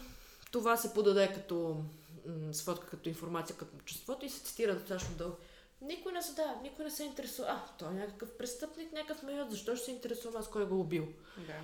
това 0.52 0.76
се 0.76 0.94
подаде 0.94 1.32
като 1.34 1.84
м- 2.26 2.54
сводка, 2.54 2.86
като 2.86 3.08
информация 3.08 3.56
към 3.56 3.68
обществото 3.74 4.26
и 4.26 4.30
се 4.30 4.40
цитира 4.40 4.74
достатъчно 4.74 5.16
дълго, 5.16 5.36
никой 5.80 6.12
не 6.12 6.20
задава, 6.20 6.60
никой 6.62 6.84
не 6.84 6.90
се 6.90 7.04
интересува. 7.04 7.48
А, 7.48 7.76
той 7.78 7.88
е 7.88 7.92
някакъв 7.92 8.36
престъпник, 8.36 8.92
някакъв 8.92 9.22
майот, 9.22 9.50
защо 9.50 9.76
ще 9.76 9.84
се 9.84 9.90
интересува 9.90 10.38
аз 10.38 10.50
кой 10.50 10.66
го 10.66 10.74
е 10.74 10.78
убил? 10.78 11.08
Да. 11.36 11.60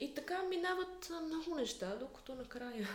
И 0.00 0.14
така 0.14 0.42
минават 0.42 1.10
много 1.22 1.54
неща, 1.56 1.96
докато 1.96 2.34
накрая. 2.34 2.88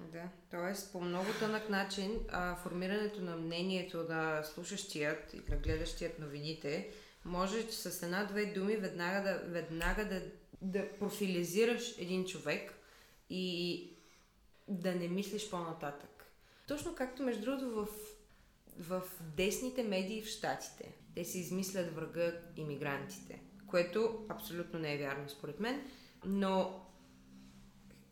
Да, 0.00 0.22
т.е. 0.50 0.92
по 0.92 1.00
много 1.00 1.26
тънък 1.40 1.68
начин 1.68 2.20
а, 2.28 2.56
формирането 2.56 3.20
на 3.20 3.36
мнението 3.36 4.04
на 4.08 4.42
слушащият 4.42 5.34
и 5.34 5.42
на 5.48 5.56
гледащият 5.56 6.18
новините 6.18 6.90
може 7.24 7.72
с 7.72 8.02
една-две 8.02 8.46
думи 8.46 8.76
веднага 8.76 9.22
да, 9.22 9.38
веднага 9.38 10.04
да, 10.04 10.22
да 10.62 10.98
профилизираш 10.98 11.98
един 11.98 12.24
човек 12.24 12.74
и 13.30 13.90
да 14.68 14.94
не 14.94 15.08
мислиш 15.08 15.50
по-нататък. 15.50 16.26
Точно 16.68 16.94
както 16.94 17.22
между 17.22 17.44
другото 17.44 17.70
в, 17.70 17.88
в 18.78 19.02
десните 19.36 19.82
медии 19.82 20.22
в 20.22 20.28
Штатите. 20.28 20.94
Те 21.14 21.24
си 21.24 21.38
измислят 21.38 21.94
врага 21.94 22.32
иммигрантите, 22.56 23.40
което 23.66 24.26
абсолютно 24.28 24.78
не 24.78 24.94
е 24.94 24.98
вярно 24.98 25.28
според 25.28 25.60
мен, 25.60 25.82
но 26.24 26.82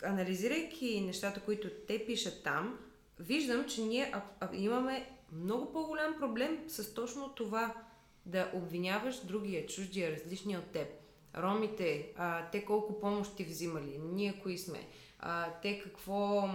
анализирайки 0.02 1.00
нещата, 1.00 1.40
които 1.40 1.70
те 1.88 2.06
пишат 2.06 2.42
там, 2.44 2.78
виждам, 3.18 3.68
че 3.68 3.82
ние 3.82 4.14
имаме 4.52 5.10
много 5.32 5.72
по-голям 5.72 6.14
проблем 6.18 6.64
с 6.68 6.94
точно 6.94 7.34
това 7.34 7.74
да 8.26 8.50
обвиняваш 8.54 9.20
другия, 9.24 9.66
чуждия, 9.66 10.12
различния 10.12 10.58
от 10.58 10.66
теб. 10.66 10.88
Ромите, 11.36 12.14
те 12.52 12.64
колко 12.64 13.00
помощи 13.00 13.44
взимали, 13.44 13.98
ние 13.98 14.40
кои 14.42 14.58
сме, 14.58 14.88
а, 15.18 15.52
те 15.62 15.80
какво, 15.80 16.48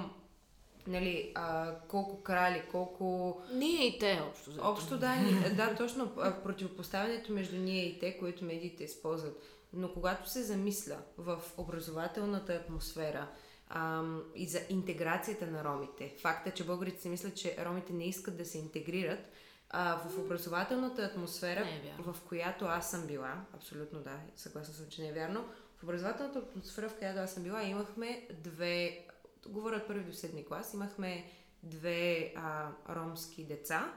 нали, 0.87 1.31
а, 1.35 1.75
колко 1.87 2.23
крали, 2.23 2.63
колко... 2.71 3.37
Ние 3.53 3.87
и 3.87 3.99
те 3.99 4.21
общо. 4.29 4.49
взето. 4.49 4.67
Общо 4.67 4.97
да, 4.97 5.15
ни- 5.15 5.55
да, 5.55 5.75
точно 5.75 6.11
а, 6.17 6.43
противопоставянето 6.43 7.33
между 7.33 7.57
ние 7.57 7.85
и 7.85 7.99
те, 7.99 8.17
което 8.17 8.45
медиите 8.45 8.83
използват. 8.83 9.41
Но 9.73 9.93
когато 9.93 10.29
се 10.29 10.43
замисля 10.43 10.97
в 11.17 11.41
образователната 11.57 12.53
атмосфера, 12.53 13.27
ам, 13.69 14.23
и 14.35 14.47
за 14.47 14.59
интеграцията 14.69 15.47
на 15.47 15.63
ромите. 15.63 16.15
Факта, 16.21 16.51
че 16.51 16.65
българите 16.65 17.01
си 17.01 17.09
мислят, 17.09 17.35
че 17.35 17.65
ромите 17.65 17.93
не 17.93 18.05
искат 18.05 18.37
да 18.37 18.45
се 18.45 18.57
интегрират, 18.57 19.29
а, 19.69 19.95
в 19.95 20.19
образователната 20.19 21.01
атмосфера, 21.01 21.65
Не 21.65 21.71
е 21.71 21.93
в 21.99 22.15
която 22.27 22.65
аз 22.65 22.91
съм 22.91 23.07
била, 23.07 23.41
абсолютно 23.53 23.99
да, 23.99 24.19
съгласна 24.35 24.73
съм, 24.73 24.85
че 24.89 25.01
не 25.01 25.07
е 25.07 25.13
вярно, 25.13 25.45
в 25.77 25.83
образователната 25.83 26.39
атмосфера, 26.39 26.89
в 26.89 26.97
която 26.97 27.19
аз 27.19 27.33
съм 27.33 27.43
била, 27.43 27.63
имахме 27.63 28.27
две, 28.43 29.05
говоря 29.47 29.75
от 29.75 29.87
първи 29.87 30.03
до 30.03 30.13
седми 30.13 30.45
клас, 30.45 30.73
имахме 30.73 31.31
две 31.63 32.33
а, 32.35 32.69
ромски 32.89 33.43
деца, 33.43 33.93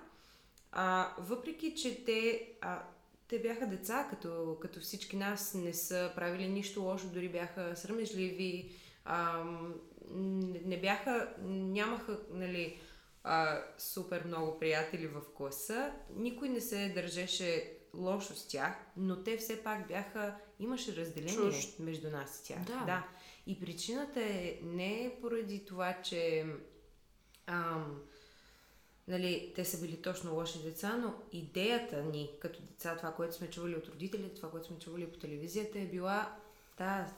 а, 0.73 1.15
въпреки, 1.19 1.75
че 1.75 2.05
те, 2.05 2.49
а, 2.61 2.83
те 3.29 3.39
бяха 3.39 3.67
деца, 3.67 4.07
като, 4.11 4.59
като 4.61 4.81
всички 4.81 5.17
нас, 5.17 5.55
не 5.55 5.75
са 5.75 6.13
правили 6.15 6.49
нищо 6.49 6.83
лошо, 6.83 7.07
дори 7.07 7.29
бяха 7.29 7.77
срамежливи, 7.77 8.73
а, 9.05 9.45
не, 10.11 10.81
бяха, 10.81 11.35
нямаха, 11.43 12.21
нали, 12.31 12.81
а, 13.25 13.63
супер 13.79 14.25
много 14.25 14.59
приятели 14.59 15.07
в 15.07 15.21
класа. 15.37 15.93
Никой 16.17 16.49
не 16.49 16.61
се 16.61 16.93
държеше 16.95 17.79
лошо 17.95 18.35
с 18.35 18.49
тях, 18.49 18.75
но 18.97 19.23
те 19.23 19.37
все 19.37 19.63
пак 19.63 19.89
бяха, 19.89 20.35
имаше 20.59 20.97
разделение 20.97 21.51
Чужд. 21.51 21.79
между 21.79 22.11
нас 22.11 22.41
и 22.41 22.45
тях. 22.45 22.65
Да. 22.65 22.85
да. 22.87 23.09
И 23.47 23.61
причината 23.61 24.21
е 24.21 24.59
не 24.63 25.17
поради 25.21 25.65
това, 25.65 26.03
че 26.03 26.47
ам, 27.47 28.03
нали, 29.09 29.53
те 29.55 29.65
са 29.65 29.81
били 29.81 30.03
точно 30.03 30.35
лоши 30.35 30.63
деца, 30.63 30.97
но 30.97 31.15
идеята 31.33 32.03
ни 32.03 32.31
като 32.41 32.63
деца, 32.63 32.97
това, 32.97 33.13
което 33.13 33.35
сме 33.35 33.51
чували 33.51 33.77
от 33.77 33.89
родителите, 33.89 34.35
това, 34.35 34.51
което 34.51 34.67
сме 34.67 34.79
чували 34.79 35.13
по 35.13 35.19
телевизията, 35.19 35.79
е 35.79 35.87
била 35.87 36.37
та 36.77 37.13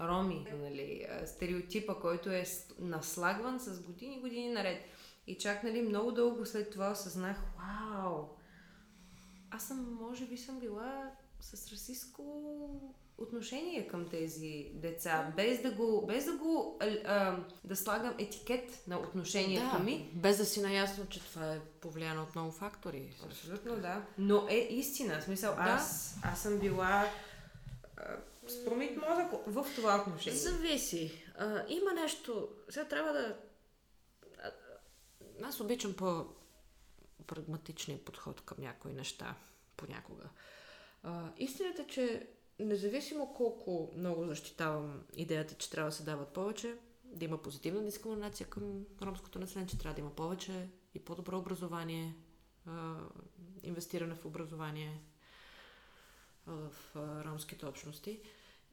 роми, 0.00 0.46
нали, 0.52 1.06
стереотипа, 1.26 1.94
който 1.94 2.30
е 2.30 2.44
наслагван 2.78 3.60
с 3.60 3.82
години, 3.82 4.20
години 4.20 4.48
наред. 4.48 4.84
И 5.26 5.38
чак, 5.38 5.62
нали, 5.62 5.82
много 5.82 6.12
дълго 6.12 6.46
след 6.46 6.70
това 6.70 6.90
осъзнах, 6.90 7.42
вау, 7.56 8.28
аз 9.50 9.68
съм, 9.68 9.98
може 10.00 10.26
би 10.26 10.36
съм 10.36 10.60
била 10.60 11.12
с 11.40 11.72
расистско 11.72 12.22
отношение 13.18 13.88
към 13.88 14.08
тези 14.08 14.70
деца, 14.74 15.32
без 15.36 15.62
да 15.62 15.70
го, 15.70 16.06
без 16.06 16.24
да 16.24 16.36
го, 16.36 16.78
а, 17.04 17.44
да 17.64 17.76
слагам 17.76 18.14
етикет 18.18 18.82
на 18.86 18.98
отношението 18.98 19.76
да, 19.76 19.78
ми. 19.78 20.10
без 20.14 20.38
да 20.38 20.44
си 20.44 20.60
наясно, 20.60 21.08
че 21.08 21.24
това 21.24 21.54
е 21.54 21.60
повлияно 21.60 22.22
от 22.22 22.34
много 22.34 22.52
фактори. 22.52 23.14
Абсолютно, 23.24 23.76
да. 23.76 24.06
Но 24.18 24.46
е 24.48 24.56
истина. 24.56 25.20
В 25.20 25.24
смисъл, 25.24 25.54
Да. 25.54 25.60
аз, 25.62 26.16
аз 26.22 26.42
съм 26.42 26.58
била 26.58 27.06
а, 27.96 28.16
с 28.46 28.64
промит 28.64 28.96
мозък 28.96 29.26
в 29.46 29.66
това 29.76 30.04
отношение. 30.06 30.38
Зависи. 30.38 31.24
А, 31.38 31.64
има 31.68 31.92
нещо. 31.92 32.48
Сега 32.68 32.84
трябва 32.84 33.12
да. 33.12 33.36
Аз 35.42 35.60
обичам 35.60 35.94
по-прагматичния 35.94 38.04
подход 38.04 38.40
към 38.40 38.56
някои 38.60 38.92
неща 38.92 39.34
понякога. 39.76 40.24
А, 41.02 41.32
истината 41.38 41.82
е, 41.82 41.86
че 41.86 42.28
независимо 42.64 43.34
колко 43.34 43.90
много 43.96 44.24
защитавам 44.24 45.02
идеята, 45.14 45.54
че 45.54 45.70
трябва 45.70 45.90
да 45.90 45.96
се 45.96 46.02
дават 46.02 46.28
повече, 46.28 46.76
да 47.04 47.24
има 47.24 47.42
позитивна 47.42 47.84
дискриминация 47.84 48.46
към 48.46 48.84
ромското 49.02 49.38
население, 49.38 49.68
че 49.68 49.78
трябва 49.78 49.94
да 49.94 50.00
има 50.00 50.14
повече 50.14 50.68
и 50.94 50.98
по-добро 50.98 51.38
образование, 51.38 52.16
инвестиране 53.62 54.14
в 54.14 54.24
образование 54.24 55.00
в 56.46 56.72
ромските 57.24 57.66
общности. 57.66 58.20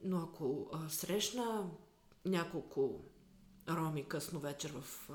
Но 0.04 0.18
ако 0.18 0.70
срещна 0.90 1.70
няколко 2.26 3.02
роми 3.70 4.08
късно 4.08 4.40
вечер 4.40 4.72
в 4.72 5.10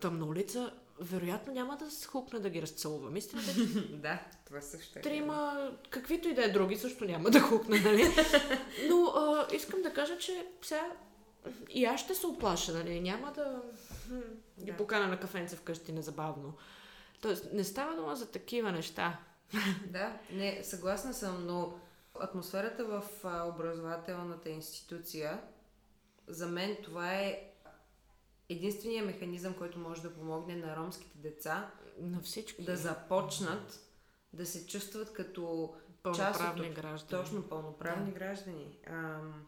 тъмна 0.00 0.26
улица, 0.26 0.80
вероятно 1.00 1.52
няма 1.52 1.76
да 1.76 1.90
се 1.90 2.06
хукна 2.06 2.40
да 2.40 2.50
ги 2.50 2.62
разцелувам. 2.62 3.16
Истината 3.16 3.50
да, 3.92 4.20
това 4.46 4.60
също 4.60 4.98
е. 4.98 5.02
трима, 5.02 5.70
каквито 5.90 6.28
и 6.28 6.34
да 6.34 6.44
е 6.44 6.48
други, 6.48 6.76
също 6.76 7.04
няма 7.04 7.30
да 7.30 7.40
хукна, 7.40 7.76
нали? 7.80 8.04
Но 8.88 9.04
а, 9.06 9.46
искам 9.54 9.82
да 9.82 9.92
кажа, 9.92 10.18
че 10.18 10.46
сега 10.62 10.92
и 11.70 11.84
аз 11.84 12.00
ще 12.00 12.14
се 12.14 12.26
оплаша, 12.26 12.72
нали? 12.72 13.00
Няма 13.00 13.32
да 13.32 13.62
ги 14.64 14.70
Да. 14.70 14.76
покана 14.76 15.06
на 15.06 15.20
кафенце 15.20 15.56
вкъщи 15.56 15.92
незабавно. 15.92 16.54
Тоест, 17.20 17.48
не 17.52 17.64
става 17.64 17.96
дума 17.96 18.16
за 18.16 18.30
такива 18.30 18.72
неща. 18.72 19.18
Да, 19.86 20.18
не, 20.32 20.64
съгласна 20.64 21.14
съм, 21.14 21.46
но 21.46 21.74
атмосферата 22.20 22.84
в 22.84 23.02
образователната 23.54 24.48
институция, 24.50 25.40
за 26.26 26.46
мен 26.46 26.76
това 26.84 27.12
е 27.14 27.45
единствения 28.48 29.04
механизъм, 29.04 29.54
който 29.54 29.78
може 29.78 30.02
да 30.02 30.14
помогне 30.14 30.56
на 30.56 30.76
ромските 30.76 31.18
деца 31.18 31.70
На 32.00 32.20
всички. 32.20 32.62
да 32.64 32.76
започнат 32.76 33.80
да 34.32 34.46
се 34.46 34.66
чувстват 34.66 35.12
като 35.12 35.74
част 36.16 36.38
пълноправни 36.38 36.68
от 36.68 36.74
граждани. 36.74 37.22
точно 37.22 37.42
пълноправни 37.42 38.12
Да. 38.12 38.18
граждани. 38.18 38.78
Ам, 38.86 39.46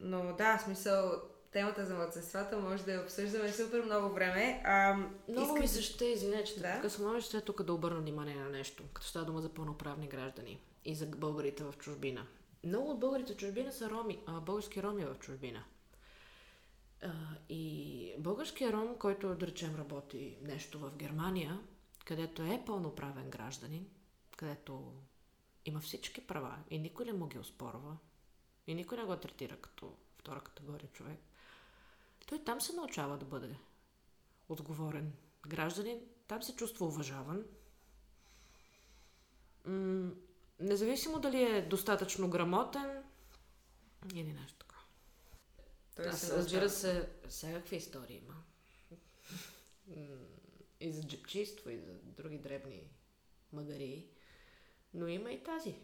но 0.00 0.34
да, 0.38 0.58
смисъл, 0.58 1.12
темата 1.52 1.86
за 1.86 1.94
младсенствата 1.94 2.58
може 2.58 2.84
да 2.84 2.92
я 2.92 3.02
обсъждаме 3.02 3.52
супер 3.52 3.82
много 3.84 4.14
време. 4.14 4.62
Ам, 4.64 5.14
Много 5.28 5.42
искам 5.46 5.60
ми 5.60 5.68
се 5.68 5.82
ще, 5.82 6.04
извиня, 6.04 6.44
че 6.44 6.54
Да. 6.54 6.80
така 6.82 7.02
може 7.02 7.26
ще 7.26 7.40
тук 7.40 7.62
да 7.62 7.72
обърна 7.72 8.00
внимание 8.00 8.34
на 8.34 8.48
нещо, 8.48 8.84
като 8.94 9.06
става 9.06 9.24
дума 9.24 9.40
за 9.40 9.48
пълноправни 9.48 10.08
граждани 10.08 10.60
и 10.84 10.94
за 10.94 11.06
българите 11.06 11.64
в 11.64 11.74
чужбина. 11.78 12.26
Много 12.64 12.90
от 12.90 13.00
българите 13.00 13.32
в 13.32 13.36
чужбина 13.36 13.72
са 13.72 13.90
роми, 13.90 14.18
а, 14.26 14.40
български 14.40 14.82
роми 14.82 15.04
в 15.04 15.16
чужбина. 15.18 15.64
И 17.48 18.14
българският 18.18 18.72
ром, 18.72 18.98
който 18.98 19.34
да 19.34 19.46
речем 19.46 19.76
работи 19.76 20.38
нещо 20.42 20.78
в 20.78 20.96
Германия, 20.96 21.60
където 22.04 22.42
е 22.42 22.64
пълноправен 22.66 23.30
гражданин, 23.30 23.86
където 24.36 24.92
има 25.64 25.80
всички 25.80 26.26
права 26.26 26.58
и 26.70 26.78
никой 26.78 27.04
не 27.04 27.12
му 27.12 27.26
ги 27.26 27.38
оспорва 27.38 27.96
и 28.66 28.74
никой 28.74 28.98
не 28.98 29.04
го 29.04 29.16
третира 29.16 29.56
като 29.56 29.96
втора 30.18 30.40
категория 30.40 30.88
човек, 30.92 31.18
той 32.26 32.44
там 32.44 32.60
се 32.60 32.72
научава 32.72 33.18
да 33.18 33.24
бъде 33.24 33.56
отговорен 34.48 35.12
гражданин, 35.46 36.00
там 36.26 36.42
се 36.42 36.56
чувства 36.56 36.86
уважаван. 36.86 37.44
М- 39.64 40.10
независимо 40.60 41.18
дали 41.18 41.42
е 41.42 41.62
достатъчно 41.62 42.30
грамотен 42.30 43.02
или 44.14 44.32
нещо 44.32 44.66
Аз, 46.06 46.20
се 46.20 46.36
разбира 46.36 46.70
се, 46.70 47.08
всякакви 47.28 47.76
истории 47.76 48.16
има. 48.16 48.34
И 50.80 50.92
за 50.92 51.02
джипчиство, 51.02 51.70
и 51.70 51.78
за 51.78 51.92
други 51.94 52.38
дребни 52.38 52.82
магари. 53.52 54.06
Но 54.94 55.08
има 55.08 55.32
и 55.32 55.42
тази. 55.42 55.74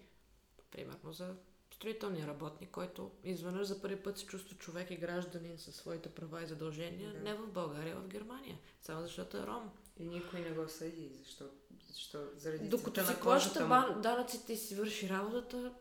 Примерно 0.70 1.12
за 1.12 1.34
строителния 1.74 2.26
работник, 2.26 2.70
който 2.70 3.10
изведнъж 3.24 3.66
за 3.66 3.82
първи 3.82 4.02
път 4.02 4.18
се 4.18 4.26
чувства 4.26 4.56
човек 4.56 4.90
и 4.90 4.96
гражданин 4.96 5.58
със 5.58 5.76
своите 5.76 6.08
права 6.08 6.42
и 6.42 6.46
задължения, 6.46 7.12
Да. 7.12 7.20
не 7.20 7.34
в 7.34 7.46
България, 7.52 7.96
а 7.96 8.00
в 8.00 8.08
Германия. 8.08 8.58
Само 8.82 9.02
защото 9.02 9.36
е 9.36 9.46
ром. 9.46 9.70
И 9.96 10.04
никой 10.04 10.40
не 10.40 10.50
го 10.50 10.68
съди, 10.68 11.10
защо, 11.18 11.44
защо 11.88 12.28
заради 12.36 12.68
Докато 12.68 13.06
си 13.06 13.20
плаща 13.22 13.66
му. 13.66 14.00
данъците 14.00 14.52
и 14.52 14.56
си 14.56 14.74
върши 14.74 15.08
работата, 15.08 15.74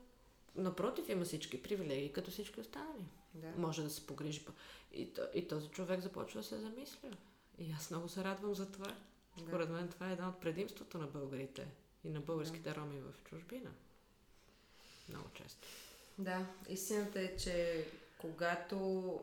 напротив 0.55 1.09
има 1.09 1.25
всички 1.25 1.63
привилегии, 1.63 2.13
като 2.13 2.31
всички 2.31 2.61
останали. 2.61 3.05
Да. 3.33 3.51
Може 3.57 3.83
да 3.83 3.89
се 3.89 4.07
погрижи. 4.07 4.45
по- 4.45 4.51
И, 4.93 5.09
и 5.33 5.47
този 5.47 5.67
човек 5.67 6.01
започва 6.01 6.39
да 6.39 6.47
се 6.47 6.57
замисля. 6.57 7.09
И 7.59 7.71
аз 7.71 7.91
много 7.91 8.09
се 8.09 8.23
радвам 8.23 8.55
за 8.55 8.71
това. 8.71 8.95
Да. 9.37 9.43
Според 9.47 9.69
мен 9.69 9.87
това 9.89 10.09
е 10.09 10.13
едно 10.13 10.29
от 10.29 10.41
предимството 10.41 10.97
на 10.97 11.07
българите 11.07 11.67
и 12.03 12.09
на 12.09 12.19
българските 12.19 12.75
роми 12.75 12.99
в 12.99 13.23
чужбина. 13.23 13.71
Много 15.09 15.29
често. 15.33 15.67
Да, 16.17 16.45
истината 16.69 17.21
е, 17.21 17.37
че 17.37 17.85
когато 18.17 19.19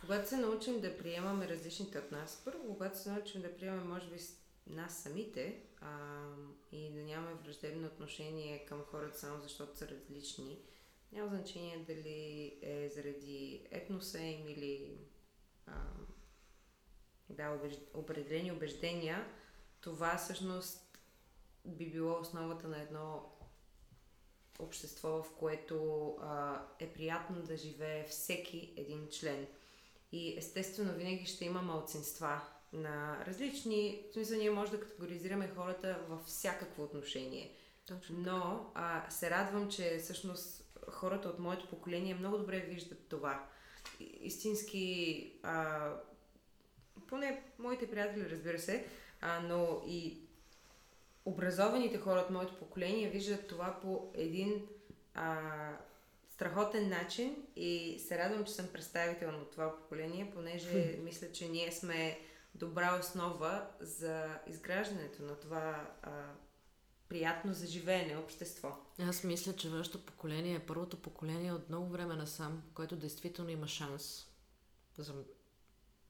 когато 0.00 0.28
се 0.28 0.36
научим 0.36 0.80
да 0.80 0.98
приемаме 0.98 1.48
различните 1.48 1.98
от 1.98 2.10
нас, 2.12 2.42
първо, 2.44 2.66
когато 2.68 2.98
се 2.98 3.10
научим 3.10 3.42
да 3.42 3.56
приемаме, 3.56 3.84
може 3.84 4.06
би, 4.06 4.16
нас 4.66 4.94
самите 4.94 5.60
а, 5.84 6.24
и 6.72 6.90
да 6.90 7.02
нямаме 7.02 7.34
враждебно 7.34 7.86
отношение 7.86 8.64
към 8.64 8.82
хората 8.82 9.18
само 9.18 9.40
защото 9.40 9.78
са 9.78 9.88
различни, 9.88 10.58
няма 11.12 11.28
значение 11.28 11.84
дали 11.86 12.58
е 12.62 12.88
заради 12.88 13.66
етноса 13.70 14.20
им 14.20 14.48
или 14.48 14.98
а, 15.66 15.72
да, 17.30 17.50
убеж... 17.50 17.74
определени 17.94 18.52
убеждения, 18.52 19.26
това 19.80 20.16
всъщност 20.16 20.98
би 21.64 21.90
било 21.90 22.20
основата 22.20 22.68
на 22.68 22.82
едно 22.82 23.30
общество, 24.58 25.22
в 25.22 25.34
което 25.38 26.06
а, 26.20 26.62
е 26.78 26.92
приятно 26.92 27.42
да 27.42 27.56
живее 27.56 28.04
всеки 28.04 28.74
един 28.76 29.08
член. 29.08 29.46
И 30.12 30.38
естествено 30.38 30.92
винаги 30.92 31.26
ще 31.26 31.44
има 31.44 31.62
малцинства 31.62 32.40
на 32.74 33.24
различни, 33.26 34.02
в 34.10 34.12
смисъл 34.12 34.38
ние 34.38 34.50
може 34.50 34.70
да 34.70 34.80
категоризираме 34.80 35.50
хората 35.56 35.98
във 36.08 36.24
всякакво 36.24 36.82
отношение. 36.82 37.54
Точно. 37.86 38.16
Но 38.18 38.70
а, 38.74 39.10
се 39.10 39.30
радвам, 39.30 39.70
че 39.70 39.98
всъщност 39.98 40.64
хората 40.90 41.28
от 41.28 41.38
моето 41.38 41.68
поколение 41.68 42.14
много 42.14 42.38
добре 42.38 42.60
виждат 42.60 43.08
това. 43.08 43.46
истински, 44.00 45.32
а, 45.42 45.90
поне 47.08 47.42
моите 47.58 47.90
приятели, 47.90 48.30
разбира 48.30 48.58
се, 48.58 48.86
а, 49.20 49.40
но 49.40 49.82
и 49.86 50.18
образованите 51.24 51.98
хора 51.98 52.20
от 52.20 52.30
моето 52.30 52.58
поколение 52.58 53.10
виждат 53.10 53.46
това 53.46 53.78
по 53.82 54.10
един 54.14 54.66
а, 55.14 55.40
страхотен 56.30 56.88
начин 56.88 57.36
и 57.56 57.98
се 58.08 58.18
радвам, 58.18 58.44
че 58.44 58.52
съм 58.52 58.66
представител 58.72 59.32
на 59.32 59.44
това 59.44 59.76
поколение, 59.76 60.30
понеже 60.34 60.98
мисля, 61.02 61.32
че 61.32 61.48
ние 61.48 61.72
сме 61.72 62.18
добра 62.54 62.98
основа 62.98 63.66
за 63.80 64.38
изграждането 64.46 65.22
на 65.22 65.40
това 65.40 65.90
а, 66.02 66.10
приятно 67.08 67.54
за 67.54 67.66
живеене 67.66 68.16
общество. 68.16 68.76
Аз 68.98 69.24
мисля, 69.24 69.56
че 69.56 69.70
вашето 69.70 70.06
поколение 70.06 70.54
е 70.54 70.66
първото 70.66 71.02
поколение 71.02 71.52
от 71.52 71.68
много 71.68 71.86
време 71.86 72.16
насам, 72.16 72.62
което 72.74 72.96
действително 72.96 73.50
има 73.50 73.68
шанс 73.68 74.26
за 74.98 75.24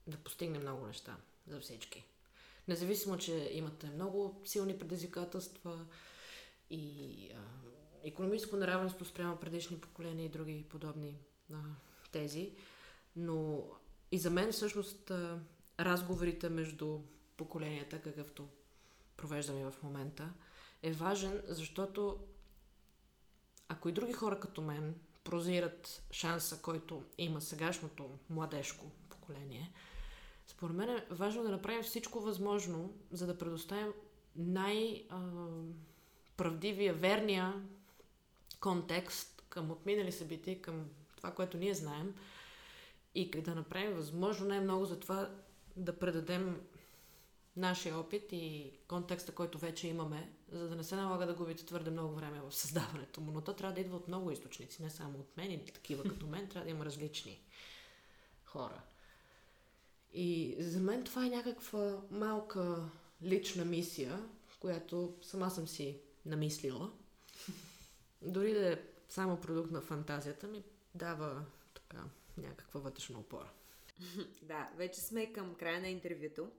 да 0.07 0.17
постигне 0.17 0.59
много 0.59 0.85
неща 0.85 1.17
за 1.47 1.59
всички. 1.59 2.03
Независимо, 2.67 3.17
че 3.17 3.49
имате 3.51 3.87
много 3.87 4.41
силни 4.45 4.79
предизвикателства 4.79 5.85
и 6.69 7.29
а, 7.35 7.39
економическо 8.03 8.55
неравенство 8.55 9.05
спрямо 9.05 9.37
предишни 9.37 9.79
поколения 9.79 10.25
и 10.25 10.29
други 10.29 10.65
подобни 10.69 11.19
а, 11.53 11.57
тези, 12.11 12.55
но 13.15 13.63
и 14.11 14.17
за 14.17 14.29
мен 14.29 14.51
всъщност 14.51 15.11
а, 15.11 15.39
разговорите 15.79 16.49
между 16.49 16.99
поколенията, 17.37 18.01
какъвто 18.01 18.47
провеждаме 19.17 19.71
в 19.71 19.83
момента, 19.83 20.29
е 20.83 20.91
важен, 20.91 21.41
защото 21.47 22.19
ако 23.69 23.89
и 23.89 23.91
други 23.91 24.13
хора 24.13 24.39
като 24.39 24.61
мен 24.61 24.95
прозират 25.23 26.03
шанса, 26.11 26.61
който 26.61 27.03
има 27.17 27.41
сегашното 27.41 28.09
младежко 28.29 28.85
поколение, 29.09 29.71
според 30.47 30.75
мен 30.75 30.89
е 30.89 31.05
важно 31.11 31.43
да 31.43 31.49
направим 31.49 31.83
всичко 31.83 32.19
възможно, 32.19 32.93
за 33.11 33.27
да 33.27 33.37
предоставим 33.37 33.93
най-правдивия, 34.35 36.93
верния 36.93 37.63
контекст 38.59 39.43
към 39.49 39.71
отминали 39.71 40.11
събития, 40.11 40.61
към 40.61 40.85
това, 41.17 41.31
което 41.31 41.57
ние 41.57 41.73
знаем 41.73 42.15
и 43.15 43.31
да 43.31 43.55
направим 43.55 43.93
възможно 43.93 44.47
най-много 44.47 44.85
за 44.85 44.99
това 44.99 45.29
да 45.75 45.99
предадем 45.99 46.61
нашия 47.55 47.97
опит 47.97 48.31
и 48.31 48.71
контекста, 48.87 49.31
който 49.31 49.57
вече 49.57 49.87
имаме, 49.87 50.31
за 50.51 50.69
да 50.69 50.75
не 50.75 50.83
се 50.83 50.95
налага 50.95 51.25
да 51.25 51.33
губите 51.33 51.65
твърде 51.65 51.91
много 51.91 52.15
време 52.15 52.41
в 52.41 52.55
създаването 52.55 53.21
му. 53.21 53.31
Но 53.31 53.41
то 53.41 53.53
трябва 53.53 53.73
да 53.73 53.81
идва 53.81 53.97
от 53.97 54.07
много 54.07 54.31
източници, 54.31 54.83
не 54.83 54.89
само 54.89 55.19
от 55.19 55.37
мен 55.37 55.51
и 55.51 55.65
такива 55.65 56.03
като 56.03 56.27
мен, 56.27 56.49
трябва 56.49 56.65
да 56.65 56.71
има 56.71 56.85
различни 56.85 57.41
хора. 58.43 58.81
И 60.13 60.55
за 60.59 60.79
мен 60.79 61.03
това 61.03 61.25
е 61.25 61.29
някаква 61.29 62.01
малка 62.11 62.89
лична 63.23 63.65
мисия, 63.65 64.29
която 64.59 65.17
сама 65.21 65.51
съм 65.51 65.67
си 65.67 65.99
намислила. 66.25 66.91
Дори 68.21 68.53
да 68.53 68.73
е 68.73 68.81
само 69.09 69.41
продукт 69.41 69.71
на 69.71 69.81
фантазията 69.81 70.47
ми, 70.47 70.63
дава 70.95 71.45
така 71.73 72.03
някаква 72.37 72.79
вътрешна 72.79 73.19
опора. 73.19 73.49
да, 74.41 74.71
вече 74.75 75.01
сме 75.01 75.33
към 75.33 75.55
края 75.55 75.81
на 75.81 75.89
интервюто. 75.89 76.51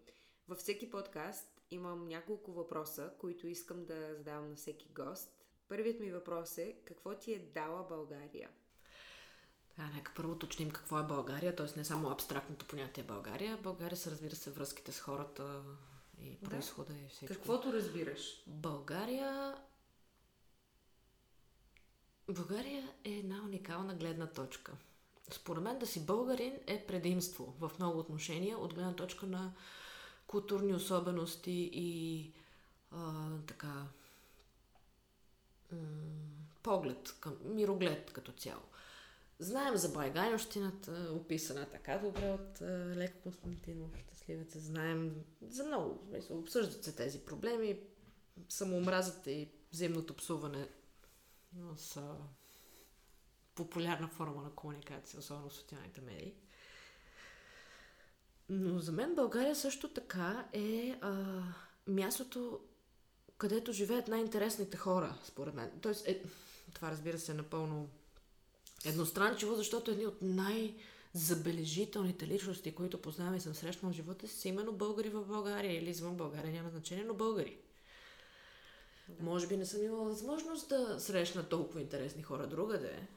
Във 0.48 0.58
всеки 0.58 0.90
подкаст 0.90 1.60
имам 1.70 2.08
няколко 2.08 2.52
въпроса, 2.52 3.12
които 3.18 3.46
искам 3.46 3.84
да 3.84 4.14
задавам 4.14 4.48
на 4.48 4.56
всеки 4.56 4.88
гост. 4.88 5.36
Първият 5.68 6.00
ми 6.00 6.12
въпрос 6.12 6.58
е, 6.58 6.76
какво 6.84 7.14
ти 7.14 7.32
е 7.32 7.38
дала 7.38 7.86
България? 7.88 8.50
А, 9.78 9.90
нека 9.94 10.12
първо 10.16 10.32
уточним 10.32 10.70
какво 10.70 10.98
е 10.98 11.06
България, 11.06 11.56
т.е. 11.56 11.66
не 11.76 11.84
само 11.84 12.10
абстрактното 12.10 12.66
понятие 12.66 13.04
България. 13.04 13.56
България 13.62 13.96
са, 13.96 14.10
разбира 14.10 14.36
се, 14.36 14.50
връзките 14.50 14.92
с 14.92 15.00
хората 15.00 15.62
и 16.20 16.40
происхода 16.40 16.92
да. 16.92 16.98
и 16.98 17.08
всичко. 17.08 17.34
Каквото 17.34 17.72
разбираш? 17.72 18.42
България... 18.46 19.54
България 22.28 22.92
е 23.04 23.10
една 23.10 23.42
уникална 23.44 23.94
гледна 23.94 24.26
точка. 24.26 24.76
Според 25.30 25.62
мен 25.62 25.78
да 25.78 25.86
си 25.86 26.06
българин 26.06 26.58
е 26.66 26.86
предимство 26.86 27.54
в 27.58 27.70
много 27.78 27.98
отношения 27.98 28.58
от 28.58 28.74
гледна 28.74 28.96
точка 28.96 29.26
на 29.26 29.52
културни 30.26 30.74
особености 30.74 31.70
и 31.72 32.32
а, 32.90 33.28
така 33.46 33.86
м- 35.72 35.78
поглед, 36.62 37.16
към, 37.20 37.36
мироглед 37.44 38.12
като 38.12 38.32
цяло. 38.32 38.62
Знаем 39.38 39.76
за 39.76 39.88
байганщината, 39.88 41.08
описана 41.12 41.66
така 41.70 41.98
добре 41.98 42.30
от 42.30 42.58
uh, 42.58 42.96
Леко 42.96 43.18
Константинов, 43.22 43.90
щастливеца. 44.06 44.60
Знаем 44.60 45.24
за 45.48 45.64
много. 45.64 46.06
Обсъждат 46.30 46.84
се 46.84 46.96
тези 46.96 47.18
проблеми. 47.18 47.80
Самоомразата 48.48 49.30
и 49.30 49.48
взаимното 49.72 50.14
псуване 50.16 50.68
са 51.76 52.14
популярна 53.56 54.08
форма 54.08 54.42
на 54.42 54.50
комуникация, 54.50 55.20
особено 55.20 55.48
в 55.48 55.54
социалните 55.54 56.00
медии. 56.00 56.34
Но 58.48 58.78
за 58.78 58.92
мен 58.92 59.14
България 59.14 59.56
също 59.56 59.88
така 59.88 60.48
е 60.52 60.98
а, 61.00 61.42
мястото, 61.86 62.60
където 63.38 63.72
живеят 63.72 64.08
най-интересните 64.08 64.76
хора, 64.76 65.18
според 65.24 65.54
мен. 65.54 65.70
Тоест, 65.82 66.08
е, 66.08 66.22
това 66.74 66.90
разбира 66.90 67.18
се 67.18 67.32
е 67.32 67.34
напълно 67.34 67.88
едностранчиво, 68.84 69.54
защото 69.54 69.90
едни 69.90 70.06
от 70.06 70.22
най- 70.22 70.76
забележителните 71.14 72.26
личности, 72.26 72.74
които 72.74 73.02
познавам 73.02 73.34
и 73.34 73.40
съм 73.40 73.54
срещнал 73.54 73.92
в 73.92 73.94
живота 73.94 74.28
си, 74.28 74.40
са 74.40 74.48
именно 74.48 74.72
българи 74.72 75.08
в 75.08 75.24
България 75.24 75.78
или 75.78 75.90
извън 75.90 76.16
България, 76.16 76.52
няма 76.52 76.70
значение, 76.70 77.04
но 77.04 77.14
българи. 77.14 77.58
Да. 79.08 79.24
Може 79.24 79.46
би 79.46 79.56
не 79.56 79.66
съм 79.66 79.84
имала 79.84 80.04
възможност 80.04 80.68
да 80.68 81.00
срещна 81.00 81.48
толкова 81.48 81.80
интересни 81.80 82.22
хора 82.22 82.46
другаде, 82.46 83.08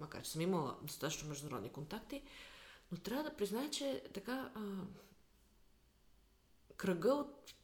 макар 0.00 0.22
че 0.22 0.30
съм 0.30 0.40
имала 0.40 0.78
достатъчно 0.82 1.28
международни 1.28 1.72
контакти, 1.72 2.22
но 2.92 2.98
трябва 2.98 3.24
да 3.24 3.36
призная, 3.36 3.70
че 3.70 4.02
така 4.14 4.52
а, 4.54 4.60
кръга 6.76 7.14
от 7.14 7.54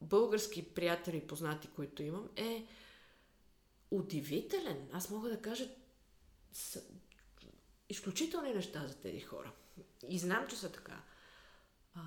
български 0.00 0.74
приятели 0.74 1.16
и 1.16 1.26
познати, 1.26 1.68
които 1.68 2.02
имам, 2.02 2.28
е 2.36 2.66
удивителен. 3.90 4.88
Аз 4.92 5.10
мога 5.10 5.28
да 5.28 5.42
кажа 5.42 5.68
с 6.52 6.82
изключителни 7.88 8.54
неща 8.54 8.86
за 8.88 9.00
тези 9.00 9.20
хора. 9.20 9.52
И 10.08 10.18
знам, 10.18 10.46
че 10.48 10.56
са 10.56 10.72
така. 10.72 11.02
А, 11.94 12.00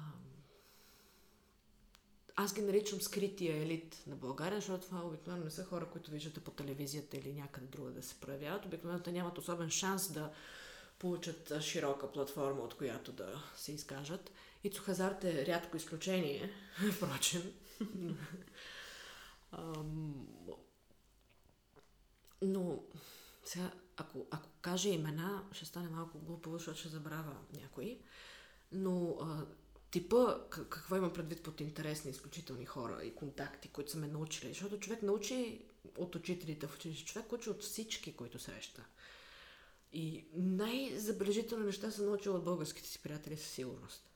аз 2.41 2.53
ги 2.53 2.61
наричам 2.61 3.01
скрития 3.01 3.61
елит 3.61 4.03
на 4.07 4.15
България, 4.15 4.57
защото 4.59 4.85
това 4.85 5.05
обикновено 5.05 5.45
не 5.45 5.51
са 5.51 5.65
хора, 5.65 5.85
които 5.85 6.11
виждате 6.11 6.39
по 6.39 6.51
телевизията 6.51 7.17
или 7.17 7.33
някъде 7.33 7.67
друга 7.67 7.91
да 7.91 8.03
се 8.03 8.19
проявяват. 8.19 8.65
Обикновено 8.65 9.03
те 9.03 9.11
нямат 9.11 9.37
особен 9.37 9.69
шанс 9.69 10.11
да 10.11 10.31
получат 10.99 11.61
широка 11.61 12.11
платформа, 12.11 12.61
от 12.61 12.73
която 12.73 13.11
да 13.11 13.43
се 13.55 13.71
изкажат. 13.71 14.31
И 14.63 14.71
Цухазарт 14.71 15.23
е 15.23 15.45
рядко 15.45 15.77
изключение, 15.77 16.51
впрочем. 16.91 17.53
Но 22.41 22.83
сега, 23.43 23.71
ако, 23.97 24.25
ако 24.31 24.49
кажа 24.61 24.89
имена, 24.89 25.43
ще 25.51 25.65
стане 25.65 25.89
малко 25.89 26.19
глупо, 26.19 26.51
защото 26.51 26.79
ще 26.79 26.89
забравя 26.89 27.35
някои. 27.61 27.99
Но 28.71 29.17
а, 29.21 29.45
типа, 29.91 30.37
какво 30.49 30.95
има 30.95 31.13
предвид 31.13 31.43
под 31.43 31.61
интересни, 31.61 32.11
изключителни 32.11 32.65
хора 32.65 33.03
и 33.03 33.15
контакти, 33.15 33.67
които 33.67 33.91
са 33.91 33.97
ме 33.97 34.07
научили. 34.07 34.49
Защото 34.49 34.79
човек 34.79 35.01
научи 35.01 35.65
от 35.97 36.15
учителите 36.15 36.67
в 36.67 36.75
училище, 36.75 37.11
човек 37.11 37.31
учи 37.31 37.49
от 37.49 37.63
всички, 37.63 38.15
които 38.15 38.39
среща. 38.39 38.85
И 39.93 40.25
най-забележителни 40.33 41.65
неща 41.65 41.91
съм 41.91 42.05
научила 42.05 42.37
от 42.37 42.43
българските 42.43 42.89
си 42.89 42.99
приятели 42.99 43.37
със 43.37 43.51
сигурност. 43.51 44.09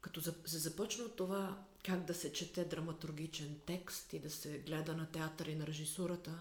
Като 0.00 0.22
се 0.22 0.58
започна 0.58 1.04
от 1.04 1.16
това 1.16 1.64
как 1.84 2.04
да 2.04 2.14
се 2.14 2.32
чете 2.32 2.64
драматургичен 2.64 3.60
текст 3.66 4.12
и 4.12 4.18
да 4.18 4.30
се 4.30 4.58
гледа 4.58 4.96
на 4.96 5.10
театър 5.10 5.46
и 5.46 5.54
на 5.54 5.66
режисурата, 5.66 6.38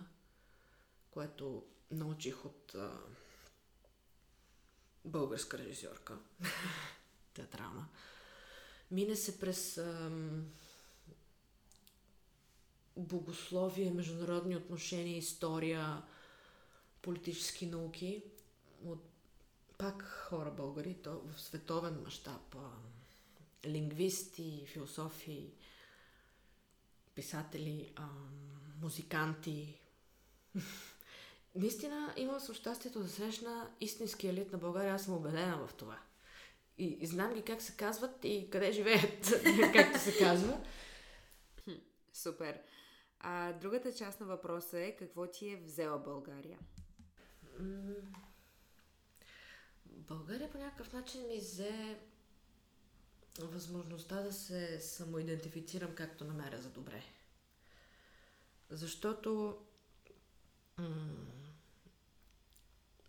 което 1.11 1.65
научих 1.91 2.45
от 2.45 2.75
а, 2.75 2.99
българска 5.05 5.57
режисьорка, 5.57 6.17
театрална. 7.33 7.87
Мине 8.91 9.15
се 9.15 9.39
през 9.39 9.77
а, 9.77 10.11
богословие, 12.97 13.91
международни 13.91 14.55
отношения, 14.55 15.17
история, 15.17 16.03
политически 17.01 17.65
науки 17.65 18.23
от 18.85 19.03
пак 19.77 20.03
хора 20.03 20.51
българи, 20.51 20.93
то 20.93 21.19
в 21.19 21.41
световен 21.41 22.01
мащаб, 22.03 22.55
лингвисти, 23.65 24.65
философи, 24.67 25.53
писатели, 27.15 27.93
а, 27.95 28.07
музиканти 28.81 29.79
наистина 31.55 32.13
имам 32.17 32.39
съм 32.39 32.55
щастието 32.55 32.99
да 32.99 33.09
срещна 33.09 33.71
истински 33.81 34.27
елит 34.27 34.51
на 34.51 34.57
България. 34.57 34.93
Аз 34.93 35.03
съм 35.03 35.13
убедена 35.13 35.67
в 35.67 35.73
това. 35.73 35.99
И, 36.79 36.97
и 37.01 37.07
знам 37.07 37.33
ги 37.33 37.41
как 37.41 37.61
се 37.61 37.75
казват 37.77 38.15
и 38.23 38.49
къде 38.51 38.71
живеят, 38.71 39.33
както 39.73 39.99
се 39.99 40.17
казва. 40.17 40.61
Супер. 42.13 42.61
А 43.19 43.53
другата 43.53 43.93
част 43.93 44.19
на 44.19 44.25
въпроса 44.25 44.79
е 44.79 44.95
какво 44.95 45.27
ти 45.27 45.49
е 45.49 45.57
взела 45.57 45.97
България? 45.97 46.59
България 49.85 50.51
по 50.51 50.57
някакъв 50.57 50.93
начин 50.93 51.27
ми 51.27 51.37
взе 51.37 51.99
възможността 53.39 54.21
да 54.21 54.33
се 54.33 54.79
самоидентифицирам 54.79 55.95
както 55.95 56.25
намеря 56.25 56.61
за 56.61 56.69
добре. 56.69 57.03
Защото 58.69 59.57
м- 60.77 60.85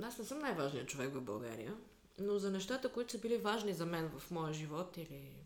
аз 0.03 0.19
не 0.19 0.25
съм 0.25 0.39
най-важният 0.39 0.89
човек 0.89 1.15
в 1.15 1.21
България, 1.21 1.77
но 2.21 2.39
за 2.39 2.51
нещата, 2.51 2.93
които 2.93 3.13
са 3.13 3.19
били 3.19 3.37
важни 3.37 3.73
за 3.73 3.87
мен 3.87 4.11
в 4.19 4.31
моя 4.31 4.53
живот 4.53 4.97
или 4.97 5.37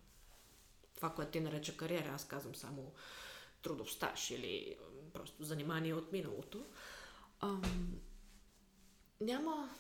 това, 0.95 1.11
което 1.11 1.31
ти 1.31 1.41
нареча 1.41 1.77
кариера, 1.77 2.13
аз 2.15 2.25
казвам 2.25 2.55
само 2.55 2.93
трудов 3.63 3.93
стаж 3.93 4.31
или 4.31 4.77
просто 5.13 5.45
занимание 5.45 5.95
от 5.95 6.13
миналото, 6.13 6.65
ам, 7.41 7.63
няма... 9.21 9.71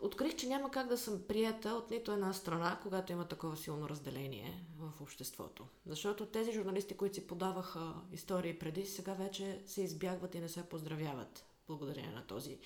Открих, 0.00 0.36
че 0.36 0.46
няма 0.46 0.70
как 0.70 0.88
да 0.88 0.98
съм 0.98 1.22
прията 1.28 1.70
от 1.70 1.90
нито 1.90 2.12
една 2.12 2.32
страна, 2.32 2.80
когато 2.82 3.12
има 3.12 3.28
такова 3.28 3.56
силно 3.56 3.88
разделение 3.88 4.64
в 4.78 5.02
обществото. 5.02 5.66
Защото 5.86 6.26
тези 6.26 6.52
журналисти, 6.52 6.96
които 6.96 7.14
си 7.14 7.26
подаваха 7.26 7.94
истории 8.12 8.58
преди, 8.58 8.86
сега 8.86 9.14
вече 9.14 9.62
се 9.66 9.82
избягват 9.82 10.34
и 10.34 10.40
не 10.40 10.48
се 10.48 10.68
поздравяват 10.68 11.44
благодарение 11.66 12.10
на 12.10 12.26
този 12.26 12.58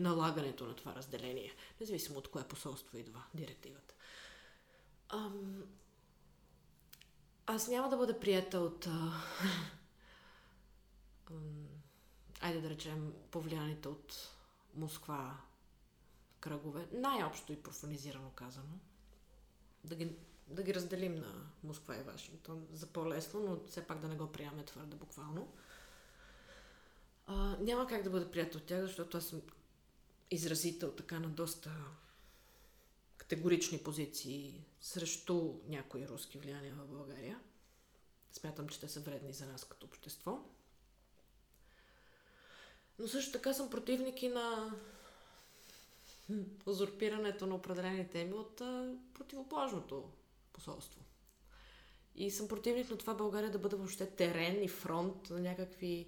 налагането 0.00 0.66
на 0.66 0.76
това 0.76 0.94
разделение, 0.94 1.54
независимо 1.80 2.18
от 2.18 2.28
кое 2.28 2.48
посолство 2.48 2.98
идва 2.98 3.24
директивата. 3.34 3.94
Ам, 5.08 5.64
аз 7.46 7.68
няма 7.68 7.88
да 7.88 7.96
бъда 7.96 8.20
прията 8.20 8.60
от 8.60 8.86
а, 8.86 9.12
айде 12.40 12.60
да 12.60 12.70
речем 12.70 13.12
повлияните 13.30 13.88
от 13.88 14.30
Москва 14.74 15.36
кръгове, 16.40 16.88
най-общо 16.92 17.52
и 17.52 17.62
профанизирано 17.62 18.30
казано. 18.30 18.78
Да 19.84 19.94
ги, 19.94 20.16
да 20.46 20.62
ги 20.62 20.74
разделим 20.74 21.14
на 21.14 21.46
Москва 21.64 21.96
и 21.96 22.02
Вашингтон 22.02 22.66
за 22.72 22.86
по-лесно, 22.86 23.40
но 23.40 23.66
все 23.66 23.86
пак 23.86 24.00
да 24.00 24.08
не 24.08 24.16
го 24.16 24.32
приемаме 24.32 24.64
твърде 24.64 24.96
буквално. 24.96 25.52
А, 27.26 27.56
няма 27.60 27.86
как 27.86 28.02
да 28.02 28.10
бъда 28.10 28.30
приятел 28.30 28.60
от 28.60 28.66
тях, 28.66 28.80
защото 28.80 29.16
аз 29.16 29.24
съм 29.24 29.40
изразител 30.30 30.92
така 30.92 31.20
на 31.20 31.28
доста 31.28 31.70
категорични 33.16 33.78
позиции 33.78 34.64
срещу 34.80 35.54
някои 35.68 36.08
руски 36.08 36.38
влияния 36.38 36.74
в 36.74 36.86
България. 36.86 37.40
Смятам, 38.32 38.68
че 38.68 38.80
те 38.80 38.88
са 38.88 39.00
вредни 39.00 39.32
за 39.32 39.46
нас 39.46 39.64
като 39.64 39.86
общество. 39.86 40.38
Но 42.98 43.08
също 43.08 43.32
така 43.32 43.54
съм 43.54 43.70
противник 43.70 44.22
и 44.22 44.28
на 44.28 44.74
узурпирането 46.66 47.46
на 47.46 47.54
определени 47.54 48.08
теми 48.08 48.32
от 48.32 48.56
противоположното 49.14 50.10
посолство. 50.52 51.00
И 52.16 52.30
съм 52.30 52.48
противник 52.48 52.90
на 52.90 52.98
това 52.98 53.14
България 53.14 53.50
да 53.50 53.58
бъде 53.58 53.76
въобще 53.76 54.10
терен 54.10 54.64
и 54.64 54.68
фронт 54.68 55.30
на 55.30 55.40
някакви 55.40 56.06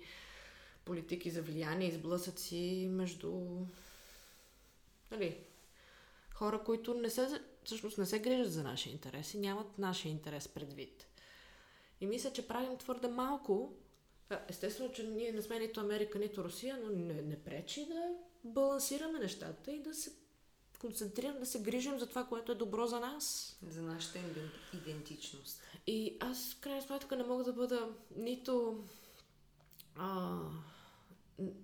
политики 0.85 1.31
за 1.31 1.43
влияние 1.43 1.89
и 1.89 1.93
сблъсъци 1.93 2.89
между 2.91 3.61
нали, 5.13 5.45
хора, 6.35 6.63
които 6.65 6.95
не 6.95 7.11
се, 7.11 7.41
всъщност 7.65 7.99
не 7.99 8.07
се 8.07 8.19
грижат 8.19 8.53
за 8.53 8.63
нашия 8.63 8.93
интерес 8.93 9.35
и 9.35 9.39
нямат 9.39 9.79
нашия 9.79 10.11
интерес 10.11 10.49
предвид. 10.49 11.07
И 12.01 12.07
мисля, 12.07 12.33
че 12.33 12.49
правим 12.49 12.77
твърде 12.79 13.09
малко. 13.09 13.75
Естествено, 14.49 14.93
че 14.93 15.05
ние 15.05 15.33
не 15.33 15.43
сме 15.43 15.59
нито 15.59 15.81
Америка, 15.81 16.19
нито 16.19 16.45
Русия, 16.45 16.79
но 16.85 16.91
не, 16.91 17.23
не 17.23 17.45
пречи 17.45 17.87
да 17.87 18.15
балансираме 18.45 19.19
нещата 19.19 19.73
и 19.73 19.83
да 19.83 19.95
се 19.95 20.13
концентрираме, 20.81 21.39
да 21.39 21.47
се 21.47 21.63
грижим 21.63 21.99
за 21.99 22.07
това, 22.07 22.25
което 22.25 22.53
е 22.53 22.55
добро 22.55 22.87
за 22.87 23.01
нас. 23.01 23.57
За 23.69 23.83
нашата 23.83 24.19
идентичност. 24.75 25.63
И 25.87 26.17
аз, 26.21 26.55
в 26.55 26.61
крайна 26.61 26.83
сметка, 26.83 27.17
не 27.17 27.25
мога 27.25 27.45
да 27.45 27.53
бъда 27.53 27.89
нито 28.17 28.85
а, 29.97 30.39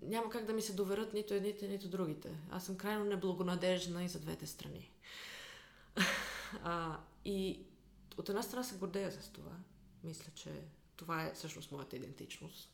няма 0.02 0.30
как 0.30 0.44
да 0.44 0.52
ми 0.52 0.62
се 0.62 0.72
доверят 0.72 1.12
нито 1.12 1.34
едните, 1.34 1.68
нито 1.68 1.88
другите. 1.88 2.38
Аз 2.50 2.66
съм 2.66 2.76
крайно 2.76 3.04
неблагонадежна 3.04 4.04
и 4.04 4.08
за 4.08 4.20
двете 4.20 4.46
страни. 4.46 4.90
а, 6.64 7.00
и 7.24 7.66
от 8.16 8.28
една 8.28 8.42
страна 8.42 8.64
се 8.64 8.78
гордея 8.78 9.12
с 9.12 9.28
това. 9.28 9.52
Мисля, 10.04 10.32
че 10.34 10.62
това 10.96 11.22
е 11.22 11.34
всъщност 11.34 11.72
моята 11.72 11.96
идентичност. 11.96 12.70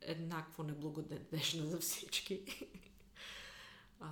Еднакво 0.00 0.62
неблагонадежна 0.62 1.66
за 1.66 1.78
всички. 1.78 2.68
а, 4.00 4.08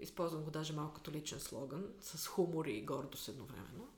използвам 0.00 0.42
го 0.42 0.50
даже 0.50 0.72
малко 0.72 0.94
като 0.94 1.12
личен 1.12 1.40
слоган, 1.40 1.86
с 2.00 2.26
хумор 2.26 2.66
и 2.66 2.82
гордост 2.82 3.28
едновременно. 3.28 3.88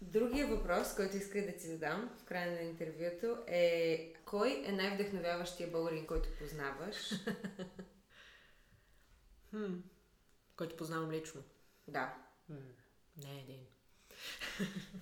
Другия 0.00 0.46
въпрос, 0.46 0.94
който 0.94 1.16
иска 1.16 1.46
да 1.46 1.52
ти 1.52 1.66
задам 1.66 2.10
в 2.18 2.24
края 2.24 2.52
на 2.52 2.60
интервюто 2.60 3.38
е 3.46 4.14
кой 4.24 4.62
е 4.66 4.72
най-вдъхновяващия 4.72 5.70
българин, 5.70 6.06
който 6.06 6.28
познаваш? 6.38 7.10
хм. 9.50 9.74
Който 10.56 10.76
познавам 10.76 11.10
лично? 11.10 11.42
Да. 11.88 12.14
Хм. 12.46 12.54
Не 13.16 13.40
един. 13.40 13.66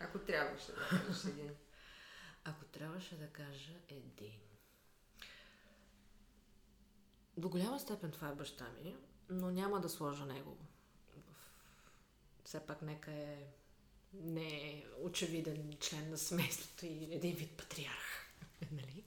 Ако 0.00 0.18
трябваше 0.18 0.72
да 0.72 0.88
кажеш 0.88 1.24
един. 1.24 1.54
Ако 2.44 2.64
трябваше 2.64 3.16
да 3.16 3.26
кажа 3.26 3.72
един. 3.88 4.40
До 7.36 7.48
голяма 7.48 7.80
степен 7.80 8.10
това 8.10 8.28
е 8.28 8.34
баща 8.34 8.68
ми, 8.68 8.96
но 9.28 9.50
няма 9.50 9.80
да 9.80 9.88
сложа 9.88 10.26
него. 10.26 10.58
Все 12.44 12.66
пак 12.66 12.82
нека 12.82 13.12
е 13.12 13.46
не 14.12 14.48
е 14.48 14.84
очевиден 15.02 15.76
член 15.80 16.10
на 16.10 16.18
семейството 16.18 16.86
и 16.86 17.08
един 17.10 17.36
вид 17.36 17.50
патриарх. 17.50 18.32
нали? 18.72 19.04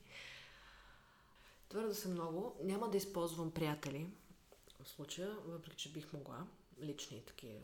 Твърда 1.69 1.93
се 1.93 2.07
много. 2.07 2.55
Няма 2.63 2.89
да 2.89 2.97
използвам 2.97 3.51
приятели 3.51 4.07
в 4.83 4.87
случая, 4.87 5.35
въпреки 5.45 5.77
че 5.77 5.91
бих 5.91 6.13
могла. 6.13 6.47
Лични 6.81 7.21
такива 7.25 7.59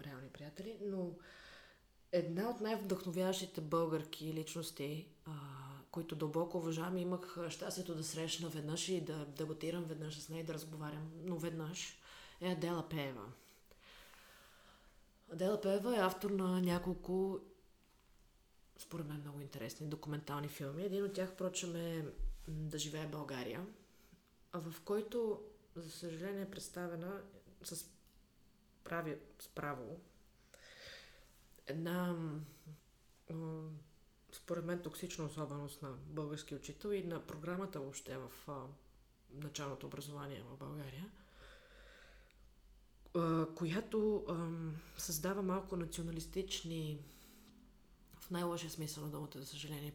реални 0.00 0.28
приятели, 0.28 0.76
но 0.82 1.10
една 2.12 2.50
от 2.50 2.60
най-вдъхновяващите 2.60 3.60
българки 3.60 4.34
личности, 4.34 5.06
а, 5.26 5.32
които 5.90 6.16
дълбоко 6.16 6.58
уважавам, 6.58 6.96
имах 6.96 7.38
щастието 7.48 7.94
да 7.94 8.04
срещна 8.04 8.48
веднъж 8.48 8.88
и 8.88 9.00
да 9.00 9.26
дебатирам 9.26 9.84
веднъж 9.84 10.18
с 10.18 10.28
нея 10.28 10.40
и 10.40 10.46
да 10.46 10.54
разговарям, 10.54 11.10
но 11.24 11.36
веднъж 11.36 11.98
е 12.40 12.48
Адела 12.48 12.88
Пеева. 12.88 13.32
Адела 15.32 15.60
Пева 15.60 15.96
е 15.96 16.00
автор 16.00 16.30
на 16.30 16.60
няколко, 16.60 17.40
според 18.78 19.06
мен, 19.06 19.20
много 19.20 19.40
интересни 19.40 19.88
документални 19.88 20.48
филми. 20.48 20.84
Един 20.84 21.04
от 21.04 21.12
тях, 21.12 21.30
впрочем, 21.30 21.76
е 21.76 22.04
Да 22.48 22.78
живее 22.78 23.06
България, 23.06 23.66
в 24.54 24.74
който, 24.84 25.42
за 25.76 25.90
съжаление, 25.90 26.42
е 26.42 26.50
представена 26.50 27.22
с, 27.62 27.86
прави, 28.84 29.18
с 29.38 29.48
право 29.48 30.00
една 31.66 32.16
според 34.32 34.64
мен 34.64 34.82
токсична 34.82 35.24
особеност 35.24 35.82
на 35.82 35.92
български 35.92 36.54
учител 36.54 36.88
и 36.88 37.04
на 37.04 37.26
програмата 37.26 37.80
въобще 37.80 38.16
в 38.16 38.30
началното 39.30 39.86
образование 39.86 40.42
в 40.42 40.56
България– 40.56 41.10
която 43.56 44.26
създава 44.98 45.42
малко 45.42 45.76
националистични, 45.76 46.98
в 48.20 48.30
най-лошия 48.30 48.70
смисъл 48.70 49.04
на 49.04 49.10
думата, 49.10 49.30
за 49.34 49.46
съжаление, 49.46 49.94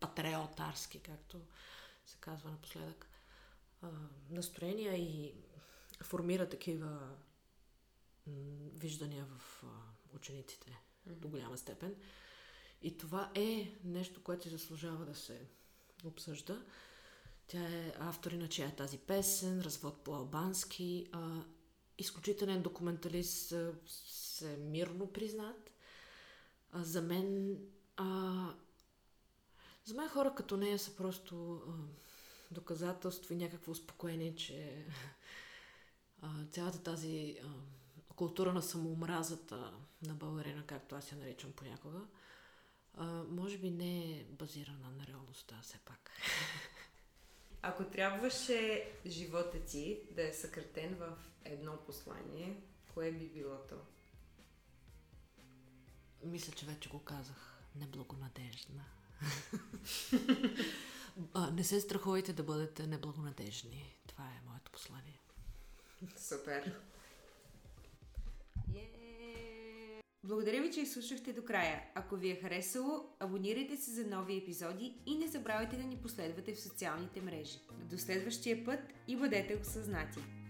патриотарски, 0.00 0.98
както 0.98 1.40
се 2.06 2.16
казва 2.20 2.50
напоследък, 2.50 3.06
настроения 4.30 4.96
и 4.96 5.34
формира 6.02 6.48
такива 6.48 6.98
виждания 8.74 9.24
в 9.24 9.64
учениците 10.14 10.70
mm-hmm. 10.70 11.12
до 11.12 11.28
голяма 11.28 11.58
степен. 11.58 11.94
И 12.82 12.96
това 12.96 13.30
е 13.34 13.72
нещо, 13.84 14.22
което 14.22 14.48
заслужава 14.48 15.04
да 15.04 15.14
се 15.14 15.46
обсъжда. 16.04 16.62
Тя 17.46 17.60
е 17.60 17.94
автори 17.98 18.36
на 18.36 18.48
чия 18.48 18.68
е 18.68 18.76
тази 18.76 18.98
песен, 18.98 19.60
развод 19.60 20.04
по 20.04 20.14
албански. 20.14 21.06
А, 21.12 21.42
изключителен 21.98 22.62
документалист, 22.62 23.54
мирно 24.58 25.12
признат. 25.12 25.70
А, 26.72 26.82
за 26.82 27.02
мен 27.02 27.58
а, 27.96 28.54
за 29.84 29.94
мен 29.94 30.08
хора 30.08 30.34
като 30.34 30.56
нея 30.56 30.78
са 30.78 30.96
просто 30.96 31.54
а, 31.54 31.72
доказателство 32.50 33.34
и 33.34 33.36
някакво 33.36 33.72
успокоение, 33.72 34.34
че 34.34 34.86
а, 36.22 36.44
цялата 36.50 36.82
тази 36.82 37.38
а, 37.44 37.46
култура 38.14 38.52
на 38.52 38.62
самоомразата 38.62 39.72
на 40.06 40.14
българина, 40.14 40.62
както 40.66 40.94
аз 40.94 41.12
я 41.12 41.18
наричам 41.18 41.52
понякога, 41.52 42.00
а, 42.94 43.04
може 43.28 43.58
би 43.58 43.70
не 43.70 44.20
е 44.20 44.24
базирана 44.24 44.90
на 44.90 45.06
реалността 45.06 45.58
все 45.62 45.78
пак. 45.78 46.10
Ако 47.62 47.84
трябваше 47.84 48.92
живота 49.06 49.60
ти 49.60 50.00
да 50.10 50.28
е 50.28 50.32
съкратен 50.32 50.94
в 50.94 51.16
едно 51.44 51.76
послание, 51.86 52.62
кое 52.94 53.12
би 53.12 53.28
било 53.28 53.56
то? 53.68 53.76
Мисля, 56.24 56.52
че 56.52 56.66
вече 56.66 56.88
го 56.88 56.98
казах. 56.98 57.58
Неблагонадежна. 57.74 58.84
не 61.52 61.64
се 61.64 61.80
страхувайте 61.80 62.32
да 62.32 62.42
бъдете 62.42 62.86
неблагонадежни. 62.86 63.94
Това 64.06 64.24
е 64.24 64.48
моето 64.48 64.70
послание. 64.70 65.20
Супер. 66.16 66.80
Благодаря 70.24 70.62
ви, 70.62 70.70
че 70.70 70.80
изслушахте 70.80 71.32
до 71.32 71.44
края. 71.44 71.82
Ако 71.94 72.16
ви 72.16 72.30
е 72.30 72.40
харесало, 72.42 73.04
абонирайте 73.20 73.76
се 73.76 73.90
за 73.90 74.06
нови 74.06 74.36
епизоди 74.36 74.94
и 75.06 75.18
не 75.18 75.26
забравяйте 75.26 75.76
да 75.76 75.82
ни 75.82 75.96
последвате 75.96 76.54
в 76.54 76.60
социалните 76.60 77.20
мрежи. 77.20 77.58
До 77.90 77.98
следващия 77.98 78.64
път 78.64 78.80
и 79.08 79.16
бъдете 79.16 79.58
осъзнати! 79.62 80.41